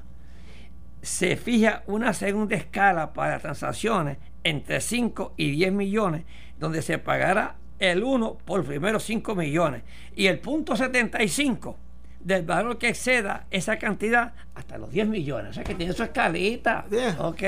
Se 1.02 1.36
fija 1.36 1.84
una 1.88 2.14
segunda 2.14 2.56
escala 2.56 3.12
para 3.12 3.40
transacciones 3.40 4.18
entre 4.46 4.80
5 4.80 5.34
y 5.36 5.52
10 5.52 5.74
millones, 5.74 6.24
donde 6.58 6.82
se 6.82 6.98
pagará 6.98 7.58
el 7.80 8.02
1 8.02 8.38
por 8.46 8.64
primero 8.64 9.00
5 9.00 9.36
millones 9.36 9.84
y 10.16 10.28
el 10.28 10.40
punto 10.40 10.78
75 10.78 11.78
del 12.22 12.44
valor 12.44 12.78
que 12.78 12.88
exceda 12.90 13.48
esa 13.52 13.78
cantidad 13.78 14.34
hasta 14.54 14.78
los 14.78 14.92
10 14.92 15.10
millones. 15.10 15.52
O 15.52 15.54
sea 15.54 15.64
que 15.64 15.76
tiene 15.76 15.92
su 15.94 16.04
escalita. 16.04 16.86
Ok. 17.20 17.44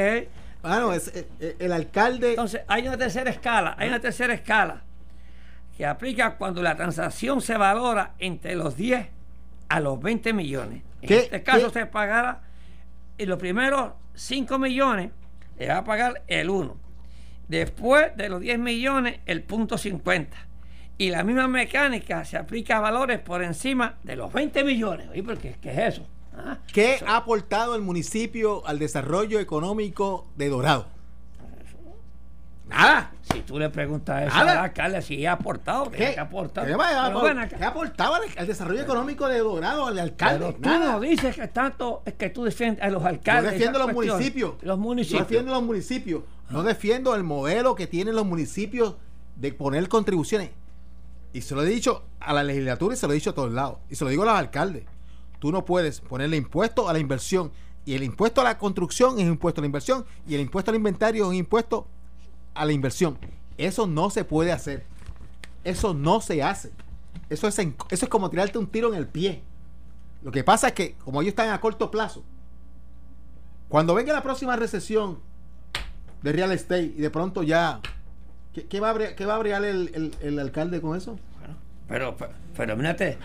Bueno, 0.61 0.93
es, 0.93 1.07
eh, 1.15 1.27
eh, 1.39 1.55
el 1.59 1.71
alcalde. 1.71 2.31
Entonces, 2.31 2.61
hay 2.67 2.87
una 2.87 2.97
tercera 2.97 3.29
escala, 3.29 3.75
hay 3.77 3.89
una 3.89 3.99
tercera 3.99 4.33
escala 4.33 4.83
que 5.77 5.85
aplica 5.85 6.37
cuando 6.37 6.61
la 6.61 6.75
transacción 6.75 7.41
se 7.41 7.55
valora 7.55 8.15
entre 8.17 8.55
los 8.55 8.75
10 8.75 9.07
a 9.69 9.79
los 9.79 10.01
20 10.01 10.33
millones. 10.33 10.81
En 11.01 11.13
este 11.13 11.43
caso 11.43 11.69
se 11.69 11.85
pagará 11.85 12.41
en 13.17 13.29
los 13.29 13.37
primeros 13.37 13.91
5 14.15 14.57
millones, 14.57 15.11
le 15.59 15.67
va 15.67 15.77
a 15.77 15.83
pagar 15.83 16.23
el 16.27 16.49
1. 16.49 16.77
Después 17.47 18.15
de 18.17 18.29
los 18.29 18.41
10 18.41 18.59
millones, 18.59 19.19
el 19.25 19.43
punto 19.43 19.77
50. 19.77 20.35
Y 20.97 21.11
la 21.11 21.23
misma 21.23 21.47
mecánica 21.47 22.25
se 22.25 22.37
aplica 22.37 22.77
a 22.77 22.79
valores 22.81 23.19
por 23.19 23.43
encima 23.43 23.97
de 24.03 24.15
los 24.15 24.33
20 24.33 24.63
millones. 24.63 25.07
¿Y 25.13 25.21
por 25.21 25.37
qué? 25.37 25.55
¿Qué 25.61 25.71
es 25.71 25.95
eso? 25.95 26.07
¿Qué 26.71 27.03
ha 27.05 27.17
aportado 27.17 27.75
el 27.75 27.81
municipio 27.81 28.65
al 28.67 28.79
desarrollo 28.79 29.39
económico 29.39 30.27
de 30.35 30.49
Dorado? 30.49 30.87
Nada. 32.69 33.11
Si 33.31 33.41
tú 33.41 33.59
le 33.59 33.69
preguntas 33.69 34.27
eso 34.27 34.35
al 34.35 34.49
alcalde 34.49 35.01
si 35.01 35.25
ha 35.25 35.33
aportado, 35.33 35.91
¿qué, 35.91 36.15
ha 36.17 36.23
aportado? 36.23 36.67
¿Qué, 36.67 36.73
ha 36.73 37.67
aportado 37.67 38.15
al, 38.15 38.47
desarrollo 38.47 38.81
económico 38.81 39.27
de 39.27 39.39
Dorado, 39.39 39.87
al 39.87 39.99
alcalde? 39.99 40.53
tú 40.53 40.69
no 40.69 40.99
dices 40.99 41.35
que 41.35 41.47
tanto 41.47 42.03
es 42.05 42.13
que 42.13 42.29
tú 42.29 42.43
defiendes 42.43 42.83
a 42.83 42.89
los 42.89 43.03
alcaldes. 43.03 43.51
Yo 43.51 43.51
defiendo 43.51 43.79
los 43.79 43.93
municipios. 43.93 44.53
Los 44.61 44.77
municipios. 44.77 45.19
Yo 45.19 45.25
defiendo 45.25 45.51
los 45.53 45.63
municipios. 45.63 46.23
No 46.49 46.63
defiendo 46.63 47.15
el 47.15 47.23
modelo 47.23 47.75
que 47.75 47.87
tienen 47.87 48.15
los 48.15 48.25
municipios 48.25 48.95
de 49.35 49.53
poner 49.53 49.87
contribuciones. 49.89 50.51
Y 51.33 51.41
se 51.41 51.55
lo 51.55 51.63
he 51.63 51.65
dicho 51.65 52.03
a 52.19 52.33
la 52.33 52.43
legislatura 52.43 52.95
y 52.95 52.97
se 52.97 53.07
lo 53.07 53.13
he 53.13 53.15
dicho 53.15 53.31
a 53.31 53.35
todos 53.35 53.51
lados. 53.51 53.79
Y 53.89 53.95
se 53.95 54.03
lo 54.03 54.09
digo 54.09 54.23
a 54.23 54.27
los 54.27 54.35
alcaldes. 54.35 54.83
Tú 55.39 55.51
no 55.51 55.65
puedes 55.65 56.01
ponerle 56.01 56.37
impuesto 56.37 56.89
a 56.89 56.93
la 56.93 56.99
inversión. 56.99 57.51
Y 57.85 57.93
el 57.95 58.03
impuesto 58.03 58.41
a 58.41 58.43
la 58.43 58.57
construcción 58.57 59.19
es 59.19 59.27
impuesto 59.27 59.61
a 59.61 59.63
la 59.63 59.67
inversión. 59.67 60.05
Y 60.27 60.35
el 60.35 60.41
impuesto 60.41 60.71
al 60.71 60.77
inventario 60.77 61.23
es 61.23 61.29
un 61.29 61.35
impuesto 61.35 61.87
a 62.53 62.65
la 62.65 62.73
inversión. 62.73 63.17
Eso 63.57 63.87
no 63.87 64.09
se 64.09 64.23
puede 64.23 64.51
hacer. 64.51 64.85
Eso 65.63 65.93
no 65.93 66.21
se 66.21 66.43
hace. 66.43 66.71
Eso 67.29 67.47
es, 67.47 67.59
eso 67.59 67.75
es 67.89 68.09
como 68.09 68.29
tirarte 68.29 68.57
un 68.57 68.67
tiro 68.67 68.89
en 68.93 68.95
el 68.95 69.07
pie. 69.07 69.41
Lo 70.23 70.31
que 70.31 70.43
pasa 70.43 70.69
es 70.69 70.73
que, 70.73 70.95
como 70.95 71.21
ellos 71.21 71.31
están 71.31 71.49
a 71.49 71.61
corto 71.61 71.91
plazo, 71.91 72.23
cuando 73.69 73.93
venga 73.93 74.13
la 74.13 74.23
próxima 74.23 74.55
recesión 74.55 75.19
de 76.21 76.31
real 76.31 76.51
estate 76.51 76.93
y 76.97 77.01
de 77.01 77.09
pronto 77.09 77.43
ya. 77.43 77.81
¿Qué, 78.53 78.79
va, 78.79 78.89
a, 78.89 79.15
qué 79.15 79.23
abrir 79.25 79.53
el, 79.53 80.15
el, 80.19 80.39
alcalde 80.39 80.81
con 80.81 80.97
eso? 80.97 81.19
pero, 81.87 82.17
pero, 82.17 82.33
pero 82.55 82.75
mírate, 82.75 83.19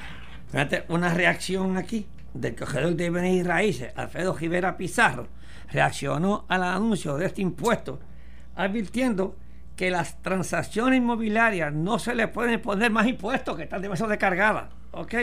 una 0.89 1.15
reacción 1.15 1.77
aquí 1.77 2.07
del 2.35 2.55
cogedor 2.55 2.95
de 2.95 3.11
bienes 3.11 3.47
raíces, 3.47 3.93
Alfredo 3.97 4.35
Rivera 4.35 4.77
Pizarro, 4.77 5.27
reaccionó 5.71 6.45
al 6.49 6.63
anuncio 6.63 7.17
de 7.17 7.27
este 7.27 7.43
impuesto 7.43 8.01
advirtiendo 8.55 9.37
que 9.77 9.91
las 9.91 10.21
transacciones 10.21 10.99
inmobiliarias 10.99 11.73
no 11.73 11.99
se 11.99 12.15
le 12.15 12.29
pueden 12.29 12.61
poner 12.61 12.91
más 12.91 13.07
impuestos 13.07 13.57
que 13.57 13.63
están 13.65 13.81
demasiado 13.81 14.11
descargadas. 14.11 14.71
¿Ok? 14.93 15.15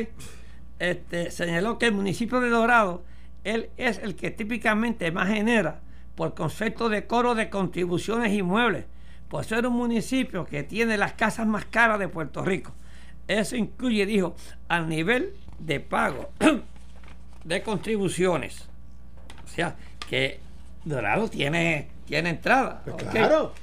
Este, 0.80 1.30
señaló 1.30 1.78
que 1.78 1.88
el 1.88 1.94
municipio 1.94 2.40
de 2.40 2.50
Dorado 2.50 3.04
él 3.44 3.70
es 3.78 4.00
el 4.00 4.16
que 4.16 4.32
típicamente 4.32 5.12
más 5.12 5.30
genera 5.30 5.82
por 6.16 6.34
concepto 6.34 6.90
de 6.90 7.06
coro 7.08 7.36
de 7.36 7.50
contribuciones 7.50 8.34
inmuebles, 8.34 8.86
por 9.30 9.46
ser 9.46 9.66
un 9.66 9.74
municipio 9.74 10.46
que 10.46 10.64
tiene 10.64 10.98
las 10.98 11.14
casas 11.14 11.48
más 11.48 11.66
caras 11.66 12.00
de 12.00 12.10
Puerto 12.10 12.44
Rico. 12.44 12.74
Eso 13.30 13.56
incluye, 13.56 14.08
dijo, 14.08 14.36
al 14.68 14.90
nivel 14.90 15.36
de 15.60 15.80
pago 15.80 16.32
de 17.44 17.62
contribuciones. 17.62 18.68
O 19.46 19.48
sea, 19.48 19.76
que 20.10 20.40
Dorado 20.84 21.30
tiene 21.30 21.90
tiene 22.06 22.32
entrada. 22.32 22.82
Pues 22.84 23.04
claro. 23.04 23.54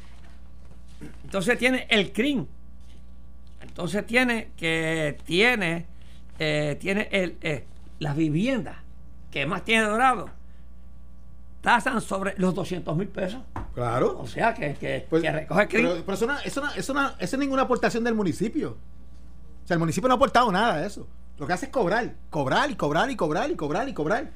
Entonces 1.25 1.59
tiene 1.59 1.89
el 1.91 2.13
CRIM. 2.13 2.47
Entonces 3.61 4.07
tiene 4.07 4.51
que 4.57 5.19
tiene 5.25 5.87
eh, 6.39 6.77
tiene 6.79 7.09
el, 7.11 7.37
eh, 7.41 7.65
las 7.99 8.15
viviendas 8.15 8.77
que 9.33 9.47
más 9.47 9.65
tiene 9.65 9.83
Dorado 9.83 10.31
tasan 11.61 12.01
sobre 12.01 12.35
los 12.37 12.55
200 12.55 12.97
mil 12.97 13.09
pesos. 13.09 13.41
Claro. 13.75 14.17
O 14.21 14.29
sea 14.29 14.55
que, 14.55 14.75
que, 14.75 15.09
pues, 15.11 15.25
recoge 15.25 15.67
Pero, 15.67 16.03
pero 16.07 16.15
eso, 16.15 16.27
no, 16.29 16.39
eso, 16.39 16.61
no, 16.61 16.71
eso, 16.73 16.95
no, 16.95 17.09
eso 17.19 17.37
es 17.37 17.39
ninguna 17.39 17.63
aportación 17.63 18.05
del 18.05 18.15
municipio. 18.15 18.79
O 19.67 19.69
sea, 19.69 19.75
el 19.75 19.81
municipio 19.81 20.07
no 20.07 20.15
ha 20.15 20.17
aportado 20.17 20.53
nada 20.53 20.79
de 20.79 20.87
eso. 20.87 21.09
Lo 21.39 21.47
que 21.49 21.53
hace 21.53 21.67
es 21.67 21.73
cobrar, 21.73 22.15
cobrar 22.31 22.71
y 22.71 22.77
cobrar 22.77 23.11
y 23.11 23.17
cobrar 23.17 23.51
y 23.51 23.57
cobrar 23.57 23.89
y 23.89 23.93
cobrar 23.93 24.31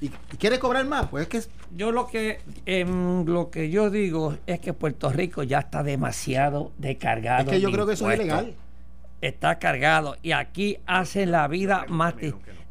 y, 0.00 0.10
quiere 0.38 0.60
cobrar 0.60 0.86
más, 0.86 1.08
pues 1.08 1.22
es 1.22 1.28
que 1.28 1.50
yo 1.74 1.90
lo 1.90 2.06
que 2.06 2.40
em, 2.64 3.24
lo 3.26 3.50
que 3.50 3.70
yo 3.70 3.90
digo 3.90 4.36
es 4.46 4.60
que 4.60 4.72
Puerto 4.72 5.10
Rico 5.10 5.42
ya 5.42 5.58
está 5.58 5.82
demasiado 5.82 6.70
descargado. 6.78 7.42
Es 7.42 7.48
que 7.48 7.60
yo 7.60 7.72
creo 7.72 7.86
que 7.86 7.94
eso 7.94 8.08
es 8.08 8.20
ilegal. 8.20 8.54
Está 9.20 9.58
cargado 9.58 10.16
y 10.22 10.30
aquí 10.30 10.78
hacen 10.86 11.32
la 11.32 11.48
vida 11.48 11.84
más 11.88 12.14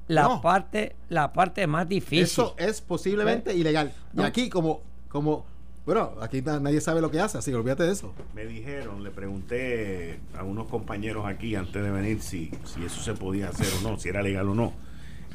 la 0.07 0.41
parte 0.41 0.95
la 1.09 1.33
parte 1.33 1.67
más 1.67 1.89
difícil. 1.89 2.23
Eso 2.23 2.55
es 2.57 2.79
posiblemente 2.79 3.53
ilegal. 3.53 3.91
Y 4.15 4.21
aquí 4.21 4.49
como 4.49 4.81
como 5.09 5.45
bueno, 5.87 6.11
aquí 6.21 6.43
nadie 6.43 6.81
sabe 6.81 7.01
lo 7.01 7.09
que 7.09 7.19
hace, 7.19 7.39
así 7.39 7.49
que 7.49 7.57
olvídate 7.57 7.83
de 7.83 7.93
eso. 7.93 8.13
Me 8.35 8.45
dijeron, 8.45 9.03
le 9.03 9.09
pregunté 9.09 10.19
a 10.37 10.43
unos 10.43 10.67
compañeros 10.67 11.25
aquí 11.25 11.55
antes 11.55 11.81
de 11.81 11.89
venir 11.89 12.21
si, 12.21 12.51
si 12.65 12.85
eso 12.85 13.01
se 13.01 13.15
podía 13.15 13.49
hacer 13.49 13.67
o 13.79 13.89
no, 13.89 13.97
si 13.97 14.09
era 14.09 14.21
legal 14.21 14.49
o 14.49 14.53
no 14.53 14.87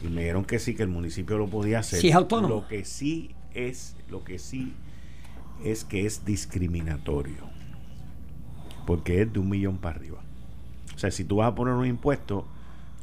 y 0.02 0.08
me 0.08 0.22
dijeron 0.22 0.44
que 0.44 0.58
sí, 0.58 0.74
que 0.74 0.82
el 0.82 0.88
municipio 0.88 1.38
lo 1.38 1.46
podía 1.46 1.78
hacer. 1.78 2.00
Sí, 2.00 2.08
es 2.08 2.14
autónomo. 2.14 2.54
Lo 2.56 2.68
que 2.68 2.84
sí 2.84 3.34
es, 3.54 3.96
lo 4.10 4.24
que 4.24 4.38
sí 4.38 4.72
es 5.64 5.84
que 5.84 6.06
es 6.06 6.24
discriminatorio. 6.24 7.50
Porque 8.86 9.22
es 9.22 9.32
de 9.32 9.38
un 9.38 9.48
millón 9.48 9.78
para 9.78 9.96
arriba. 9.96 10.18
O 10.94 10.98
sea, 10.98 11.10
si 11.10 11.24
tú 11.24 11.36
vas 11.36 11.52
a 11.52 11.54
poner 11.54 11.74
un 11.74 11.86
impuesto, 11.86 12.46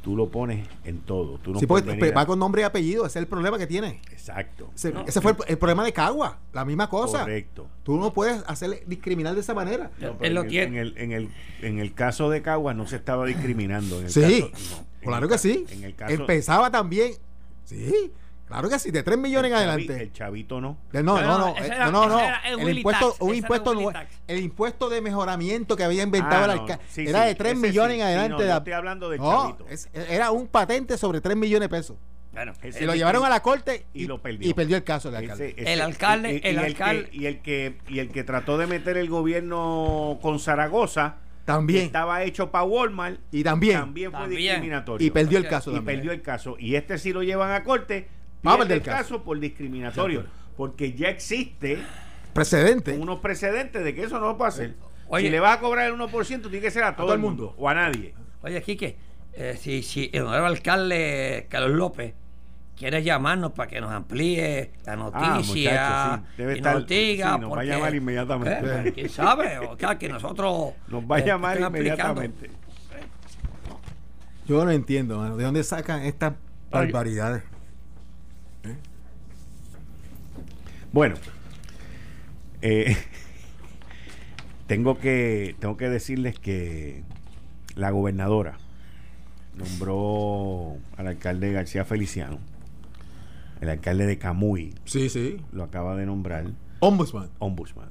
tú 0.00 0.16
lo 0.16 0.28
pones 0.28 0.66
en 0.84 1.00
todo. 1.00 1.38
Tú 1.38 1.52
no 1.52 1.60
sí, 1.60 1.66
porque 1.66 2.12
va 2.12 2.26
con 2.26 2.38
nombre 2.38 2.62
y 2.62 2.64
apellido, 2.64 3.06
ese 3.06 3.18
es 3.18 3.22
el 3.22 3.28
problema 3.28 3.58
que 3.58 3.66
tiene. 3.66 4.00
Exacto. 4.10 4.70
Ese, 4.74 5.20
fue 5.20 5.34
el, 5.46 5.58
problema 5.58 5.84
de 5.84 5.92
Cagua, 5.92 6.38
la 6.52 6.64
misma 6.64 6.88
cosa. 6.88 7.20
Correcto. 7.20 7.68
Tú 7.82 7.96
no 7.96 8.12
puedes 8.12 8.42
hacer 8.46 8.84
discriminar 8.86 9.34
de 9.34 9.40
esa 9.40 9.54
manera. 9.54 9.90
en, 10.00 10.36
el, 10.36 10.96
en, 10.96 11.12
el, 11.12 11.30
en, 11.62 11.78
el, 11.78 11.94
caso 11.94 12.30
de 12.30 12.42
Cagua 12.42 12.74
no 12.74 12.86
se 12.86 12.96
estaba 12.96 13.26
discriminando. 13.26 14.08
sí. 14.08 14.50
Claro 15.02 15.28
que 15.28 15.38
sí. 15.38 15.66
Empezaba 16.08 16.70
también. 16.70 17.12
Sí. 17.64 18.12
Claro 18.50 18.68
que 18.68 18.80
sí, 18.80 18.90
de 18.90 19.04
3 19.04 19.16
millones 19.16 19.52
en 19.52 19.56
adelante. 19.56 20.02
El 20.02 20.12
chavito 20.12 20.60
no. 20.60 20.76
No, 20.92 21.02
no, 21.02 21.20
no. 21.20 21.54
No, 21.92 22.08
no, 22.08 22.20
El 22.58 22.78
impuesto, 22.78 23.14
un 23.20 23.34
impuesto 23.36 23.72
el 24.26 24.40
impuesto 24.40 24.88
de 24.88 25.00
mejoramiento 25.00 25.76
que 25.76 25.84
había 25.84 26.02
inventado 26.02 26.42
ah, 26.42 26.44
el 26.46 26.50
alcalde 26.58 26.82
era 26.96 27.24
de 27.26 27.36
3 27.36 27.56
millones 27.56 27.98
en 27.98 28.02
adelante. 28.02 28.44
no, 28.44 28.56
estoy 28.56 28.72
hablando 28.72 29.08
de 29.08 29.18
chavito. 29.18 29.66
era 29.94 30.32
un 30.32 30.48
patente 30.48 30.98
sobre 30.98 31.20
3 31.20 31.36
millones 31.36 31.68
de 31.68 31.76
pesos. 31.76 31.96
Bueno, 32.32 32.52
y 32.62 32.84
lo 32.84 32.94
llevaron 32.94 33.24
a 33.24 33.28
la 33.28 33.40
corte 33.40 33.86
y, 33.94 34.06
lo 34.06 34.20
perdió. 34.20 34.48
y 34.48 34.54
perdió 34.54 34.76
el 34.76 34.84
caso 34.84 35.08
el 35.10 35.16
alcalde. 35.16 35.54
el 35.56 35.80
alcalde, 35.80 36.40
el 36.44 36.58
alcalde. 36.58 37.08
y 37.12 37.26
el 37.26 37.40
que 37.40 37.78
y 37.88 37.98
el 37.98 38.10
que 38.10 38.22
trató 38.24 38.56
de 38.56 38.68
meter 38.68 38.96
el 38.96 39.08
gobierno 39.08 40.18
con 40.22 40.38
Zaragoza 40.40 41.16
también. 41.44 41.86
Estaba 41.86 42.22
hecho 42.22 42.50
para 42.50 42.64
Walmart. 42.64 43.18
Y 43.32 43.42
también. 43.42 43.80
También 43.80 44.12
fue 44.12 44.28
discriminatorio. 44.28 45.06
Y 45.06 45.10
perdió 45.10 45.38
el 45.38 45.48
caso. 45.48 45.76
Y 45.76 45.80
perdió 45.80 46.12
el 46.12 46.22
caso. 46.22 46.56
Y 46.58 46.76
este 46.76 46.98
sí 46.98 47.12
lo 47.12 47.22
llevan 47.22 47.52
a 47.52 47.64
corte. 47.64 48.08
Pierde 48.42 48.74
el 48.74 48.82
caso. 48.82 49.22
por 49.22 49.38
discriminatorio. 49.38 50.24
Porque 50.56 50.92
ya 50.92 51.08
existe. 51.08 51.78
Precedente. 52.32 52.96
Unos 52.96 53.20
precedentes 53.20 53.82
de 53.82 53.94
que 53.94 54.04
eso 54.04 54.18
no 54.18 54.26
va 54.26 54.32
a 54.32 54.38
pasar. 54.38 54.74
si 55.18 55.28
le 55.28 55.40
vas 55.40 55.58
a 55.58 55.60
cobrar 55.60 55.86
el 55.86 55.94
1%, 55.94 56.42
tiene 56.42 56.60
que 56.60 56.70
ser 56.70 56.84
a 56.84 56.96
todo, 56.96 57.12
el 57.12 57.18
mundo. 57.18 57.54
o 57.58 57.68
a 57.68 57.74
nadie. 57.74 58.14
Oye, 58.42 58.62
Quique, 58.62 58.96
eh, 59.32 59.56
si, 59.58 59.82
si 59.82 60.10
el 60.12 60.24
nuevo 60.24 60.46
alcalde 60.46 61.46
Carlos 61.48 61.72
López 61.72 62.14
quiere 62.80 63.02
llamarnos 63.02 63.52
para 63.52 63.68
que 63.68 63.80
nos 63.80 63.92
amplíe 63.92 64.72
la 64.86 64.94
ah, 64.94 64.96
noticia 64.96 66.14
ah, 66.14 66.22
Debe 66.36 66.58
y 66.58 66.60
nos 66.62 66.86
diga 66.86 67.36
nos 67.36 67.52
va 67.52 67.60
a 67.60 67.64
llamar 67.64 67.94
inmediatamente 67.94 68.88
¿Eh? 68.88 68.92
quién 68.94 69.08
sabe 69.10 69.58
o 69.58 69.76
sea, 69.76 69.98
que 69.98 70.08
nosotros 70.08 70.72
nos 70.88 71.04
va 71.04 71.16
a 71.16 71.20
llamar 71.20 71.60
inmediatamente 71.60 72.50
yo 74.46 74.64
no 74.64 74.70
entiendo 74.70 75.36
de 75.36 75.44
dónde 75.44 75.62
sacan 75.62 76.02
estas 76.04 76.32
barbaridades 76.70 77.42
¿Eh? 78.64 78.76
Bueno 80.92 81.16
eh, 82.62 82.96
tengo 84.66 84.98
que 84.98 85.54
tengo 85.58 85.76
que 85.76 85.88
decirles 85.88 86.38
que 86.38 87.02
la 87.74 87.90
gobernadora 87.90 88.58
nombró 89.56 90.76
al 90.96 91.06
alcalde 91.06 91.52
García 91.52 91.84
Feliciano 91.84 92.38
el 93.60 93.68
alcalde 93.68 94.06
de 94.06 94.18
Camuy. 94.18 94.74
Sí, 94.84 95.08
sí. 95.08 95.40
Lo 95.52 95.64
acaba 95.64 95.96
de 95.96 96.06
nombrar. 96.06 96.46
Ombudsman. 96.80 97.30
Ombudsman. 97.38 97.90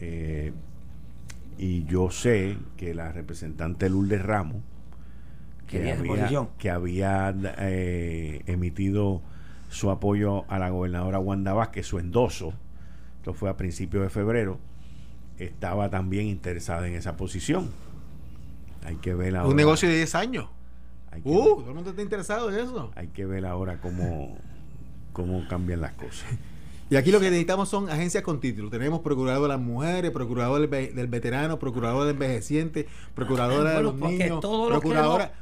Eh, 0.00 0.52
y 1.58 1.84
yo 1.84 2.10
sé 2.10 2.56
que 2.76 2.94
la 2.94 3.12
representante 3.12 3.88
Lourdes 3.88 4.22
Ramos, 4.22 4.62
que 5.68 5.92
había, 5.92 6.48
que 6.58 6.70
había 6.70 7.34
eh, 7.58 8.42
emitido 8.46 9.22
su 9.72 9.90
apoyo 9.90 10.44
a 10.48 10.58
la 10.58 10.70
gobernadora 10.70 11.18
Wanda 11.18 11.52
Vázquez, 11.52 11.86
su 11.86 11.98
endoso, 11.98 12.52
esto 13.16 13.34
fue 13.34 13.50
a 13.50 13.56
principios 13.56 14.02
de 14.02 14.10
febrero, 14.10 14.58
estaba 15.38 15.90
también 15.90 16.26
interesada 16.26 16.86
en 16.86 16.94
esa 16.94 17.16
posición. 17.16 17.70
Hay 18.84 18.96
que 18.96 19.14
ver 19.14 19.36
ahora. 19.36 19.48
Un 19.48 19.56
negocio 19.56 19.88
de 19.88 19.96
10 19.96 20.14
años. 20.14 20.48
uh, 21.24 21.44
todo 21.44 21.68
el 21.68 21.74
mundo 21.74 21.90
está 21.90 22.02
interesado 22.02 22.50
en 22.50 22.58
eso. 22.58 22.90
Hay 22.94 23.08
que 23.08 23.26
ver 23.26 23.46
ahora 23.46 23.80
cómo 23.80 24.36
cómo 25.12 25.46
cambian 25.48 25.80
las 25.80 25.92
cosas. 25.92 26.26
Y 26.90 26.96
aquí 26.96 27.10
lo 27.10 27.20
que 27.20 27.26
necesitamos 27.26 27.70
son 27.70 27.88
agencias 27.88 28.22
con 28.22 28.38
título. 28.38 28.68
Tenemos 28.68 29.00
procurador 29.00 29.42
de 29.42 29.48
las 29.48 29.60
mujeres, 29.60 30.10
procurador 30.10 30.68
del, 30.68 31.06
veterano, 31.06 31.58
procurador 31.58 32.04
del 32.04 32.14
envejeciente, 32.14 32.86
procuradora 33.14 33.76
de 33.76 33.82
los 33.82 33.94
niños, 33.94 34.40
procuradora. 34.40 35.32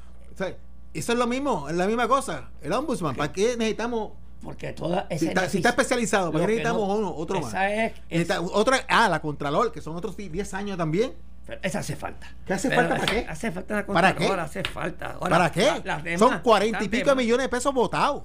Eso 0.92 1.12
es 1.12 1.18
lo 1.18 1.26
mismo, 1.26 1.68
es 1.68 1.76
la 1.76 1.86
misma 1.86 2.08
cosa. 2.08 2.50
El 2.62 2.72
ombudsman, 2.72 3.14
¿para 3.16 3.32
qué 3.32 3.56
necesitamos 3.56 4.12
porque 4.42 4.72
toda 4.72 5.06
si, 5.16 5.26
está, 5.26 5.48
si 5.48 5.58
está 5.58 5.70
especializado, 5.70 6.32
¿para 6.32 6.46
qué 6.46 6.52
necesitamos 6.52 6.98
uno, 6.98 7.14
otro 7.14 7.40
más? 7.40 7.54
Es, 8.08 8.30
otra, 8.30 8.86
ah, 8.88 9.08
la 9.08 9.20
Contralor, 9.20 9.70
que 9.70 9.82
son 9.82 9.96
otros 9.96 10.16
10 10.16 10.54
años 10.54 10.78
también. 10.78 11.12
esa 11.62 11.80
hace 11.80 11.94
falta. 11.94 12.34
¿Qué 12.46 12.54
hace 12.54 12.70
falta 12.70 12.96
para 12.96 13.06
qué? 13.06 13.26
Hace 13.28 13.52
falta 13.52 13.76
la 13.76 13.86
¿Para 13.86 14.16
qué? 14.16 14.26
hace 14.26 14.62
falta. 14.62 15.18
¿Para 15.18 15.52
qué? 15.52 16.16
son 16.18 16.40
cuarenta 16.40 16.82
y 16.82 16.88
pico 16.88 17.14
millones 17.14 17.44
de 17.44 17.48
pesos 17.48 17.74
votados. 17.74 18.22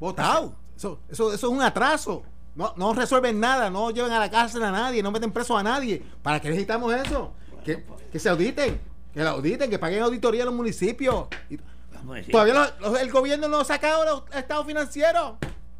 Votado. 0.00 0.54
Eso, 0.76 1.00
eso, 1.08 1.32
eso 1.32 1.46
es 1.46 1.52
un 1.52 1.62
atraso. 1.62 2.22
No, 2.54 2.74
no 2.76 2.92
resuelven 2.92 3.38
nada, 3.38 3.70
no 3.70 3.90
llevan 3.90 4.10
a 4.10 4.18
la 4.18 4.30
cárcel 4.30 4.64
a 4.64 4.72
nadie, 4.72 5.02
no 5.02 5.12
meten 5.12 5.30
preso 5.30 5.56
a 5.56 5.62
nadie. 5.62 6.02
¿Para 6.22 6.40
qué 6.40 6.48
necesitamos 6.48 6.92
eso? 6.92 7.32
Que, 7.64 7.84
que 8.10 8.18
se 8.18 8.28
auditen, 8.28 8.80
que 9.18 9.24
la 9.24 9.30
auditen, 9.30 9.68
que 9.68 9.80
paguen 9.80 10.00
auditoría 10.00 10.44
a 10.44 10.46
los 10.46 10.54
municipios. 10.54 11.26
Todavía 12.30 12.72
el 13.00 13.10
gobierno 13.10 13.48
no 13.48 13.58
ha 13.58 13.64
sacado 13.64 14.04
los 14.04 14.36
estados 14.36 14.64
financieros. 14.64 15.32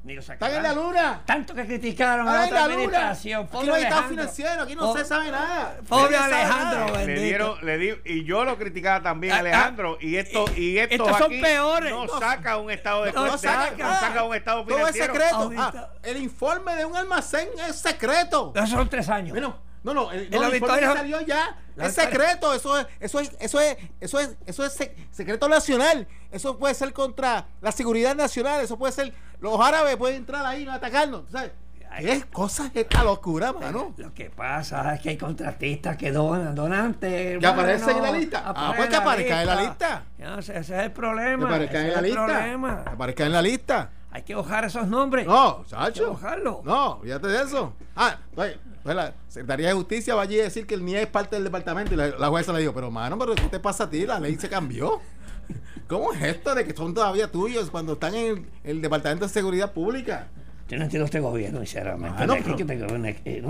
Están 0.05 0.55
en 0.55 0.62
la 0.64 0.72
luna. 0.72 1.22
Tanto 1.24 1.55
que 1.55 1.64
criticaron 1.64 2.26
a 2.26 2.32
la 2.32 2.47
otra 2.47 2.64
administración. 2.64 3.49
Aquí 3.53 3.66
no 3.66 3.74
hay 3.74 3.82
estado 3.84 4.09
financiero, 4.09 4.62
aquí 4.62 4.74
no 4.74 4.93
se 4.93 5.05
sabe 5.05 5.30
nada. 5.30 5.76
Pobre 5.86 6.16
Alejandro, 6.16 6.97
le 6.97 7.20
dieron, 7.20 7.64
le 7.64 7.78
di, 7.78 7.95
y 8.07 8.24
yo 8.24 8.45
lo 8.45 8.59
criticaba 8.59 9.05
también, 9.05 9.34
ah, 9.34 9.39
Alejandro. 9.39 9.99
Y 10.01 10.16
esto, 10.16 10.47
y 10.57 10.78
esto 10.78 11.05
estos 11.05 11.18
son 11.18 11.41
peores. 11.41 11.93
No 11.93 12.09
saca 12.09 12.57
un 12.57 12.72
estado 12.72 13.05
de 13.05 13.12
no, 13.12 13.39
saca, 13.39 13.70
no 13.76 14.01
saca 14.01 14.24
un 14.24 14.34
estado 14.34 14.64
financiero. 14.64 15.12
Todo 15.12 15.22
es 15.22 15.30
secreto. 15.30 15.53
Ah, 15.57 15.91
el 16.03 16.16
informe 16.16 16.74
de 16.74 16.84
un 16.84 16.97
almacén 16.97 17.51
es 17.68 17.76
secreto. 17.76 18.53
Eso 18.57 18.66
son 18.66 18.89
tres 18.89 19.09
años. 19.09 19.30
Bueno, 19.30 19.68
no, 19.83 19.95
no, 19.95 20.12
el, 20.12 20.31
no, 20.31 20.45
el 20.45 20.57
informe 20.57 20.83
salió 20.83 21.20
ya. 21.22 21.57
Es 21.76 21.95
secreto, 21.95 22.53
eso 22.55 22.79
es, 22.79 22.87
eso 22.99 23.20
es, 23.20 23.31
eso 23.39 23.61
es, 23.61 23.76
eso 24.01 24.20
es, 24.20 24.37
eso 24.47 24.64
es 24.64 24.91
secreto 25.11 25.49
nacional. 25.49 26.07
Eso 26.31 26.59
puede 26.59 26.74
ser 26.74 26.93
contra 26.93 27.47
la 27.61 27.72
seguridad 27.72 28.14
nacional, 28.14 28.61
eso 28.61 28.76
puede 28.76 28.93
ser, 28.93 29.12
los 29.41 29.61
árabes 29.61 29.97
pueden 29.97 30.16
entrar 30.16 30.45
ahí 30.45 30.64
y 30.64 30.68
atacarnos. 30.68 31.22
¿sabes? 31.31 31.53
Es 31.99 32.26
cosas 32.26 32.70
esta 32.74 33.03
locura, 33.03 33.53
mano. 33.53 33.95
Lo 33.97 34.12
que 34.14 34.31
pasa 34.31 34.95
es 34.95 35.01
que 35.01 35.11
hay 35.11 35.16
contratistas 35.16 35.97
que 35.97 36.12
donan, 36.12 36.55
donantes. 36.55 37.39
¿Que 37.39 37.47
aparecen 37.47 37.97
en 37.97 38.03
la 38.03 38.12
lista? 38.12 38.43
Ah, 38.47 38.74
pues 38.76 38.89
que 38.89 38.97
aparezcan 38.97 39.41
en 39.41 39.47
la 39.47 39.57
lista. 39.57 40.03
ese 40.39 40.59
es 40.59 40.70
el 40.70 40.93
problema. 40.93 41.49
Que 41.49 41.55
aparezcan 41.55 41.87
en 41.87 41.93
la 41.93 42.01
lista. 42.03 42.85
Que 42.85 42.91
aparezcan 42.91 43.26
en 43.26 43.33
la 43.33 43.43
lista. 43.43 43.91
Hay 44.11 44.23
que 44.23 44.35
ojar 44.35 44.65
esos 44.65 44.87
nombres. 44.89 45.27
No, 45.27 45.65
Sacho. 45.67 46.19
Hay 46.23 46.43
que 46.43 46.51
No, 46.65 47.01
fíjate 47.03 47.29
de 47.29 47.43
eso. 47.43 47.75
Ah, 47.95 48.19
oye, 48.37 48.59
pues 48.83 48.97
la 48.97 49.13
Secretaría 49.29 49.69
de 49.69 49.75
Justicia 49.75 50.15
va 50.15 50.23
allí 50.23 50.41
a 50.41 50.45
decir 50.45 50.67
que 50.67 50.75
el 50.75 50.85
NIE 50.85 51.03
es 51.03 51.07
parte 51.09 51.37
del 51.37 51.45
departamento 51.45 51.93
y 51.93 51.97
la, 51.97 52.29
jueza 52.29 52.53
le 52.53 52.61
dijo, 52.61 52.73
pero 52.73 52.91
mano, 52.91 53.19
pero 53.19 53.35
¿qué 53.35 53.49
te 53.49 53.61
pasa 53.61 53.85
a 53.85 53.91
ti? 53.91 54.07
La 54.07 54.19
ley 54.19 54.37
se 54.37 54.49
cambió. 54.49 55.01
¿Cómo 55.89 56.13
es 56.13 56.23
esto 56.23 56.55
de 56.55 56.65
que 56.65 56.75
son 56.75 56.95
todavía 56.95 57.31
tuyos 57.31 57.71
cuando 57.71 57.95
están 57.95 58.15
en 58.15 58.49
el, 58.65 58.81
Departamento 58.81 59.27
de 59.27 59.33
Seguridad 59.33 59.73
Pública? 59.73 60.29
Yo 60.69 60.79
no 60.79 60.85
entiendo 60.85 61.05
este 61.07 61.21
gobierno, 61.21 61.59
sinceramente. 61.61 62.27
no, 62.27 62.35
pero, 62.43 62.57
que 62.57 63.45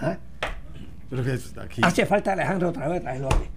¿Ah? 0.00 0.16
pero 1.10 1.22
que 1.24 1.38
aquí. 1.60 1.80
Hace 1.82 2.06
falta 2.06 2.32
Alejandro 2.32 2.70
otra 2.70 2.88
vez, 2.88 3.02
traerlo 3.02 3.28
aquí. 3.28 3.48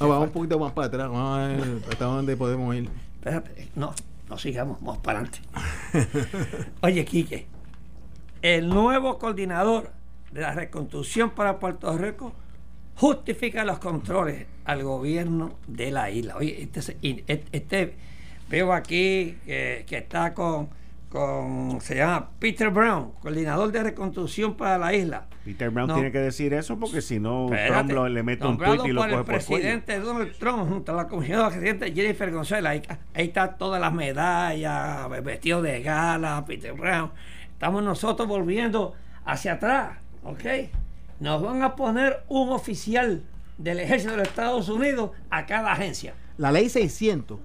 No, 0.00 0.08
vamos 0.08 0.26
un 0.28 0.32
poquito 0.32 0.58
más 0.58 0.72
para 0.72 0.88
atrás, 0.88 1.08
vamos 1.08 1.38
a 1.38 1.46
ver 1.46 1.82
hasta 1.90 2.04
dónde 2.04 2.36
podemos 2.36 2.74
ir. 2.74 2.88
Espérate, 3.16 3.68
no, 3.74 3.92
no 4.28 4.38
sigamos, 4.38 4.78
vamos 4.80 4.98
para 4.98 5.20
adelante. 5.20 5.40
Oye, 6.80 7.04
Quique, 7.04 7.46
el 8.42 8.68
nuevo 8.68 9.18
coordinador 9.18 9.92
de 10.32 10.40
la 10.40 10.52
reconstrucción 10.52 11.30
para 11.30 11.58
Puerto 11.58 11.96
Rico 11.96 12.32
justifica 12.96 13.64
los 13.64 13.78
controles 13.78 14.46
al 14.64 14.82
gobierno 14.82 15.58
de 15.66 15.90
la 15.90 16.10
isla. 16.10 16.36
Oye, 16.36 16.62
este, 16.62 16.96
este 17.52 17.94
veo 18.48 18.72
aquí 18.72 19.38
que, 19.44 19.84
está 19.88 20.34
con, 20.34 20.68
con, 21.08 21.80
se 21.80 21.96
llama 21.96 22.30
Peter 22.38 22.70
Brown, 22.70 23.12
coordinador 23.20 23.72
de 23.72 23.82
reconstrucción 23.82 24.56
para 24.56 24.78
la 24.78 24.94
isla. 24.94 25.26
Peter 25.44 25.70
Brown 25.70 25.92
tiene 25.94 26.10
que 26.10 26.18
decir 26.18 26.52
eso 26.54 26.78
porque 26.78 27.00
si 27.00 27.20
no 27.20 27.46
Trump 27.46 27.90
le 28.08 28.22
mete 28.22 28.46
un 28.46 28.58
tuit 28.58 28.84
y 28.86 28.92
lo 28.92 29.02
por 29.02 29.10
el 29.10 29.24
presidente 29.24 30.00
Donald 30.00 30.36
Trump 30.36 30.68
junto 30.68 30.92
a 30.92 30.96
la 30.96 31.08
comisionada 31.08 31.50
presidente 31.50 31.92
Jennifer 31.92 32.32
González. 32.32 32.70
Ahí, 32.70 32.82
ahí 33.14 33.26
está 33.26 33.56
todas 33.56 33.80
las 33.80 33.92
medallas, 33.92 35.08
vestido 35.22 35.62
de 35.62 35.80
gala, 35.82 36.44
Peter 36.46 36.72
Brown. 36.72 37.12
Estamos 37.52 37.82
nosotros 37.82 38.28
volviendo 38.28 38.94
hacia 39.24 39.54
atrás 39.54 39.98
¿ok? 40.26 40.44
Nos 41.20 41.42
van 41.42 41.62
a 41.62 41.76
poner 41.76 42.24
un 42.28 42.50
oficial 42.50 43.22
del 43.56 43.80
ejército 43.80 44.12
de 44.12 44.18
los 44.18 44.28
Estados 44.28 44.68
Unidos 44.68 45.12
a 45.30 45.46
cada 45.46 45.72
agencia. 45.72 46.14
La 46.36 46.52
ley 46.52 46.68
600, 46.68 47.38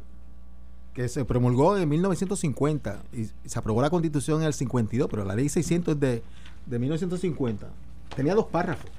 que 0.93 1.07
se 1.07 1.25
promulgó 1.25 1.77
en 1.77 1.87
1950 1.87 3.03
y 3.13 3.29
se 3.47 3.59
aprobó 3.59 3.81
la 3.81 3.89
constitución 3.89 4.41
en 4.41 4.47
el 4.47 4.53
52, 4.53 5.09
pero 5.09 5.23
la 5.25 5.35
ley 5.35 5.49
600 5.49 5.95
es 5.95 5.99
de, 5.99 6.23
de 6.65 6.79
1950. 6.79 7.67
Tenía 8.15 8.35
dos 8.35 8.47
párrafos. 8.47 8.89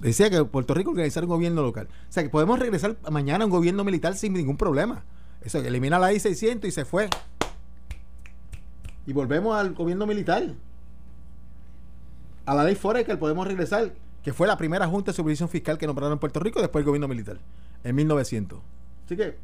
Decía 0.00 0.30
que 0.30 0.44
Puerto 0.44 0.74
Rico 0.74 0.90
organizar 0.90 1.24
un 1.24 1.30
gobierno 1.30 1.62
local. 1.62 1.88
O 2.08 2.12
sea, 2.12 2.22
que 2.22 2.28
podemos 2.28 2.58
regresar 2.58 2.96
mañana 3.10 3.44
a 3.44 3.46
un 3.46 3.50
gobierno 3.50 3.82
militar 3.82 4.14
sin 4.14 4.32
ningún 4.32 4.56
problema. 4.56 5.04
Eso, 5.42 5.58
elimina 5.58 5.98
la 5.98 6.08
ley 6.08 6.20
600 6.20 6.68
y 6.68 6.70
se 6.70 6.84
fue. 6.84 7.08
Y 9.06 9.12
volvemos 9.12 9.56
al 9.56 9.74
gobierno 9.74 10.06
militar 10.06 10.54
a 12.46 12.54
la 12.54 12.64
ley 12.64 12.76
Forecker 12.76 13.18
podemos 13.18 13.46
regresar, 13.46 13.92
que 14.22 14.32
fue 14.32 14.46
la 14.46 14.56
primera 14.56 14.86
junta 14.86 15.10
de 15.10 15.16
supervisión 15.16 15.48
fiscal 15.48 15.76
que 15.76 15.86
nombraron 15.86 16.14
en 16.14 16.18
Puerto 16.18 16.40
Rico 16.40 16.60
después 16.60 16.82
del 16.82 16.86
gobierno 16.86 17.08
militar, 17.08 17.38
en 17.82 17.94
1900. 17.96 18.60
Así 19.06 19.16
que 19.16 19.36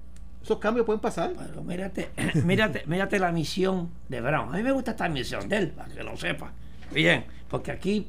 esos 0.43 0.59
cambios 0.59 0.85
pueden 0.85 1.01
pasar. 1.01 1.33
Bueno, 1.35 1.63
mírate, 1.63 2.11
mírate, 2.45 2.83
mírate 2.87 3.19
la 3.19 3.31
misión 3.33 3.91
de 4.09 4.21
Brown. 4.21 4.53
A 4.53 4.57
mí 4.57 4.63
me 4.63 4.73
gusta 4.73 4.91
esta 4.91 5.09
misión 5.09 5.49
de 5.49 5.57
él, 5.57 5.71
para 5.71 5.89
que 5.89 6.03
lo 6.03 6.17
sepa. 6.17 6.53
Bien, 6.93 7.25
porque 7.49 7.71
aquí, 7.71 8.09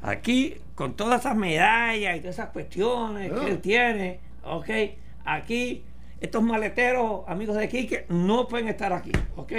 aquí, 0.00 0.56
con 0.74 0.94
todas 0.94 1.20
esas 1.20 1.36
medallas 1.36 2.16
y 2.16 2.20
todas 2.20 2.36
esas 2.36 2.50
cuestiones 2.50 3.32
que 3.32 3.50
él 3.50 3.60
tiene, 3.60 4.20
ok, 4.44 4.70
aquí, 5.24 5.84
estos 6.20 6.42
maleteros, 6.42 7.22
amigos 7.26 7.56
de 7.56 7.68
Quique, 7.68 8.06
no 8.08 8.46
pueden 8.46 8.68
estar 8.68 8.92
aquí, 8.92 9.12
ok, 9.36 9.52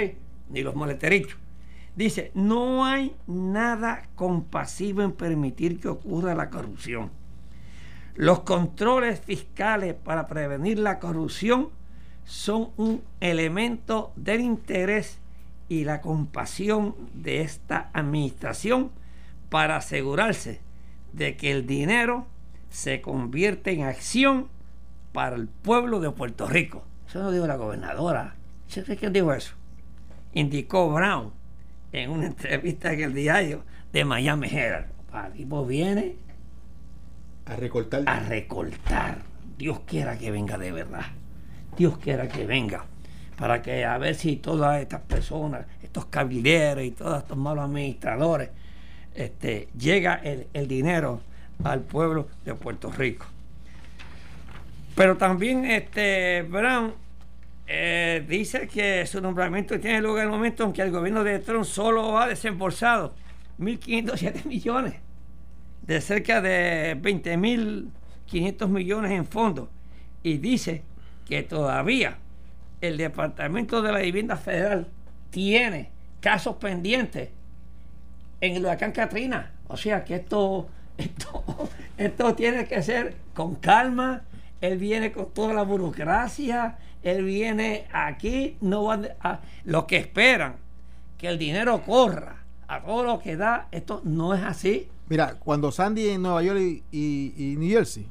ni 0.48 0.62
los 0.62 0.74
maleterichos. 0.74 1.38
Dice, 1.94 2.30
no 2.34 2.84
hay 2.84 3.14
nada 3.26 4.02
compasivo 4.14 5.02
en 5.02 5.12
permitir 5.12 5.78
que 5.78 5.88
ocurra 5.88 6.34
la 6.34 6.50
corrupción. 6.50 7.10
Los 8.16 8.40
controles 8.40 9.20
fiscales 9.20 9.94
para 9.94 10.26
prevenir 10.26 10.78
la 10.78 10.98
corrupción 10.98 11.68
son 12.24 12.70
un 12.78 13.02
elemento 13.20 14.12
del 14.16 14.40
interés 14.40 15.18
y 15.68 15.84
la 15.84 16.00
compasión 16.00 16.94
de 17.12 17.42
esta 17.42 17.90
administración 17.92 18.90
para 19.50 19.76
asegurarse 19.76 20.60
de 21.12 21.36
que 21.36 21.50
el 21.50 21.66
dinero 21.66 22.26
se 22.70 23.02
convierte 23.02 23.72
en 23.72 23.82
acción 23.82 24.48
para 25.12 25.36
el 25.36 25.48
pueblo 25.48 26.00
de 26.00 26.10
Puerto 26.10 26.46
Rico. 26.46 26.84
Eso 27.06 27.22
no 27.22 27.30
dijo 27.30 27.46
la 27.46 27.56
gobernadora. 27.56 28.34
¿Quién 28.98 29.12
dijo 29.12 29.32
eso? 29.32 29.54
Indicó 30.32 30.92
Brown 30.92 31.32
en 31.92 32.10
una 32.10 32.26
entrevista 32.26 32.92
en 32.92 33.00
el 33.00 33.14
diario 33.14 33.62
de 33.92 34.04
Miami 34.04 34.48
Herald. 34.50 34.86
Tipo 35.34 35.64
viene 35.64 36.16
a 37.46 37.56
recortar. 37.56 38.02
A 38.06 38.20
recortar. 38.20 39.18
Dios 39.56 39.80
quiera 39.86 40.18
que 40.18 40.30
venga 40.30 40.58
de 40.58 40.72
verdad. 40.72 41.06
Dios 41.76 41.98
quiera 41.98 42.28
que 42.28 42.46
venga. 42.46 42.84
Para 43.38 43.62
que 43.62 43.84
a 43.84 43.96
ver 43.98 44.14
si 44.14 44.36
todas 44.36 44.80
estas 44.80 45.02
personas, 45.02 45.66
estos 45.82 46.06
cabileros 46.06 46.84
y 46.84 46.90
todos 46.90 47.22
estos 47.22 47.36
malos 47.36 47.64
administradores, 47.64 48.50
este, 49.14 49.68
llega 49.78 50.14
el, 50.16 50.68
dinero 50.68 51.20
al 51.64 51.80
pueblo 51.82 52.28
de 52.44 52.54
Puerto 52.54 52.90
Rico. 52.90 53.26
Pero 54.94 55.16
también 55.16 55.66
este 55.66 56.42
Brown 56.42 56.94
eh, 57.66 58.24
dice 58.26 58.66
que 58.68 59.04
su 59.06 59.20
nombramiento 59.20 59.78
tiene 59.78 60.00
lugar 60.00 60.24
en 60.24 60.32
el 60.32 60.36
momento 60.36 60.64
en 60.64 60.72
que 60.72 60.82
el 60.82 60.90
gobierno 60.90 61.22
de 61.22 61.38
Trump 61.38 61.64
solo 61.64 62.18
ha 62.18 62.26
desembolsado 62.26 63.14
1.507 63.58 64.46
millones 64.46 65.05
de 65.86 66.00
cerca 66.00 66.40
de 66.40 66.96
20.500 67.00 68.68
millones 68.68 69.12
en 69.12 69.26
fondos 69.26 69.68
y 70.22 70.38
dice 70.38 70.82
que 71.26 71.42
todavía 71.42 72.18
el 72.80 72.96
Departamento 72.96 73.82
de 73.82 73.92
la 73.92 73.98
Vivienda 74.00 74.36
Federal 74.36 74.88
tiene 75.30 75.90
casos 76.20 76.56
pendientes 76.56 77.30
en 78.40 78.56
el 78.56 78.62
huracán 78.62 78.92
Katrina. 78.92 79.52
O 79.68 79.76
sea 79.76 80.04
que 80.04 80.16
esto, 80.16 80.68
esto, 80.98 81.68
esto 81.96 82.34
tiene 82.34 82.66
que 82.66 82.82
ser 82.82 83.14
con 83.34 83.56
calma. 83.56 84.22
Él 84.60 84.78
viene 84.78 85.12
con 85.12 85.32
toda 85.32 85.54
la 85.54 85.62
burocracia. 85.62 86.78
Él 87.02 87.24
viene 87.24 87.86
aquí. 87.92 88.56
No 88.60 88.84
va 88.84 89.00
a, 89.20 89.40
lo 89.64 89.86
que 89.86 89.96
esperan 89.98 90.56
que 91.18 91.28
el 91.28 91.38
dinero 91.38 91.82
corra 91.82 92.45
a 92.68 92.82
todo 92.82 93.04
lo 93.04 93.18
que 93.20 93.36
da. 93.36 93.68
Esto 93.70 94.00
no 94.04 94.34
es 94.34 94.42
así. 94.42 94.88
Mira, 95.08 95.38
cuando 95.38 95.70
Sandy 95.70 96.08
en 96.08 96.22
Nueva 96.22 96.42
York 96.42 96.58
y, 96.90 97.54
New 97.58 97.68
Jersey 97.68 98.08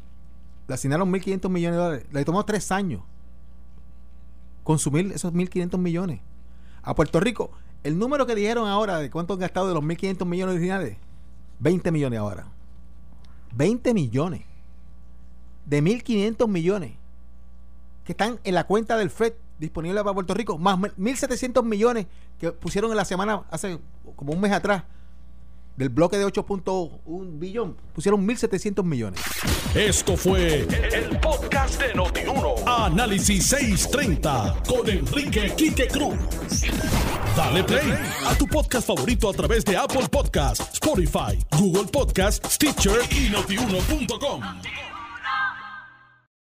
le 0.68 0.74
asignaron 0.74 1.12
1.500 1.12 1.50
millones 1.50 1.78
de 1.78 1.84
dólares, 1.84 2.06
le 2.12 2.26
tomó 2.26 2.44
tres 2.46 2.72
años 2.72 3.02
consumir 4.64 5.12
esos 5.12 5.34
1.500 5.34 5.78
millones. 5.78 6.22
A 6.82 6.96
Puerto 6.96 7.20
Rico, 7.20 7.52
el 7.84 8.00
número 8.00 8.26
que 8.26 8.34
dijeron 8.34 8.68
ahora 8.68 8.98
de 8.98 9.12
cuánto 9.12 9.34
han 9.34 9.40
gastado 9.40 9.68
de 9.68 9.76
los 9.76 9.84
1.500 9.84 10.26
millones 10.26 10.56
originales, 10.56 10.98
20 11.60 11.92
millones 11.92 12.20
ahora. 12.20 12.48
20 13.54 13.94
millones. 13.94 14.42
De 15.66 15.84
1.500 15.84 16.48
millones 16.48 16.94
que 18.04 18.12
están 18.12 18.40
en 18.44 18.56
la 18.56 18.66
cuenta 18.66 18.98
del 18.98 19.10
FED 19.10 19.34
disponible 19.60 20.02
para 20.04 20.14
Puerto 20.14 20.34
Rico, 20.34 20.58
más 20.58 20.78
1.700 20.78 21.64
millones 21.64 22.08
que 22.40 22.52
pusieron 22.52 22.92
en 22.92 22.98
la 22.98 23.06
semana 23.06 23.44
hace 23.50 23.80
como 24.16 24.34
un 24.34 24.42
mes 24.42 24.52
atrás 24.52 24.84
del 25.78 25.90
bloque 25.90 26.18
de 26.18 26.26
8.1 26.26 27.40
billón, 27.40 27.76
pusieron 27.94 28.26
1.700 28.26 28.84
millones. 28.84 29.22
Esto 29.74 30.16
fue 30.16 30.62
el, 30.62 31.20
podcast 31.20 31.82
de 31.82 31.94
Notiuno. 31.94 32.56
Análisis 32.66 33.48
630 33.48 34.64
con 34.68 34.90
Enrique 34.90 35.54
Quique 35.56 35.88
Cruz. 35.88 36.16
Dale 37.36 37.64
play 37.64 37.94
a 38.26 38.36
tu 38.36 38.48
podcast 38.48 38.88
favorito 38.88 39.30
a 39.30 39.34
través 39.34 39.66
de 39.66 39.76
Apple 39.76 40.08
Podcasts, 40.10 40.74
Spotify, 40.74 41.38
Google 41.60 41.92
Podcasts, 41.92 42.54
Stitcher 42.54 43.00
y 43.12 43.30
notiuno.com. 43.30 44.42